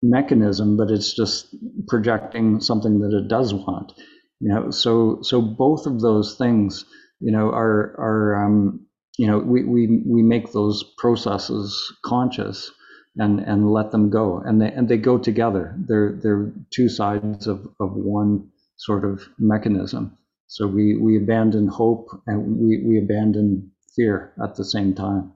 mechanism 0.03 0.77
but 0.77 0.91
it's 0.91 1.14
just 1.14 1.57
projecting 1.89 2.61
something 2.61 3.01
that 3.01 3.16
it 3.16 3.29
does 3.29 3.55
want. 3.55 3.93
You 4.41 4.51
know 4.51 4.70
so 4.70 5.20
so 5.22 5.41
both 5.41 5.87
of 5.87 6.03
those 6.03 6.37
things 6.37 6.85
you 7.20 7.33
know 7.33 7.49
are 7.49 7.97
are 7.99 8.45
um, 8.45 8.87
you 9.16 9.27
know 9.27 9.39
we, 9.39 9.64
we 9.64 10.03
we 10.07 10.22
make 10.22 10.53
those 10.53 10.85
processes 10.99 11.97
conscious 12.05 12.70
and 13.16 13.41
and 13.41 13.72
let 13.72 13.91
them 13.91 14.11
go. 14.11 14.43
And 14.45 14.61
they 14.61 14.70
and 14.70 14.87
they 14.87 14.99
go 14.99 15.16
together. 15.16 15.75
They're 15.89 16.12
they're 16.22 16.53
two 16.70 16.91
sides 16.91 17.47
of 17.47 17.66
of 17.81 17.95
one 17.95 18.51
sort 18.77 19.07
of 19.07 19.27
mechanism 19.39 20.18
so 20.47 20.66
we, 20.66 20.97
we 20.97 21.16
abandon 21.16 21.68
hope 21.68 22.09
and 22.26 22.59
we, 22.59 22.82
we 22.84 22.99
abandon 22.99 23.70
fear 23.97 24.32
at 24.42 24.57
the 24.57 24.64
same 24.64 24.95
time. 24.95 25.32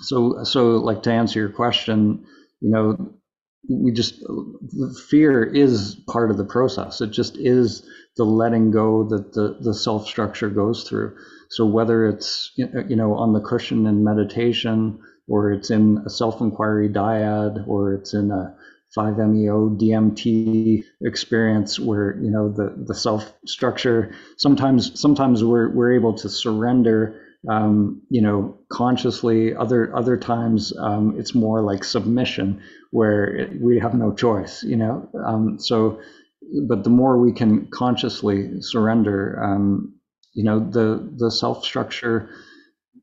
So, 0.00 0.44
so 0.44 0.76
like 0.78 1.02
to 1.04 1.12
answer 1.12 1.38
your 1.40 1.50
question, 1.50 2.24
you 2.60 2.70
know, 2.70 3.14
we 3.68 3.92
just, 3.92 4.24
fear 5.10 5.44
is 5.44 5.96
part 6.08 6.30
of 6.30 6.38
the 6.38 6.44
process. 6.44 7.00
It 7.00 7.10
just 7.10 7.36
is 7.36 7.86
the 8.16 8.24
letting 8.24 8.70
go 8.70 9.06
that 9.08 9.34
the, 9.34 9.58
the 9.60 9.74
self 9.74 10.06
structure 10.06 10.48
goes 10.48 10.84
through. 10.88 11.16
So 11.50 11.66
whether 11.66 12.06
it's, 12.06 12.52
you 12.56 12.96
know, 12.96 13.14
on 13.14 13.32
the 13.32 13.40
cushion 13.40 13.86
in 13.86 14.02
meditation 14.04 14.98
or 15.28 15.52
it's 15.52 15.70
in 15.70 16.02
a 16.06 16.10
self 16.10 16.40
inquiry 16.40 16.88
dyad 16.88 17.66
or 17.68 17.94
it's 17.94 18.14
in 18.14 18.30
a 18.30 18.56
5-MeO 18.96 19.70
DMT 19.78 20.84
experience 21.02 21.78
where 21.78 22.18
you 22.20 22.30
know 22.30 22.48
the 22.48 22.74
the 22.86 22.94
self 22.94 23.32
structure 23.46 24.12
sometimes 24.36 24.98
sometimes 25.00 25.44
we're 25.44 25.70
we're 25.70 25.92
able 25.94 26.14
to 26.14 26.28
surrender 26.28 27.20
um, 27.48 28.02
you 28.10 28.20
know 28.20 28.58
consciously. 28.70 29.54
Other 29.54 29.94
other 29.96 30.16
times 30.16 30.72
um, 30.78 31.14
it's 31.18 31.34
more 31.34 31.62
like 31.62 31.84
submission 31.84 32.60
where 32.90 33.24
it, 33.36 33.60
we 33.60 33.78
have 33.78 33.94
no 33.94 34.12
choice 34.12 34.62
you 34.62 34.76
know? 34.76 35.08
Um, 35.24 35.58
so 35.58 36.00
but 36.66 36.84
the 36.84 36.90
more 36.90 37.18
we 37.18 37.32
can 37.32 37.66
consciously 37.70 38.60
surrender 38.60 39.42
um, 39.42 39.94
you 40.34 40.44
know 40.44 40.58
the 40.58 41.12
the 41.16 41.30
self 41.30 41.64
structure 41.64 42.30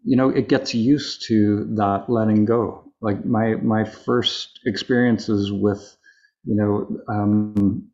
you 0.04 0.16
know 0.16 0.30
it 0.30 0.50
gets 0.50 0.74
used 0.74 1.26
to 1.28 1.66
that 1.76 2.10
letting 2.10 2.46
go 2.46 2.84
like 3.02 3.26
my 3.26 3.56
my 3.56 3.84
first 3.84 4.60
experiences 4.66 5.52
with 5.52 5.98
you 6.46 6.56
know 6.56 6.88
um, 7.14 7.90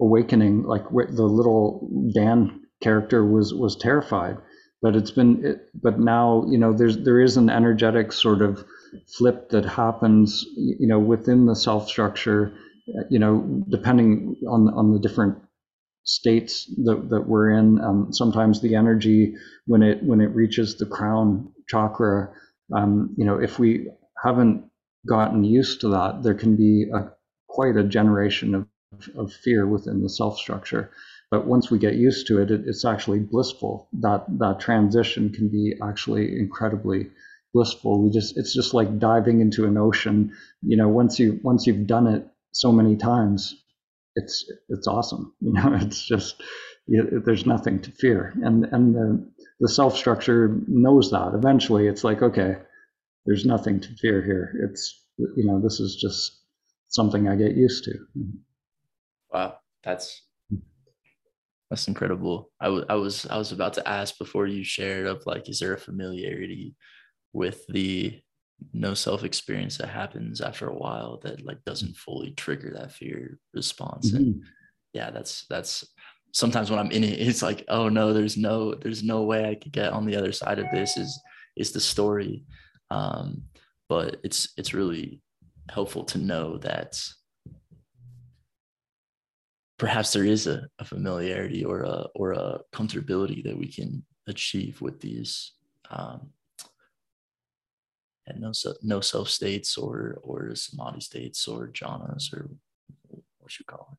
awakening 0.00 0.62
like 0.64 0.84
the 0.90 1.22
little 1.22 1.88
dan 2.14 2.62
character 2.82 3.24
was 3.24 3.54
was 3.54 3.76
terrified 3.76 4.36
but 4.80 4.94
it's 4.94 5.10
been 5.10 5.44
it, 5.44 5.68
but 5.74 5.98
now 5.98 6.44
you 6.48 6.58
know 6.58 6.72
there's 6.72 6.98
there 6.98 7.20
is 7.20 7.36
an 7.36 7.50
energetic 7.50 8.12
sort 8.12 8.42
of 8.42 8.64
flip 9.16 9.48
that 9.50 9.64
happens 9.64 10.44
you 10.56 10.86
know 10.86 10.98
within 10.98 11.46
the 11.46 11.56
self 11.56 11.88
structure 11.88 12.52
you 13.10 13.18
know 13.18 13.64
depending 13.68 14.36
on 14.48 14.68
on 14.68 14.92
the 14.92 14.98
different 14.98 15.38
states 16.04 16.64
that, 16.84 17.08
that 17.10 17.28
we're 17.28 17.50
in. 17.50 17.78
Um, 17.80 18.12
sometimes 18.12 18.62
the 18.62 18.74
energy 18.74 19.34
when 19.66 19.82
it 19.82 20.02
when 20.02 20.20
it 20.20 20.34
reaches 20.34 20.76
the 20.76 20.86
crown 20.86 21.52
chakra 21.68 22.32
um, 22.74 23.14
you 23.18 23.24
know 23.24 23.38
if 23.38 23.58
we 23.58 23.88
haven't 24.22 24.64
gotten 25.06 25.44
used 25.44 25.80
to 25.80 25.88
that 25.88 26.22
there 26.22 26.34
can 26.34 26.56
be 26.56 26.86
a 26.94 27.10
quite 27.48 27.76
a 27.76 27.84
generation 27.84 28.54
of 28.54 28.66
of 29.16 29.32
fear 29.32 29.66
within 29.66 30.02
the 30.02 30.08
self 30.08 30.38
structure 30.38 30.90
but 31.30 31.46
once 31.46 31.70
we 31.70 31.78
get 31.78 31.96
used 31.96 32.26
to 32.28 32.40
it, 32.40 32.50
it, 32.50 32.62
it's 32.66 32.84
actually 32.84 33.18
blissful. 33.18 33.88
That 34.00 34.24
that 34.38 34.60
transition 34.60 35.30
can 35.30 35.48
be 35.48 35.74
actually 35.82 36.38
incredibly 36.38 37.10
blissful. 37.52 38.02
We 38.02 38.10
just 38.10 38.36
it's 38.38 38.54
just 38.54 38.72
like 38.74 38.98
diving 38.98 39.40
into 39.40 39.66
an 39.66 39.76
ocean. 39.76 40.32
You 40.62 40.76
know, 40.76 40.88
once 40.88 41.18
you 41.18 41.38
once 41.42 41.66
you've 41.66 41.86
done 41.86 42.06
it 42.06 42.26
so 42.52 42.72
many 42.72 42.96
times, 42.96 43.54
it's 44.14 44.50
it's 44.68 44.86
awesome. 44.86 45.34
You 45.40 45.52
know, 45.52 45.74
it's 45.74 46.02
just 46.02 46.42
there's 46.86 47.44
nothing 47.44 47.82
to 47.82 47.90
fear, 47.90 48.32
and 48.42 48.64
and 48.64 48.94
the 48.94 49.30
the 49.60 49.68
self 49.68 49.96
structure 49.98 50.56
knows 50.66 51.10
that. 51.10 51.34
Eventually, 51.34 51.86
it's 51.88 52.04
like 52.04 52.22
okay, 52.22 52.56
there's 53.28 53.44
nothing 53.44 53.78
to 53.78 53.94
fear 53.96 54.22
here. 54.22 54.68
It's 54.70 55.04
you 55.18 55.44
know, 55.44 55.60
this 55.60 55.80
is 55.80 55.96
just 55.96 56.44
something 56.88 57.28
I 57.28 57.36
get 57.36 57.54
used 57.54 57.84
to. 57.84 57.92
Wow, 59.30 59.58
that's 59.84 60.22
that's 61.68 61.88
incredible. 61.88 62.50
I, 62.58 62.64
w- 62.64 62.86
I 62.88 62.94
was 62.94 63.26
I 63.26 63.36
was 63.36 63.52
about 63.52 63.74
to 63.74 63.86
ask 63.86 64.16
before 64.16 64.46
you 64.46 64.64
shared 64.64 65.06
of 65.06 65.22
like, 65.26 65.50
is 65.50 65.60
there 65.60 65.74
a 65.74 65.78
familiarity 65.78 66.74
with 67.34 67.66
the 67.66 68.18
no 68.72 68.94
self 68.94 69.24
experience 69.24 69.76
that 69.76 69.90
happens 69.90 70.40
after 70.40 70.66
a 70.66 70.74
while 70.74 71.20
that 71.22 71.44
like 71.44 71.62
doesn't 71.66 71.96
fully 71.96 72.30
trigger 72.30 72.72
that 72.78 72.92
fear 72.92 73.38
response? 73.52 74.08
Mm-hmm. 74.08 74.16
And 74.16 74.42
yeah, 74.94 75.10
that's 75.10 75.44
that's 75.50 75.84
sometimes 76.32 76.70
when 76.70 76.78
I'm 76.78 76.92
in 76.92 77.04
it, 77.04 77.20
it's 77.20 77.42
like, 77.42 77.66
oh 77.68 77.90
no, 77.90 78.14
there's 78.14 78.38
no 78.38 78.72
there's 78.72 79.02
no 79.02 79.24
way 79.24 79.50
I 79.50 79.54
could 79.54 79.72
get 79.72 79.92
on 79.92 80.06
the 80.06 80.16
other 80.16 80.32
side 80.32 80.58
of 80.58 80.66
this. 80.72 80.96
Is 80.96 81.20
is 81.58 81.72
the 81.72 81.80
story? 81.80 82.46
Um, 82.90 83.42
but 83.88 84.20
it's 84.22 84.52
it's 84.56 84.74
really 84.74 85.20
helpful 85.70 86.04
to 86.04 86.18
know 86.18 86.58
that 86.58 87.00
perhaps 89.78 90.12
there 90.12 90.24
is 90.24 90.46
a, 90.46 90.66
a 90.78 90.84
familiarity 90.84 91.64
or 91.64 91.82
a 91.82 92.06
or 92.14 92.32
a 92.32 92.60
comfortability 92.72 93.42
that 93.44 93.56
we 93.56 93.70
can 93.70 94.04
achieve 94.26 94.80
with 94.80 95.00
these 95.00 95.52
um, 95.90 96.28
and 98.26 98.40
no 98.40 98.52
no 98.82 99.00
self 99.00 99.28
states 99.28 99.78
or 99.78 100.18
or 100.22 100.54
samadhi 100.54 101.00
states 101.00 101.48
or 101.48 101.68
jhanas 101.68 102.32
or 102.32 102.50
what 103.38 103.58
you 103.58 103.64
call 103.64 103.88
it. 103.92 103.98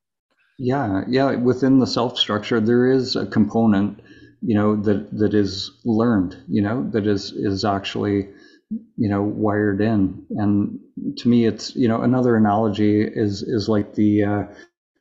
Yeah, 0.60 1.04
yeah. 1.08 1.36
Within 1.36 1.80
the 1.80 1.88
self 1.88 2.18
structure, 2.18 2.60
there 2.60 2.92
is 2.92 3.16
a 3.16 3.26
component, 3.26 4.02
you 4.42 4.54
know, 4.56 4.76
that 4.76 5.18
that 5.18 5.34
is 5.34 5.72
learned, 5.86 6.38
you 6.48 6.62
know, 6.62 6.88
that 6.92 7.08
is 7.08 7.32
is 7.32 7.66
actually, 7.66 8.28
you 8.70 9.10
know, 9.10 9.24
wired 9.24 9.82
in. 9.82 10.26
And 10.32 10.80
to 11.18 11.28
me, 11.28 11.46
it's 11.46 11.76
you 11.76 11.88
know 11.88 12.02
another 12.02 12.36
analogy 12.36 13.02
is 13.02 13.42
is 13.42 13.68
like 13.68 13.96
the 13.96 14.24
uh, 14.24 14.44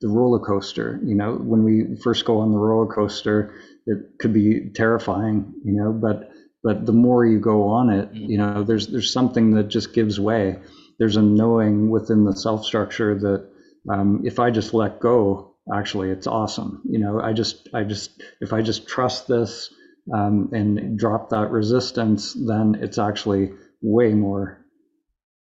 the 0.00 0.08
roller 0.08 0.38
coaster. 0.38 1.00
You 1.04 1.14
know, 1.14 1.34
when 1.34 1.64
we 1.64 1.96
first 2.02 2.24
go 2.24 2.38
on 2.38 2.52
the 2.52 2.58
roller 2.58 2.92
coaster, 2.92 3.54
it 3.86 3.98
could 4.18 4.32
be 4.32 4.70
terrifying. 4.74 5.52
You 5.64 5.74
know, 5.74 5.92
but 5.92 6.30
but 6.62 6.86
the 6.86 6.92
more 6.92 7.24
you 7.24 7.38
go 7.40 7.68
on 7.68 7.90
it, 7.90 8.12
mm. 8.12 8.28
you 8.28 8.38
know, 8.38 8.64
there's 8.64 8.88
there's 8.88 9.12
something 9.12 9.52
that 9.52 9.68
just 9.68 9.94
gives 9.94 10.18
way. 10.18 10.58
There's 10.98 11.16
a 11.16 11.22
knowing 11.22 11.90
within 11.90 12.24
the 12.24 12.34
self 12.34 12.64
structure 12.64 13.18
that 13.18 13.48
um, 13.90 14.22
if 14.24 14.38
I 14.38 14.50
just 14.50 14.74
let 14.74 15.00
go, 15.00 15.54
actually, 15.72 16.10
it's 16.10 16.26
awesome. 16.26 16.82
You 16.88 16.98
know, 16.98 17.20
I 17.20 17.32
just 17.32 17.68
I 17.74 17.84
just 17.84 18.22
if 18.40 18.52
I 18.52 18.62
just 18.62 18.88
trust 18.88 19.28
this 19.28 19.70
um, 20.14 20.50
and 20.52 20.98
drop 20.98 21.30
that 21.30 21.50
resistance, 21.50 22.34
then 22.34 22.76
it's 22.80 22.98
actually 22.98 23.52
way 23.82 24.14
more 24.14 24.64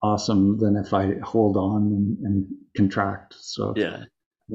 awesome 0.02 0.60
than 0.60 0.76
if 0.76 0.94
I 0.94 1.16
hold 1.24 1.58
on 1.58 1.82
and, 1.84 2.18
and 2.26 2.48
contract. 2.76 3.36
So 3.40 3.74
yeah, 3.76 4.04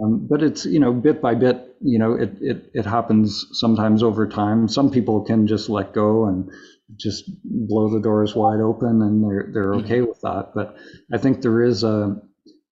um, 0.03 0.27
but 0.29 0.43
it's 0.43 0.65
you 0.67 0.81
know 0.81 0.93
bit 0.93 1.21
by 1.21 1.35
bit 1.35 1.77
you 1.81 1.99
know 1.99 2.15
it, 2.15 2.37
it 2.41 2.71
it 2.75 2.87
happens 2.87 3.47
sometimes 3.53 4.03
over 4.03 4.27
time 4.27 4.69
some 4.69 4.91
people 4.91 5.23
can 5.25 5.47
just 5.47 5.69
let 5.69 5.93
go 5.93 6.27
and 6.27 6.51
just 6.97 7.31
blow 7.45 7.89
the 7.89 8.01
doors 8.01 8.35
wide 8.35 8.61
open 8.61 9.03
and 9.03 9.23
they're 9.23 9.51
they're 9.53 9.73
mm-hmm. 9.73 9.85
okay 9.85 9.99
mm-hmm. 9.99 10.09
with 10.09 10.21
that 10.21 10.51
but 10.55 10.77
i 11.13 11.19
think 11.19 11.43
there 11.43 11.63
is 11.63 11.85
a 11.85 12.17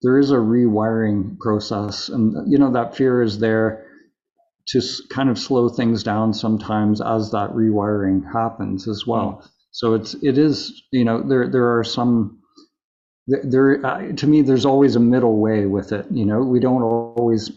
there 0.03 0.19
is 0.19 0.31
a 0.31 0.37
rewiring 0.37 1.39
process 1.39 2.09
and 2.09 2.51
you 2.51 2.59
know 2.59 2.73
that 2.73 2.97
fear 2.97 3.23
is 3.23 3.39
there 3.39 3.82
to 4.69 4.81
kind 5.11 5.29
of 5.29 5.39
slow 5.39 5.69
things 5.69 6.03
down 6.03 6.33
sometimes 6.33 7.01
as 7.01 7.31
that 7.31 7.51
rewiring 7.51 8.23
happens 8.33 8.89
as 8.89 9.07
well 9.07 9.39
mm-hmm. 9.39 9.47
so 9.71 9.95
it's 9.95 10.15
it 10.23 10.39
is 10.39 10.83
you 10.91 11.05
know 11.05 11.23
there 11.23 11.49
there 11.49 11.79
are 11.79 11.85
some 11.85 12.39
there 13.27 13.85
uh, 13.87 14.13
to 14.13 14.27
me 14.27 14.43
there's 14.43 14.67
always 14.67 14.97
a 14.97 15.01
middle 15.01 15.39
way 15.39 15.67
with 15.67 15.93
it 15.93 16.07
you 16.11 16.25
know 16.25 16.41
we 16.41 16.61
don't 16.61 16.83
always 16.83 17.51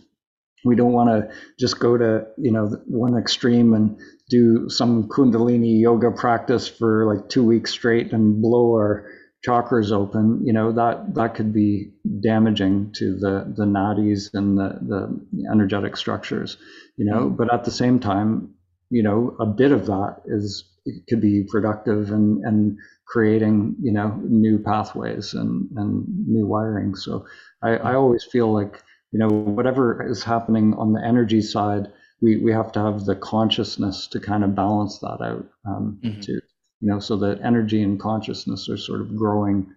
we 0.64 0.76
don't 0.76 0.94
want 0.94 1.10
to 1.10 1.36
just 1.60 1.80
go 1.80 1.98
to 1.98 2.26
you 2.38 2.52
know 2.52 2.68
one 2.86 3.18
extreme 3.18 3.74
and 3.74 4.00
do 4.30 4.70
some 4.70 5.08
kundalini 5.08 5.80
yoga 5.80 6.12
practice 6.12 6.68
for 6.68 7.14
like 7.14 7.30
two 7.30 7.44
weeks 7.44 7.72
straight 7.72 8.12
and 8.12 8.42
blow 8.42 8.72
our 8.72 9.08
chakras 9.46 9.92
open 9.92 10.42
you 10.46 10.54
know 10.54 10.72
that 10.72 11.14
that 11.14 11.36
could 11.36 11.54
be 11.54 11.92
damaging 12.22 12.92
to 12.94 13.16
the 13.16 13.54
the 13.56 13.66
nadis 13.66 14.34
and 14.34 14.58
the 14.58 14.80
the 14.82 15.48
energetic 15.52 15.96
structures 15.98 16.58
you 16.98 17.06
know 17.06 17.26
mm-hmm. 17.26 17.36
but 17.36 17.54
at 17.54 17.64
the 17.64 17.72
same 17.72 18.00
time 18.00 18.54
you 18.90 19.04
know 19.04 19.36
a 19.40 19.46
bit 19.46 19.72
of 19.72 19.86
that 19.86 20.18
is 20.26 20.64
could 21.10 21.22
be 21.22 21.44
productive 21.44 22.12
and 22.12 22.44
and 22.46 22.78
creating 23.08 23.76
you 23.82 23.92
know 23.92 24.20
new 24.28 24.58
pathways 24.58 25.34
and 25.34 25.70
and 25.76 26.06
new 26.28 26.46
wiring 26.46 26.96
so 26.96 27.26
i 27.62 27.70
i 27.70 27.78
mm-hmm. 27.78 27.96
always 27.96 28.24
feel 28.24 28.52
like 28.52 28.84
you 29.12 29.20
know 29.20 29.28
whatever 29.30 30.08
is 30.10 30.24
happening 30.24 30.74
on 30.76 30.94
the 30.94 31.04
energy 31.06 31.42
side 31.42 31.92
we 32.22 32.38
we 32.38 32.52
have 32.52 32.72
to 32.72 32.80
have 32.80 33.06
the 33.06 33.16
consciousness 33.16 34.08
to 34.08 34.20
kind 34.20 34.44
of 34.44 34.56
balance 34.56 35.00
that 35.00 35.22
out 35.22 35.46
um, 35.68 36.00
mm-hmm. 36.04 36.20
to 36.22 36.42
you 36.82 36.90
know 36.90 37.00
so 37.00 37.16
that 37.18 37.42
energy 37.44 37.82
and 37.82 38.00
consciousness 38.00 38.70
are 38.70 38.78
sort 38.78 39.02
of 39.02 39.16
growing 39.16 39.68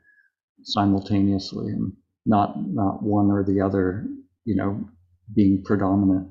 simultaneously 0.63 1.73
and 1.73 1.93
not 2.27 2.55
not 2.69 3.03
one 3.03 3.31
or 3.31 3.43
the 3.43 3.61
other 3.61 4.07
you 4.45 4.55
know 4.55 4.89
being 5.35 5.63
predominant. 5.63 6.29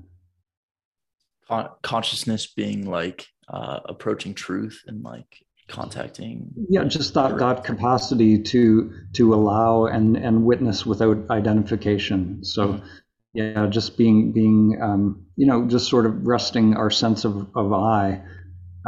Con- 1.48 1.70
consciousness 1.82 2.48
being 2.48 2.86
like 2.86 3.28
uh, 3.48 3.80
approaching 3.86 4.34
truth 4.34 4.82
and 4.88 5.04
like 5.04 5.44
contacting 5.70 6.50
yeah 6.70 6.86
just 6.86 7.14
that 7.14 7.38
that 7.40 7.66
capacity 7.66 8.42
to 8.42 8.94
to 9.14 9.34
allow 9.34 9.86
and 9.86 10.16
and 10.16 10.46
witness 10.46 10.86
without 10.86 11.30
identification. 11.30 12.44
So 12.44 12.68
mm-hmm. 12.68 12.86
yeah 13.34 13.68
just 13.68 13.98
being 13.98 14.32
being 14.34 14.80
um, 14.82 15.26
you 15.36 15.46
know 15.46 15.68
just 15.68 15.90
sort 15.90 16.06
of 16.06 16.26
resting 16.26 16.76
our 16.76 16.90
sense 16.90 17.26
of, 17.26 17.48
of 17.56 17.74
i 17.74 18.22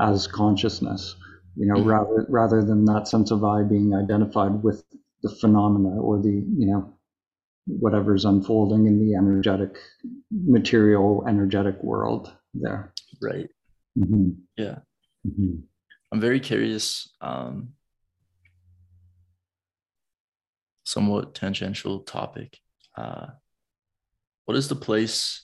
as 0.02 0.28
consciousness 0.28 1.16
you 1.56 1.66
know 1.66 1.76
mm-hmm. 1.76 1.90
rather 1.90 2.26
rather 2.30 2.64
than 2.64 2.86
that 2.86 3.08
sense 3.08 3.32
of 3.32 3.44
i 3.44 3.64
being 3.64 3.94
identified 3.94 4.64
with 4.64 4.84
the 5.24 5.30
phenomena 5.42 6.00
or 6.00 6.22
the 6.22 6.44
you 6.58 6.66
know 6.66 6.94
whatever's 7.68 8.26
unfolding 8.26 8.88
in 8.88 9.00
the 9.00 9.16
energetic 9.16 9.78
material 10.32 11.24
energetic 11.28 11.82
world 11.84 12.34
there 12.54 12.94
right 13.22 13.50
mm-hmm. 13.98 14.30
yeah 14.58 14.80
mm-hmm. 15.28 15.56
I'm 16.12 16.20
very 16.20 16.40
curious. 16.40 17.10
Um, 17.22 17.70
somewhat 20.84 21.36
tangential 21.36 22.00
topic. 22.00 22.58
Uh, 22.98 23.28
what 24.46 24.58
is 24.58 24.68
the 24.68 24.76
place 24.76 25.44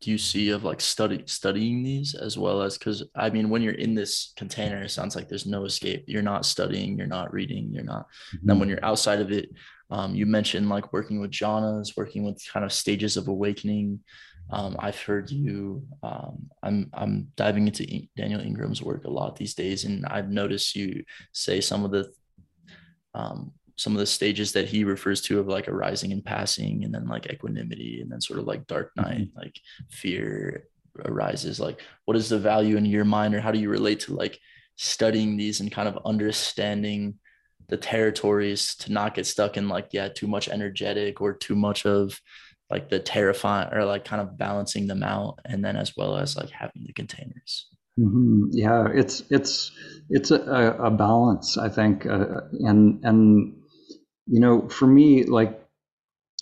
do 0.00 0.10
you 0.10 0.18
see 0.18 0.48
of 0.50 0.64
like 0.64 0.80
study 0.80 1.22
studying 1.26 1.82
these 1.82 2.14
as 2.14 2.38
well 2.38 2.62
as 2.62 2.78
because 2.78 3.02
I 3.14 3.28
mean 3.28 3.50
when 3.50 3.60
you're 3.60 3.74
in 3.74 3.94
this 3.94 4.32
container, 4.36 4.82
it 4.82 4.90
sounds 4.90 5.14
like 5.14 5.28
there's 5.28 5.46
no 5.46 5.64
escape. 5.64 6.04
You're 6.06 6.22
not 6.22 6.46
studying, 6.46 6.96
you're 6.96 7.06
not 7.06 7.32
reading, 7.32 7.70
you're 7.72 7.84
not. 7.84 8.06
Mm-hmm. 8.34 8.46
Then 8.46 8.58
when 8.58 8.68
you're 8.68 8.84
outside 8.84 9.20
of 9.20 9.30
it, 9.30 9.50
um, 9.90 10.14
you 10.14 10.24
mentioned 10.24 10.68
like 10.68 10.92
working 10.92 11.20
with 11.20 11.30
jhanas, 11.30 11.96
working 11.96 12.24
with 12.24 12.42
kind 12.50 12.64
of 12.64 12.72
stages 12.72 13.16
of 13.16 13.28
awakening. 13.28 14.00
Um, 14.50 14.76
I've 14.78 15.00
heard 15.00 15.30
you. 15.30 15.86
Um, 16.02 16.48
I'm 16.62 16.90
I'm 16.94 17.28
diving 17.36 17.66
into 17.66 17.86
Daniel 18.16 18.40
Ingram's 18.40 18.82
work 18.82 19.04
a 19.04 19.10
lot 19.10 19.36
these 19.36 19.54
days, 19.54 19.84
and 19.84 20.06
I've 20.06 20.30
noticed 20.30 20.74
you 20.74 21.04
say 21.32 21.60
some 21.60 21.84
of 21.84 21.90
the 21.90 22.10
um, 23.14 23.52
some 23.80 23.94
of 23.94 23.98
the 23.98 24.06
stages 24.06 24.52
that 24.52 24.68
he 24.68 24.84
refers 24.84 25.20
to 25.22 25.40
of 25.40 25.48
like 25.48 25.68
arising 25.68 26.12
and 26.12 26.24
passing, 26.24 26.84
and 26.84 26.94
then 26.94 27.08
like 27.08 27.26
equanimity, 27.26 28.00
and 28.00 28.12
then 28.12 28.20
sort 28.20 28.38
of 28.38 28.46
like 28.46 28.66
dark 28.66 28.92
night, 28.96 29.28
mm-hmm. 29.28 29.38
like 29.38 29.56
fear, 29.90 30.64
arises 31.06 31.60
like 31.60 31.80
what 32.04 32.16
is 32.16 32.28
the 32.28 32.38
value 32.38 32.76
in 32.76 32.84
your 32.84 33.04
mind 33.04 33.34
or 33.34 33.40
how 33.40 33.50
do 33.50 33.58
you 33.58 33.68
relate 33.68 34.00
to 34.00 34.14
like 34.14 34.38
studying 34.76 35.36
these 35.36 35.60
and 35.60 35.72
kind 35.72 35.88
of 35.88 35.98
understanding 36.04 37.14
the 37.68 37.76
territories 37.76 38.74
to 38.74 38.92
not 38.92 39.14
get 39.14 39.26
stuck 39.26 39.56
in 39.56 39.68
like 39.68 39.88
yeah 39.92 40.08
too 40.08 40.26
much 40.26 40.48
energetic 40.48 41.20
or 41.20 41.32
too 41.32 41.54
much 41.54 41.86
of 41.86 42.20
like 42.70 42.88
the 42.88 42.98
terrifying 42.98 43.72
or 43.72 43.84
like 43.84 44.04
kind 44.04 44.22
of 44.22 44.36
balancing 44.36 44.86
them 44.86 45.02
out 45.02 45.38
and 45.44 45.64
then 45.64 45.76
as 45.76 45.96
well 45.96 46.16
as 46.16 46.36
like 46.36 46.50
having 46.50 46.84
the 46.86 46.92
containers 46.92 47.66
mm-hmm. 47.98 48.46
yeah 48.50 48.88
it's 48.92 49.22
it's 49.30 49.72
it's 50.08 50.30
a, 50.30 50.76
a 50.80 50.90
balance 50.90 51.56
i 51.58 51.68
think 51.68 52.06
uh, 52.06 52.40
and 52.60 53.04
and 53.04 53.54
you 54.30 54.40
know 54.40 54.68
for 54.68 54.86
me 54.86 55.24
like 55.24 55.60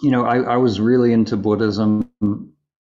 you 0.03 0.11
know 0.11 0.25
I, 0.25 0.39
I 0.41 0.57
was 0.59 0.81
really 0.81 1.13
into 1.13 1.37
buddhism 1.37 2.09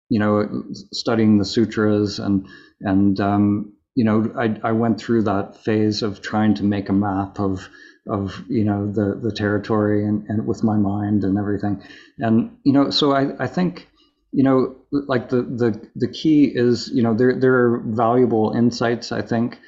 you 0.08 0.18
know 0.18 0.64
studying 0.92 1.38
the 1.38 1.44
sutras 1.44 2.18
and 2.18 2.46
and 2.80 3.20
um, 3.20 3.72
you 3.94 4.04
know 4.04 4.32
I, 4.38 4.58
I 4.62 4.72
went 4.72 5.00
through 5.00 5.22
that 5.24 5.56
phase 5.64 6.02
of 6.02 6.22
trying 6.22 6.54
to 6.54 6.64
make 6.64 6.88
a 6.88 6.92
map 6.92 7.40
of 7.40 7.68
of 8.08 8.42
you 8.48 8.64
know 8.64 8.90
the 8.90 9.18
the 9.22 9.32
territory 9.32 10.04
and, 10.06 10.24
and 10.28 10.46
with 10.46 10.64
my 10.64 10.76
mind 10.76 11.24
and 11.24 11.38
everything. 11.38 11.82
And 12.18 12.56
you 12.64 12.72
know 12.72 12.90
so 12.90 13.12
I, 13.12 13.44
I 13.44 13.46
think 13.46 13.88
you 14.32 14.44
know 14.44 14.76
like 14.92 15.28
the 15.28 15.42
the 15.42 15.88
the 15.96 16.08
key 16.08 16.44
is 16.44 16.90
you 16.92 17.02
know 17.02 17.14
there 17.14 17.38
there 17.38 17.54
are 17.54 17.82
valuable 17.84 18.52
insights 18.56 19.12
I 19.12 19.22
think 19.22 19.58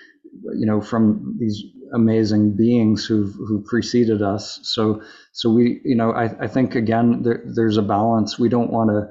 you 0.55 0.66
know 0.66 0.80
from 0.80 1.36
these 1.38 1.62
amazing 1.95 2.57
beings 2.57 3.07
who've 3.07 3.34
who 3.34 3.62
preceded 3.68 4.22
us. 4.22 4.61
So 4.62 5.03
so 5.32 5.51
we 5.51 5.80
you 5.84 5.97
know 5.97 6.12
I, 6.12 6.24
I 6.45 6.47
think 6.47 6.74
again 6.74 7.22
there, 7.22 7.43
there's 7.45 7.76
a 7.76 7.82
balance. 7.82 8.38
We 8.38 8.49
don't 8.49 8.70
want 8.70 8.91
to 8.91 9.09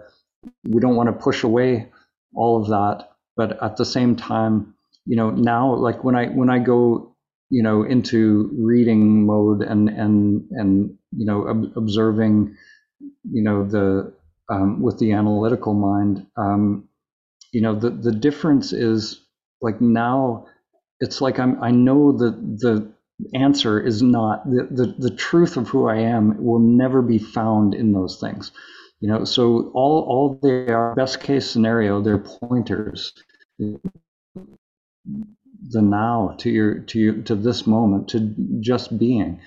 we 0.70 0.80
don't 0.80 0.96
want 0.96 1.08
to 1.08 1.14
push 1.24 1.44
away 1.44 1.92
all 2.36 2.62
of 2.62 2.68
that 2.70 3.10
but 3.40 3.62
at 3.64 3.78
the 3.78 3.86
same 3.86 4.16
time 4.16 4.74
you 5.06 5.16
know 5.16 5.30
now 5.32 5.74
like 5.74 6.04
when 6.04 6.16
I 6.16 6.28
when 6.28 6.50
I 6.50 6.60
go 6.60 7.16
you 7.50 7.64
know 7.64 7.84
into 7.84 8.50
reading 8.54 9.26
mode 9.26 9.62
and 9.62 9.90
and 9.90 10.46
and 10.52 10.98
you 11.12 11.26
know 11.26 11.48
ob- 11.48 11.72
observing 11.76 12.56
you 13.32 13.42
know 13.42 13.66
the 13.66 14.14
um, 14.50 14.82
with 14.82 15.00
the 15.00 15.14
analytical 15.14 15.74
mind 15.74 16.26
um, 16.38 16.88
you 17.54 17.62
know 17.62 17.74
the 17.74 17.90
the 17.90 18.12
difference 18.12 18.74
is 18.74 19.22
like 19.62 19.80
now 19.82 20.46
it's 21.00 21.22
like 21.22 21.40
I'm 21.40 21.62
I 21.64 21.72
know 21.72 22.12
that 22.12 22.60
the 22.60 22.92
answer 23.34 23.80
is 23.80 24.02
not 24.02 24.50
the, 24.50 24.68
the 24.72 25.10
the 25.10 25.16
truth 25.16 25.58
of 25.58 25.68
who 25.68 25.88
I 25.88 25.98
am 25.98 26.44
will 26.44 26.60
never 26.60 27.02
be 27.02 27.18
found 27.18 27.74
in 27.74 27.94
those 27.94 28.20
things. 28.20 28.52
You 29.02 29.10
know 29.10 29.24
so 29.26 29.72
all 29.74 30.06
all 30.08 30.40
they 30.42 30.72
are 30.72 30.96
best 30.96 31.22
case 31.22 31.50
scenario 31.50 32.02
they're 32.02 32.18
pointers. 32.18 33.14
The 35.72 35.82
now 35.82 36.36
to 36.40 36.50
your 36.50 36.80
to 36.80 37.00
your 37.00 37.14
to 37.24 37.36
this 37.36 37.68
moment 37.68 38.08
to 38.10 38.34
just 38.60 38.98
being. 38.98 39.40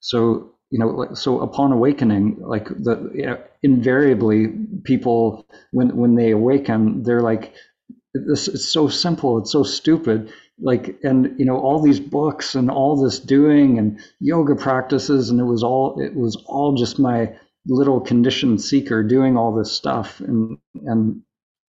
So 0.00 0.54
you 0.70 0.78
know 0.78 1.14
so 1.14 1.40
upon 1.40 1.72
awakening 1.72 2.38
like 2.40 2.68
the 2.68 3.10
you 3.14 3.26
know, 3.26 3.38
invariably 3.62 4.48
people 4.84 5.46
when 5.72 5.96
when 5.96 6.14
they 6.14 6.30
awaken 6.30 7.02
they're 7.02 7.22
like 7.22 7.52
this 8.14 8.48
it's 8.48 8.72
so 8.72 8.88
simple 8.88 9.38
it's 9.38 9.52
so 9.52 9.62
stupid 9.62 10.32
like 10.62 10.98
and 11.02 11.38
you 11.38 11.44
know 11.44 11.58
all 11.58 11.80
these 11.80 12.00
books 12.00 12.54
and 12.54 12.70
all 12.70 12.96
this 13.02 13.18
doing 13.20 13.78
and 13.78 14.00
yoga 14.20 14.54
practices 14.54 15.30
and 15.30 15.40
it 15.40 15.44
was 15.44 15.62
all 15.62 16.00
it 16.00 16.14
was 16.16 16.36
all 16.46 16.74
just 16.76 16.98
my 16.98 17.32
little 17.66 18.00
conditioned 18.00 18.60
seeker 18.60 19.02
doing 19.02 19.36
all 19.36 19.54
this 19.54 19.72
stuff. 19.72 20.20
And 20.20 20.58
and 20.86 21.22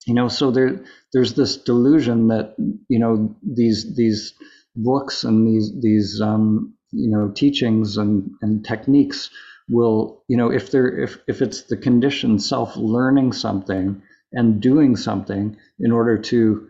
you 0.06 0.14
know 0.14 0.28
so 0.28 0.50
there 0.50 0.84
there's 1.12 1.34
this 1.34 1.56
delusion 1.56 2.28
that 2.28 2.54
you 2.88 2.98
know 2.98 3.34
these 3.42 3.94
these 3.96 4.34
books 4.76 5.24
and 5.24 5.46
these 5.46 5.70
these 5.80 6.20
um, 6.20 6.74
you 6.92 7.10
know 7.10 7.30
teachings 7.30 7.96
and 7.96 8.30
and 8.42 8.64
techniques 8.64 9.30
will 9.68 10.22
you 10.28 10.36
know 10.36 10.50
if 10.50 10.70
they're 10.70 10.98
if 10.98 11.18
if 11.28 11.42
it's 11.42 11.62
the 11.64 11.76
conditioned 11.76 12.42
self 12.42 12.76
learning 12.76 13.32
something 13.32 14.02
and 14.32 14.60
doing 14.60 14.96
something 14.96 15.56
in 15.78 15.92
order 15.92 16.18
to 16.18 16.68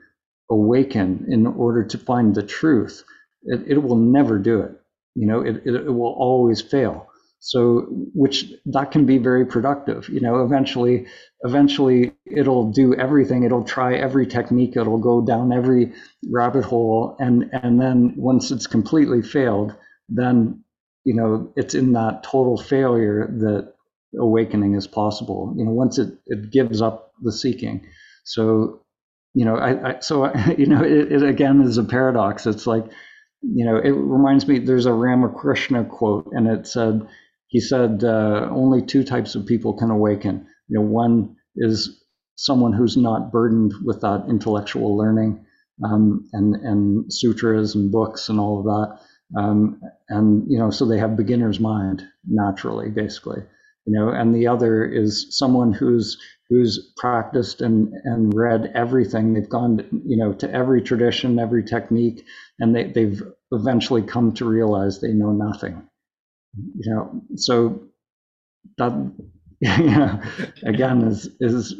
awaken 0.50 1.26
in 1.28 1.46
order 1.46 1.84
to 1.84 1.98
find 1.98 2.34
the 2.34 2.42
truth 2.42 3.04
it, 3.44 3.62
it 3.66 3.78
will 3.82 3.96
never 3.96 4.38
do 4.38 4.60
it. 4.60 4.72
You 5.14 5.26
know 5.26 5.40
it, 5.40 5.56
it, 5.64 5.74
it 5.74 5.90
will 5.90 6.14
always 6.18 6.60
fail. 6.60 7.08
So 7.44 7.88
which 8.14 8.52
that 8.66 8.92
can 8.92 9.04
be 9.04 9.18
very 9.18 9.44
productive. 9.44 10.08
You 10.08 10.20
know 10.20 10.44
eventually 10.44 11.06
eventually 11.42 12.12
it'll 12.24 12.70
do 12.70 12.94
everything. 12.94 13.42
It'll 13.44 13.64
try 13.64 13.94
every 13.94 14.26
technique. 14.26 14.76
It'll 14.76 14.98
go 14.98 15.20
down 15.20 15.52
every 15.52 15.92
rabbit 16.30 16.64
hole. 16.64 17.16
And 17.18 17.50
and 17.52 17.80
then 17.80 18.14
once 18.16 18.50
it's 18.50 18.66
completely 18.66 19.22
failed 19.22 19.74
then 20.08 20.62
you 21.04 21.14
know 21.14 21.52
it's 21.56 21.74
in 21.74 21.92
that 21.94 22.22
total 22.22 22.56
failure 22.56 23.26
that 23.38 23.74
awakening 24.18 24.74
is 24.74 24.86
possible. 24.86 25.54
You 25.56 25.64
know 25.64 25.72
once 25.72 25.98
it 25.98 26.18
it 26.26 26.50
gives 26.50 26.80
up 26.80 27.12
the 27.22 27.32
seeking. 27.32 27.86
So 28.24 28.80
you 29.34 29.44
know 29.44 29.56
i, 29.56 29.90
I 29.90 30.00
so 30.00 30.32
you 30.58 30.66
know 30.66 30.82
it, 30.82 31.12
it 31.12 31.22
again 31.22 31.62
is 31.62 31.78
a 31.78 31.84
paradox 31.84 32.46
it's 32.46 32.66
like 32.66 32.84
you 33.42 33.64
know 33.64 33.76
it 33.76 33.90
reminds 33.90 34.46
me 34.46 34.58
there's 34.58 34.86
a 34.86 34.92
ramakrishna 34.92 35.84
quote 35.84 36.28
and 36.32 36.46
it 36.46 36.66
said 36.66 37.06
he 37.52 37.60
said 37.60 38.02
uh, 38.02 38.48
only 38.50 38.80
two 38.80 39.04
types 39.04 39.34
of 39.34 39.44
people 39.44 39.74
can 39.74 39.90
awaken. 39.90 40.46
You 40.68 40.78
know, 40.78 40.86
one 40.86 41.36
is 41.54 42.02
someone 42.34 42.72
who's 42.72 42.96
not 42.96 43.30
burdened 43.30 43.74
with 43.84 44.00
that 44.00 44.24
intellectual 44.26 44.96
learning 44.96 45.44
um, 45.84 46.26
and 46.32 46.56
and 46.56 47.12
sutras 47.12 47.74
and 47.74 47.92
books 47.92 48.30
and 48.30 48.40
all 48.40 48.58
of 48.58 48.64
that. 48.64 49.38
Um, 49.38 49.82
and 50.08 50.50
you 50.50 50.58
know, 50.58 50.70
so 50.70 50.86
they 50.86 50.96
have 50.98 51.14
beginner's 51.14 51.60
mind 51.60 52.02
naturally, 52.26 52.88
basically. 52.88 53.42
You 53.86 53.94
know, 53.98 54.08
and 54.10 54.34
the 54.34 54.46
other 54.46 54.84
is 54.84 55.26
someone 55.36 55.72
who's 55.72 56.18
who's 56.48 56.92
practiced 56.96 57.60
and 57.60 57.92
and 58.04 58.34
read 58.34 58.70
everything. 58.74 59.34
They've 59.34 59.48
gone, 59.48 59.78
to, 59.78 59.84
you 60.04 60.16
know, 60.16 60.32
to 60.34 60.50
every 60.52 60.82
tradition, 60.82 61.38
every 61.38 61.64
technique, 61.64 62.24
and 62.60 62.74
they 62.74 62.92
they've 62.92 63.22
eventually 63.52 64.02
come 64.02 64.32
to 64.34 64.44
realize 64.44 65.00
they 65.00 65.12
know 65.12 65.32
nothing 65.32 65.82
you 66.56 66.92
know, 66.92 67.22
so 67.36 67.82
that 68.78 68.92
yeah, 69.60 70.24
again 70.64 71.02
is 71.02 71.28
is 71.40 71.74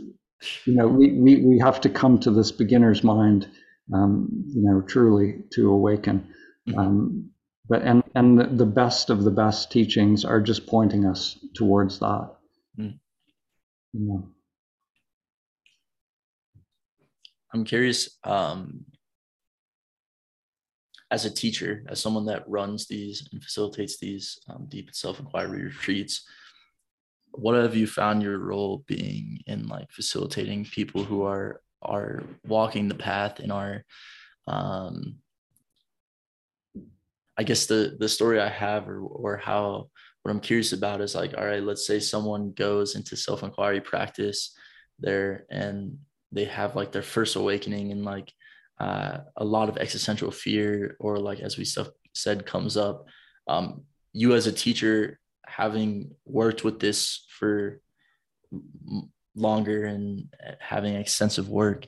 you 0.66 0.74
know 0.74 0.86
we, 0.88 1.12
we 1.12 1.36
we 1.44 1.58
have 1.58 1.80
to 1.82 1.88
come 1.88 2.18
to 2.20 2.30
this 2.30 2.52
beginner's 2.52 3.04
mind, 3.04 3.48
um, 3.94 4.28
you 4.48 4.62
know, 4.62 4.80
truly 4.82 5.42
to 5.54 5.70
awaken. 5.70 6.26
Mm-hmm. 6.68 6.78
Um, 6.78 7.30
but 7.68 7.82
and 7.82 8.02
and 8.14 8.58
the 8.58 8.66
best 8.66 9.10
of 9.10 9.24
the 9.24 9.30
best 9.30 9.70
teachings 9.70 10.24
are 10.24 10.40
just 10.40 10.66
pointing 10.66 11.06
us 11.06 11.38
towards 11.54 11.98
that. 12.00 12.30
Mm. 12.78 12.98
Know. 13.94 14.28
I'm 17.52 17.64
curious. 17.64 18.18
Um, 18.24 18.86
as 21.10 21.26
a 21.26 21.30
teacher, 21.30 21.84
as 21.88 22.00
someone 22.00 22.24
that 22.24 22.48
runs 22.48 22.86
these 22.86 23.28
and 23.32 23.44
facilitates 23.44 23.98
these 23.98 24.40
um, 24.48 24.64
deep 24.70 24.88
self-inquiry 24.94 25.64
retreats, 25.64 26.24
what 27.32 27.54
have 27.54 27.76
you 27.76 27.86
found 27.86 28.22
your 28.22 28.38
role 28.38 28.82
being 28.86 29.38
in 29.46 29.66
like 29.68 29.90
facilitating 29.90 30.64
people 30.64 31.04
who 31.04 31.22
are 31.24 31.60
are 31.82 32.22
walking 32.46 32.88
the 32.88 32.94
path 32.94 33.40
and 33.40 33.50
are 33.50 33.84
um 34.46 35.16
i 37.38 37.42
guess 37.42 37.66
the 37.66 37.96
the 37.98 38.08
story 38.08 38.40
i 38.40 38.48
have 38.48 38.88
or 38.88 39.00
or 39.00 39.36
how 39.36 39.88
what 40.22 40.30
i'm 40.30 40.40
curious 40.40 40.72
about 40.72 41.00
is 41.00 41.14
like 41.14 41.34
all 41.36 41.44
right 41.44 41.62
let's 41.62 41.86
say 41.86 41.98
someone 41.98 42.52
goes 42.52 42.94
into 42.94 43.16
self-inquiry 43.16 43.80
practice 43.80 44.54
there 44.98 45.44
and 45.50 45.98
they 46.32 46.44
have 46.44 46.76
like 46.76 46.92
their 46.92 47.02
first 47.02 47.36
awakening 47.36 47.92
and 47.92 48.04
like 48.04 48.32
uh, 48.80 49.18
a 49.36 49.44
lot 49.44 49.68
of 49.68 49.76
existential 49.76 50.30
fear 50.30 50.96
or 50.98 51.18
like 51.18 51.40
as 51.40 51.56
we 51.56 51.64
stuff 51.64 51.88
said 52.14 52.46
comes 52.46 52.76
up. 52.76 53.06
Um, 53.46 53.84
you 54.12 54.34
as 54.34 54.46
a 54.46 54.52
teacher 54.52 55.18
having 55.46 56.12
worked 56.24 56.64
with 56.64 56.80
this 56.80 57.26
for 57.28 57.80
longer 59.36 59.84
and 59.84 60.28
having 60.60 60.94
extensive 60.94 61.48
work 61.48 61.86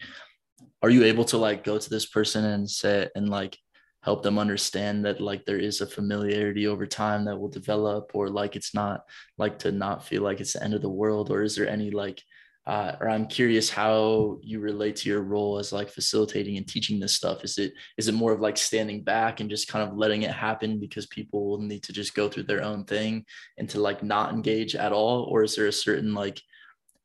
are 0.82 0.88
you 0.88 1.04
able 1.04 1.24
to 1.24 1.36
like 1.36 1.62
go 1.62 1.78
to 1.78 1.90
this 1.90 2.06
person 2.06 2.44
and 2.44 2.68
say 2.68 3.08
and 3.14 3.28
like 3.28 3.58
help 4.04 4.22
them 4.22 4.38
understand 4.38 5.04
that 5.04 5.20
like 5.20 5.44
there 5.44 5.58
is 5.58 5.80
a 5.80 5.86
familiarity 5.86 6.66
over 6.66 6.86
time 6.86 7.24
that 7.24 7.38
will 7.38 7.48
develop 7.48 8.10
or 8.14 8.28
like 8.28 8.54
it's 8.54 8.74
not 8.74 9.04
like 9.38 9.58
to 9.58 9.72
not 9.72 10.04
feel 10.04 10.22
like 10.22 10.40
it's 10.40 10.52
the 10.52 10.62
end 10.62 10.74
of 10.74 10.82
the 10.82 10.88
world 10.88 11.30
or 11.30 11.42
is 11.42 11.56
there 11.56 11.68
any 11.68 11.90
like 11.90 12.22
uh, 12.66 12.96
or 12.98 13.10
I'm 13.10 13.26
curious 13.26 13.68
how 13.68 14.38
you 14.42 14.58
relate 14.58 14.96
to 14.96 15.10
your 15.10 15.20
role 15.20 15.58
as 15.58 15.70
like 15.70 15.90
facilitating 15.90 16.56
and 16.56 16.66
teaching 16.66 16.98
this 16.98 17.14
stuff. 17.14 17.44
Is 17.44 17.58
it 17.58 17.74
is 17.98 18.08
it 18.08 18.14
more 18.14 18.32
of 18.32 18.40
like 18.40 18.56
standing 18.56 19.04
back 19.04 19.40
and 19.40 19.50
just 19.50 19.68
kind 19.68 19.86
of 19.86 19.98
letting 19.98 20.22
it 20.22 20.30
happen 20.30 20.80
because 20.80 21.04
people 21.08 21.46
will 21.46 21.60
need 21.60 21.82
to 21.82 21.92
just 21.92 22.14
go 22.14 22.26
through 22.26 22.44
their 22.44 22.64
own 22.64 22.84
thing 22.84 23.26
and 23.58 23.68
to 23.68 23.80
like 23.80 24.02
not 24.02 24.32
engage 24.32 24.74
at 24.74 24.92
all, 24.92 25.24
or 25.24 25.42
is 25.42 25.54
there 25.54 25.66
a 25.66 25.72
certain 25.72 26.14
like 26.14 26.40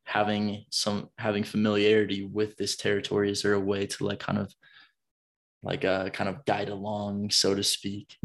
having 0.10 0.66
some 0.72 1.10
having 1.18 1.44
familiarity 1.44 2.26
with 2.26 2.58
this 2.58 2.76
territory 2.76 3.30
is 3.30 3.44
there 3.44 3.54
a 3.54 3.60
way 3.60 3.86
to 3.86 4.06
like 4.06 4.20
kind 4.20 4.40
of 4.40 4.52
like 5.64 5.86
uh 5.86 6.10
kind 6.10 6.30
of 6.30 6.44
guide 6.46 6.70
along 6.70 7.32
so 7.32 7.54
to 7.56 7.64
speak. 7.64 8.18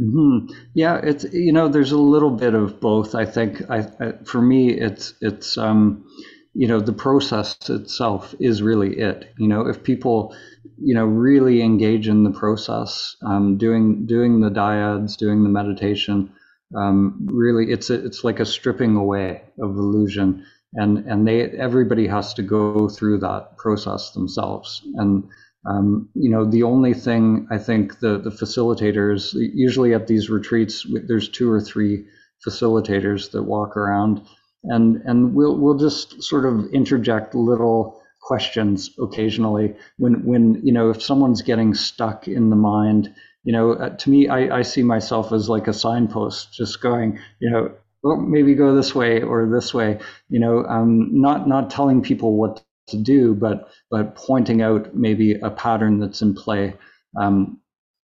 Mm-hmm. 0.00 0.52
yeah 0.74 1.00
it's 1.04 1.24
you 1.32 1.52
know 1.52 1.68
there's 1.68 1.92
a 1.92 1.98
little 1.98 2.30
bit 2.30 2.54
of 2.54 2.80
both 2.80 3.14
i 3.14 3.24
think. 3.24 3.62
I, 3.70 3.86
I 4.00 4.12
for 4.24 4.42
me 4.42 4.70
it's 4.72 5.14
it's 5.20 5.56
um 5.56 6.04
you 6.52 6.66
know 6.66 6.80
the 6.80 6.92
process 6.92 7.56
itself 7.68 8.34
is 8.40 8.62
really 8.62 8.98
it. 8.98 9.32
You 9.38 9.48
know 9.48 9.66
if 9.66 9.82
people 9.82 10.34
you 10.78 10.94
know 10.94 11.04
really 11.04 11.62
engage 11.62 12.08
in 12.08 12.24
the 12.24 12.30
process 12.30 13.16
um, 13.24 13.56
doing 13.58 14.06
doing 14.06 14.40
the 14.40 14.50
dyads 14.50 15.16
doing 15.16 15.42
the 15.42 15.48
meditation 15.48 16.32
um, 16.74 17.18
really 17.30 17.70
it's 17.70 17.90
a, 17.90 18.04
it's 18.04 18.24
like 18.24 18.40
a 18.40 18.46
stripping 18.46 18.96
away 18.96 19.42
of 19.60 19.76
illusion. 19.76 20.44
And 20.76 20.98
and 21.06 21.26
they 21.26 21.42
everybody 21.50 22.06
has 22.08 22.34
to 22.34 22.42
go 22.42 22.88
through 22.88 23.18
that 23.18 23.56
process 23.56 24.10
themselves. 24.10 24.82
And 24.94 25.28
um, 25.66 26.08
you 26.14 26.30
know 26.30 26.44
the 26.44 26.62
only 26.62 26.94
thing 26.94 27.46
i 27.50 27.58
think 27.58 28.00
the 28.00 28.18
the 28.18 28.30
facilitators 28.30 29.32
usually 29.34 29.94
at 29.94 30.06
these 30.06 30.30
retreats 30.30 30.86
there's 31.06 31.28
two 31.28 31.50
or 31.50 31.60
three 31.60 32.04
facilitators 32.46 33.30
that 33.30 33.42
walk 33.42 33.76
around 33.76 34.20
and 34.64 34.96
and 35.04 35.34
we'll 35.34 35.56
we'll 35.56 35.78
just 35.78 36.22
sort 36.22 36.44
of 36.44 36.66
interject 36.72 37.34
little 37.34 38.00
questions 38.22 38.90
occasionally 38.98 39.74
when 39.98 40.24
when 40.24 40.60
you 40.64 40.72
know 40.72 40.90
if 40.90 41.02
someone's 41.02 41.42
getting 41.42 41.74
stuck 41.74 42.26
in 42.26 42.50
the 42.50 42.56
mind 42.56 43.14
you 43.44 43.52
know 43.52 43.72
uh, 43.72 43.90
to 43.90 44.10
me 44.10 44.28
I, 44.28 44.58
I 44.58 44.62
see 44.62 44.82
myself 44.82 45.32
as 45.32 45.48
like 45.48 45.68
a 45.68 45.72
signpost 45.72 46.52
just 46.54 46.80
going 46.80 47.18
you 47.40 47.50
know 47.50 47.70
well, 48.02 48.16
maybe 48.16 48.54
go 48.54 48.74
this 48.74 48.94
way 48.94 49.22
or 49.22 49.46
this 49.46 49.72
way 49.74 49.98
you 50.28 50.40
know 50.40 50.64
um, 50.64 51.20
not 51.20 51.46
not 51.46 51.70
telling 51.70 52.02
people 52.02 52.36
what 52.36 52.62
to 52.88 52.96
do 52.96 53.34
but 53.34 53.68
but 53.90 54.14
pointing 54.14 54.62
out 54.62 54.94
maybe 54.94 55.34
a 55.34 55.50
pattern 55.50 55.98
that's 55.98 56.22
in 56.22 56.34
play 56.34 56.74
um, 57.18 57.60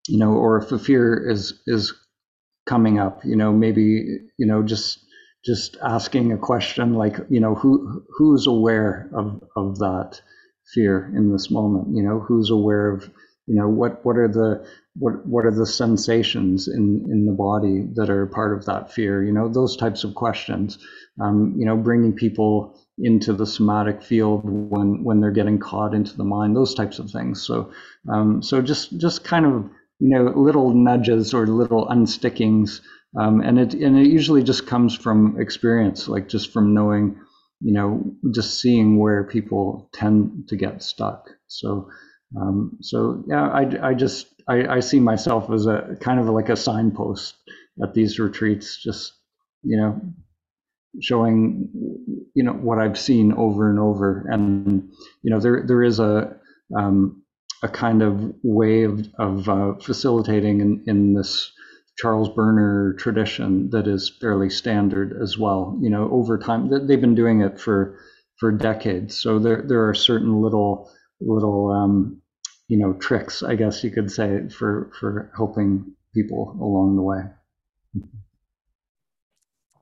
you 0.07 0.17
know 0.17 0.33
or 0.33 0.57
if 0.57 0.71
a 0.71 0.79
fear 0.79 1.29
is 1.29 1.61
is 1.67 1.93
coming 2.67 2.99
up 2.99 3.21
you 3.23 3.35
know 3.35 3.53
maybe 3.53 4.19
you 4.37 4.45
know 4.45 4.61
just 4.63 4.99
just 5.45 5.77
asking 5.81 6.33
a 6.33 6.37
question 6.37 6.93
like 6.93 7.17
you 7.29 7.39
know 7.39 7.55
who 7.55 8.03
who's 8.17 8.47
aware 8.47 9.09
of 9.13 9.41
of 9.55 9.79
that 9.79 10.21
fear 10.73 11.11
in 11.15 11.31
this 11.31 11.49
moment? 11.49 11.95
You 11.95 12.03
know 12.03 12.19
who's 12.19 12.49
aware 12.49 12.91
of 12.91 13.09
you 13.45 13.55
know 13.55 13.69
what 13.69 14.05
what 14.05 14.17
are 14.17 14.27
the 14.27 14.67
what 14.95 15.25
what 15.25 15.45
are 15.45 15.55
the 15.55 15.65
sensations 15.65 16.67
in 16.67 17.05
in 17.09 17.25
the 17.25 17.33
body 17.33 17.85
that 17.93 18.09
are 18.09 18.25
part 18.27 18.57
of 18.57 18.65
that 18.65 18.91
fear? 18.91 19.23
You 19.23 19.31
know 19.31 19.47
those 19.47 19.77
types 19.77 20.03
of 20.03 20.15
questions. 20.15 20.77
Um, 21.21 21.55
you 21.57 21.65
know 21.65 21.77
bringing 21.77 22.13
people 22.13 22.77
into 22.99 23.33
the 23.33 23.45
somatic 23.45 24.01
field 24.01 24.41
when 24.43 25.03
when 25.03 25.19
they're 25.19 25.31
getting 25.31 25.59
caught 25.59 25.93
into 25.93 26.15
the 26.17 26.23
mind 26.23 26.55
those 26.55 26.73
types 26.73 26.99
of 26.99 27.11
things 27.11 27.41
so 27.41 27.71
um, 28.09 28.41
so 28.41 28.61
just 28.61 28.97
just 28.97 29.23
kind 29.23 29.45
of 29.45 29.69
you 29.99 30.09
know 30.09 30.23
little 30.35 30.73
nudges 30.73 31.33
or 31.33 31.45
little 31.45 31.87
unstickings 31.89 32.81
um, 33.15 33.41
and 33.41 33.59
it 33.59 33.73
and 33.73 33.97
it 33.97 34.07
usually 34.07 34.43
just 34.43 34.67
comes 34.67 34.95
from 34.95 35.39
experience, 35.39 36.07
like 36.07 36.27
just 36.27 36.51
from 36.51 36.73
knowing, 36.73 37.19
you 37.61 37.73
know, 37.73 38.03
just 38.33 38.59
seeing 38.59 38.99
where 38.99 39.23
people 39.23 39.89
tend 39.93 40.47
to 40.49 40.55
get 40.55 40.83
stuck. 40.83 41.29
So, 41.47 41.89
um, 42.39 42.77
so 42.81 43.23
yeah, 43.27 43.47
I, 43.47 43.89
I 43.89 43.93
just 43.93 44.27
I, 44.47 44.67
I 44.67 44.79
see 44.81 44.99
myself 44.99 45.49
as 45.51 45.65
a 45.65 45.97
kind 46.01 46.19
of 46.19 46.27
like 46.27 46.49
a 46.49 46.55
signpost 46.55 47.35
at 47.81 47.93
these 47.93 48.19
retreats, 48.19 48.77
just 48.77 49.13
you 49.63 49.77
know, 49.77 50.01
showing 51.01 51.69
you 52.33 52.43
know 52.43 52.53
what 52.53 52.79
I've 52.79 52.97
seen 52.97 53.33
over 53.33 53.69
and 53.69 53.79
over, 53.79 54.25
and 54.29 54.91
you 55.21 55.31
know 55.31 55.39
there 55.39 55.63
there 55.65 55.83
is 55.83 55.99
a 55.99 56.35
um, 56.77 57.23
a 57.63 57.67
kind 57.67 58.01
of 58.01 58.33
way 58.43 58.83
of, 58.83 59.07
of 59.17 59.49
uh, 59.49 59.73
facilitating 59.81 60.61
in, 60.61 60.83
in 60.85 61.13
this 61.13 61.51
Charles 61.97 62.29
Berner 62.29 62.93
tradition 62.99 63.71
that 63.71 63.87
is 63.87 64.11
fairly 64.21 64.49
standard 64.49 65.19
as 65.21 65.37
well. 65.37 65.77
You 65.81 65.89
know, 65.89 66.09
over 66.11 66.37
time 66.37 66.69
they've 66.87 67.01
been 67.01 67.15
doing 67.15 67.41
it 67.41 67.59
for 67.59 67.99
for 68.39 68.51
decades. 68.51 69.19
So 69.19 69.39
there 69.39 69.63
there 69.63 69.89
are 69.89 69.95
certain 69.95 70.41
little 70.41 70.91
little 71.19 71.71
um, 71.71 72.21
you 72.67 72.77
know 72.77 72.93
tricks, 72.93 73.41
I 73.41 73.55
guess 73.55 73.83
you 73.83 73.89
could 73.89 74.11
say, 74.11 74.47
for 74.49 74.91
for 74.99 75.31
helping 75.35 75.95
people 76.13 76.55
along 76.61 76.95
the 76.95 77.01
way. 77.01 77.23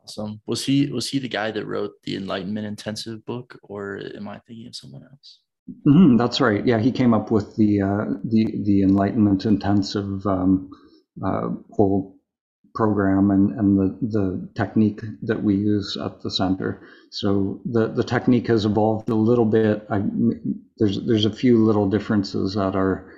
Awesome. 0.06 0.42
Was 0.46 0.66
he 0.66 0.88
was 0.88 1.10
he 1.10 1.20
the 1.20 1.28
guy 1.28 1.52
that 1.52 1.66
wrote 1.66 1.92
the 2.04 2.16
Enlightenment 2.16 2.68
Intensive 2.68 3.26
book, 3.26 3.60
or 3.64 4.00
am 4.16 4.28
I 4.28 4.40
thinking 4.40 4.68
of 4.68 4.76
someone 4.76 5.04
else? 5.04 5.40
Mm-hmm, 5.88 6.18
that's 6.18 6.40
right. 6.40 6.66
Yeah, 6.66 6.80
he 6.80 6.92
came 6.92 7.14
up 7.14 7.32
with 7.32 7.56
the 7.56 7.82
uh, 7.82 8.06
the 8.24 8.62
the 8.64 8.84
Enlightenment 8.84 9.46
Intensive. 9.46 10.26
Um, 10.26 10.70
uh, 11.24 11.50
whole 11.72 12.16
program 12.74 13.32
and, 13.32 13.58
and 13.58 13.80
the, 13.80 13.98
the 14.02 14.50
technique 14.56 15.02
that 15.22 15.42
we 15.42 15.56
use 15.56 15.98
at 16.04 16.22
the 16.22 16.30
center. 16.30 16.86
So 17.10 17.62
the, 17.66 17.88
the 17.88 18.04
technique 18.04 18.48
has 18.48 18.66
evolved 18.66 19.10
a 19.10 19.16
little 19.16 19.46
bit. 19.46 19.88
I, 19.90 20.02
there's 20.78 21.00
there's 21.06 21.26
a 21.26 21.34
few 21.34 21.64
little 21.64 21.90
differences 21.90 22.58
at 22.58 22.76
our 22.76 23.12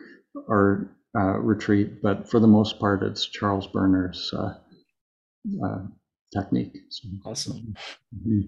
our 0.50 0.96
uh, 1.18 1.40
retreat, 1.40 2.04
but 2.04 2.30
for 2.30 2.40
the 2.40 2.48
most 2.48 2.80
part, 2.80 3.02
it's 3.02 3.26
Charles 3.26 3.68
Berner's 3.68 4.32
uh, 4.34 4.54
uh 5.66 5.80
technique. 6.38 6.78
So, 6.90 7.10
awesome. 7.26 7.76
Mm-hmm. 8.16 8.42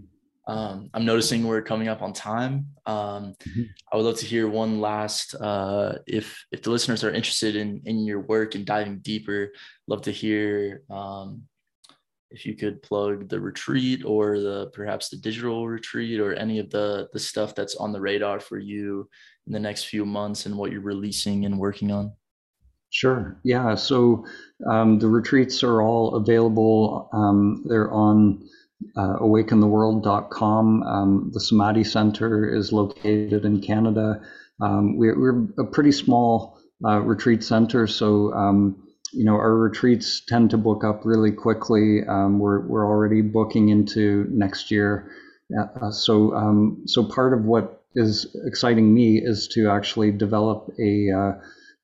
Um, 0.49 0.89
I'm 0.95 1.05
noticing 1.05 1.45
we're 1.45 1.61
coming 1.61 1.89
up 1.89 2.01
on 2.01 2.11
time. 2.11 2.69
Um, 2.87 3.35
mm-hmm. 3.47 3.63
I 3.93 3.97
would 3.97 4.05
love 4.05 4.17
to 4.17 4.25
hear 4.25 4.49
one 4.49 4.81
last. 4.81 5.35
Uh, 5.35 5.99
if 6.07 6.43
if 6.51 6.63
the 6.63 6.71
listeners 6.71 7.03
are 7.03 7.11
interested 7.11 7.55
in 7.55 7.81
in 7.85 7.99
your 8.03 8.21
work 8.21 8.55
and 8.55 8.65
diving 8.65 8.97
deeper, 8.99 9.51
love 9.87 10.01
to 10.03 10.11
hear 10.11 10.81
um, 10.89 11.43
if 12.31 12.47
you 12.47 12.55
could 12.55 12.81
plug 12.81 13.29
the 13.29 13.39
retreat 13.39 14.03
or 14.05 14.39
the 14.39 14.71
perhaps 14.73 15.09
the 15.09 15.17
digital 15.17 15.67
retreat 15.67 16.19
or 16.19 16.33
any 16.33 16.57
of 16.57 16.71
the 16.71 17.07
the 17.13 17.19
stuff 17.19 17.53
that's 17.53 17.75
on 17.75 17.91
the 17.91 18.01
radar 18.01 18.39
for 18.39 18.57
you 18.57 19.07
in 19.45 19.53
the 19.53 19.59
next 19.59 19.83
few 19.83 20.03
months 20.03 20.47
and 20.47 20.55
what 20.55 20.71
you're 20.71 20.81
releasing 20.81 21.45
and 21.45 21.59
working 21.59 21.91
on. 21.91 22.11
Sure. 22.91 23.39
Yeah. 23.43 23.75
So 23.75 24.25
um, 24.69 24.99
the 24.99 25.07
retreats 25.07 25.63
are 25.63 25.81
all 25.81 26.15
available. 26.15 27.09
Um, 27.13 27.63
they're 27.67 27.91
on 27.91 28.47
uh, 28.95 29.19
awakentheworld.com. 29.19 30.83
Um, 30.83 31.31
the 31.33 31.39
Samadhi 31.39 31.83
Center 31.83 32.55
is 32.55 32.71
located 32.73 33.45
in 33.45 33.61
Canada. 33.61 34.21
Um, 34.61 34.97
we're, 34.97 35.19
we're, 35.19 35.47
a 35.59 35.65
pretty 35.65 35.91
small 35.91 36.57
uh, 36.83 36.99
retreat 36.99 37.43
center, 37.43 37.87
so 37.87 38.33
um, 38.33 38.87
you 39.13 39.25
know 39.25 39.35
our 39.35 39.55
retreats 39.55 40.21
tend 40.27 40.49
to 40.51 40.57
book 40.57 40.83
up 40.83 41.01
really 41.05 41.31
quickly. 41.31 42.01
Um, 42.07 42.39
we're 42.39 42.65
we're 42.67 42.85
already 42.85 43.21
booking 43.21 43.69
into 43.69 44.25
next 44.29 44.71
year, 44.71 45.11
uh, 45.57 45.91
so 45.91 46.81
so 46.85 47.03
part 47.05 47.33
of 47.33 47.45
what 47.45 47.83
is 47.95 48.35
exciting 48.45 48.93
me 48.93 49.21
is 49.23 49.47
to 49.53 49.69
actually 49.69 50.11
develop 50.11 50.69
a 50.79 51.11
uh, 51.11 51.31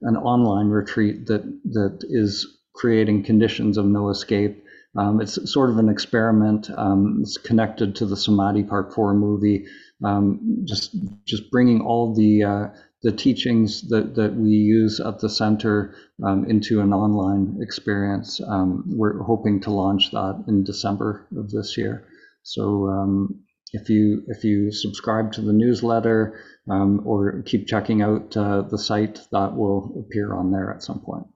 an 0.01 0.17
online 0.17 0.67
retreat 0.67 1.27
that 1.27 1.43
that 1.71 2.05
is 2.09 2.59
creating 2.73 3.23
conditions 3.23 3.77
of 3.77 3.85
no 3.85 4.09
escape 4.09 4.61
um, 4.97 5.19
it's 5.19 5.51
sort 5.51 5.69
of 5.69 5.77
an 5.77 5.89
experiment. 5.89 6.69
Um, 6.75 7.19
it's 7.21 7.37
connected 7.37 7.95
to 7.95 8.05
the 8.05 8.15
Samadhi 8.15 8.63
Part 8.63 8.93
Four 8.93 9.13
movie. 9.13 9.65
Um, 10.03 10.63
just 10.65 10.95
just 11.25 11.51
bringing 11.51 11.81
all 11.81 12.13
the 12.13 12.43
uh, 12.43 12.67
the 13.03 13.11
teachings 13.11 13.89
that 13.89 14.15
that 14.15 14.35
we 14.35 14.51
use 14.51 14.99
at 14.99 15.19
the 15.19 15.29
center 15.29 15.95
um, 16.23 16.45
into 16.49 16.79
an 16.79 16.93
online 16.93 17.57
experience. 17.61 18.39
Um, 18.47 18.83
we're 18.87 19.21
hoping 19.23 19.59
to 19.61 19.71
launch 19.71 20.11
that 20.11 20.45
in 20.47 20.63
December 20.63 21.27
of 21.35 21.51
this 21.51 21.77
year. 21.77 22.07
So 22.43 22.87
um, 22.87 23.41
if 23.75 23.89
you 23.89 24.23
if 24.27 24.43
you 24.43 24.71
subscribe 24.71 25.31
to 25.33 25.41
the 25.41 25.53
newsletter 25.53 26.41
or 26.67 27.43
keep 27.45 27.67
checking 27.67 28.01
out 28.01 28.35
uh, 28.35 28.61
the 28.63 28.77
site, 28.77 29.19
that 29.31 29.55
will 29.55 29.93
appear 29.99 30.33
on 30.33 30.51
there 30.51 30.73
at 30.73 30.81
some 30.81 30.99
point. 30.99 31.27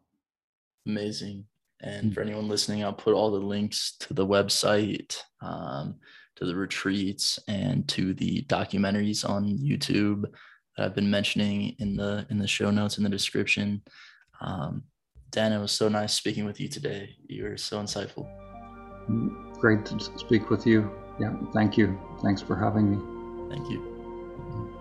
Amazing. 0.87 1.45
And 1.81 2.13
for 2.13 2.21
anyone 2.21 2.47
listening, 2.49 2.83
I'll 2.83 2.93
put 2.93 3.13
all 3.13 3.31
the 3.31 3.37
links 3.37 3.95
to 4.01 4.13
the 4.13 4.25
website, 4.25 5.17
um, 5.41 5.95
to 6.35 6.45
the 6.45 6.55
retreats, 6.55 7.39
and 7.47 7.87
to 7.89 8.13
the 8.13 8.43
documentaries 8.49 9.27
on 9.27 9.57
YouTube 9.57 10.23
that 10.75 10.85
I've 10.85 10.95
been 10.95 11.11
mentioning 11.11 11.75
in 11.79 11.95
the 11.95 12.25
in 12.29 12.37
the 12.37 12.47
show 12.47 12.71
notes 12.71 12.97
in 12.97 13.03
the 13.03 13.09
description. 13.09 13.81
Um, 14.41 14.83
Dan, 15.31 15.53
it 15.53 15.59
was 15.59 15.71
so 15.71 15.89
nice 15.89 16.13
speaking 16.13 16.45
with 16.45 16.59
you 16.59 16.67
today. 16.67 17.15
You 17.27 17.43
were 17.43 17.57
so 17.57 17.79
insightful. 17.81 18.27
Great 19.59 19.85
to 19.85 19.99
speak 20.17 20.49
with 20.49 20.65
you. 20.65 20.89
Yeah, 21.19 21.33
thank 21.53 21.77
you. 21.77 21.99
Thanks 22.21 22.41
for 22.41 22.55
having 22.55 22.89
me. 22.91 23.53
Thank 23.53 23.69
you. 23.69 24.78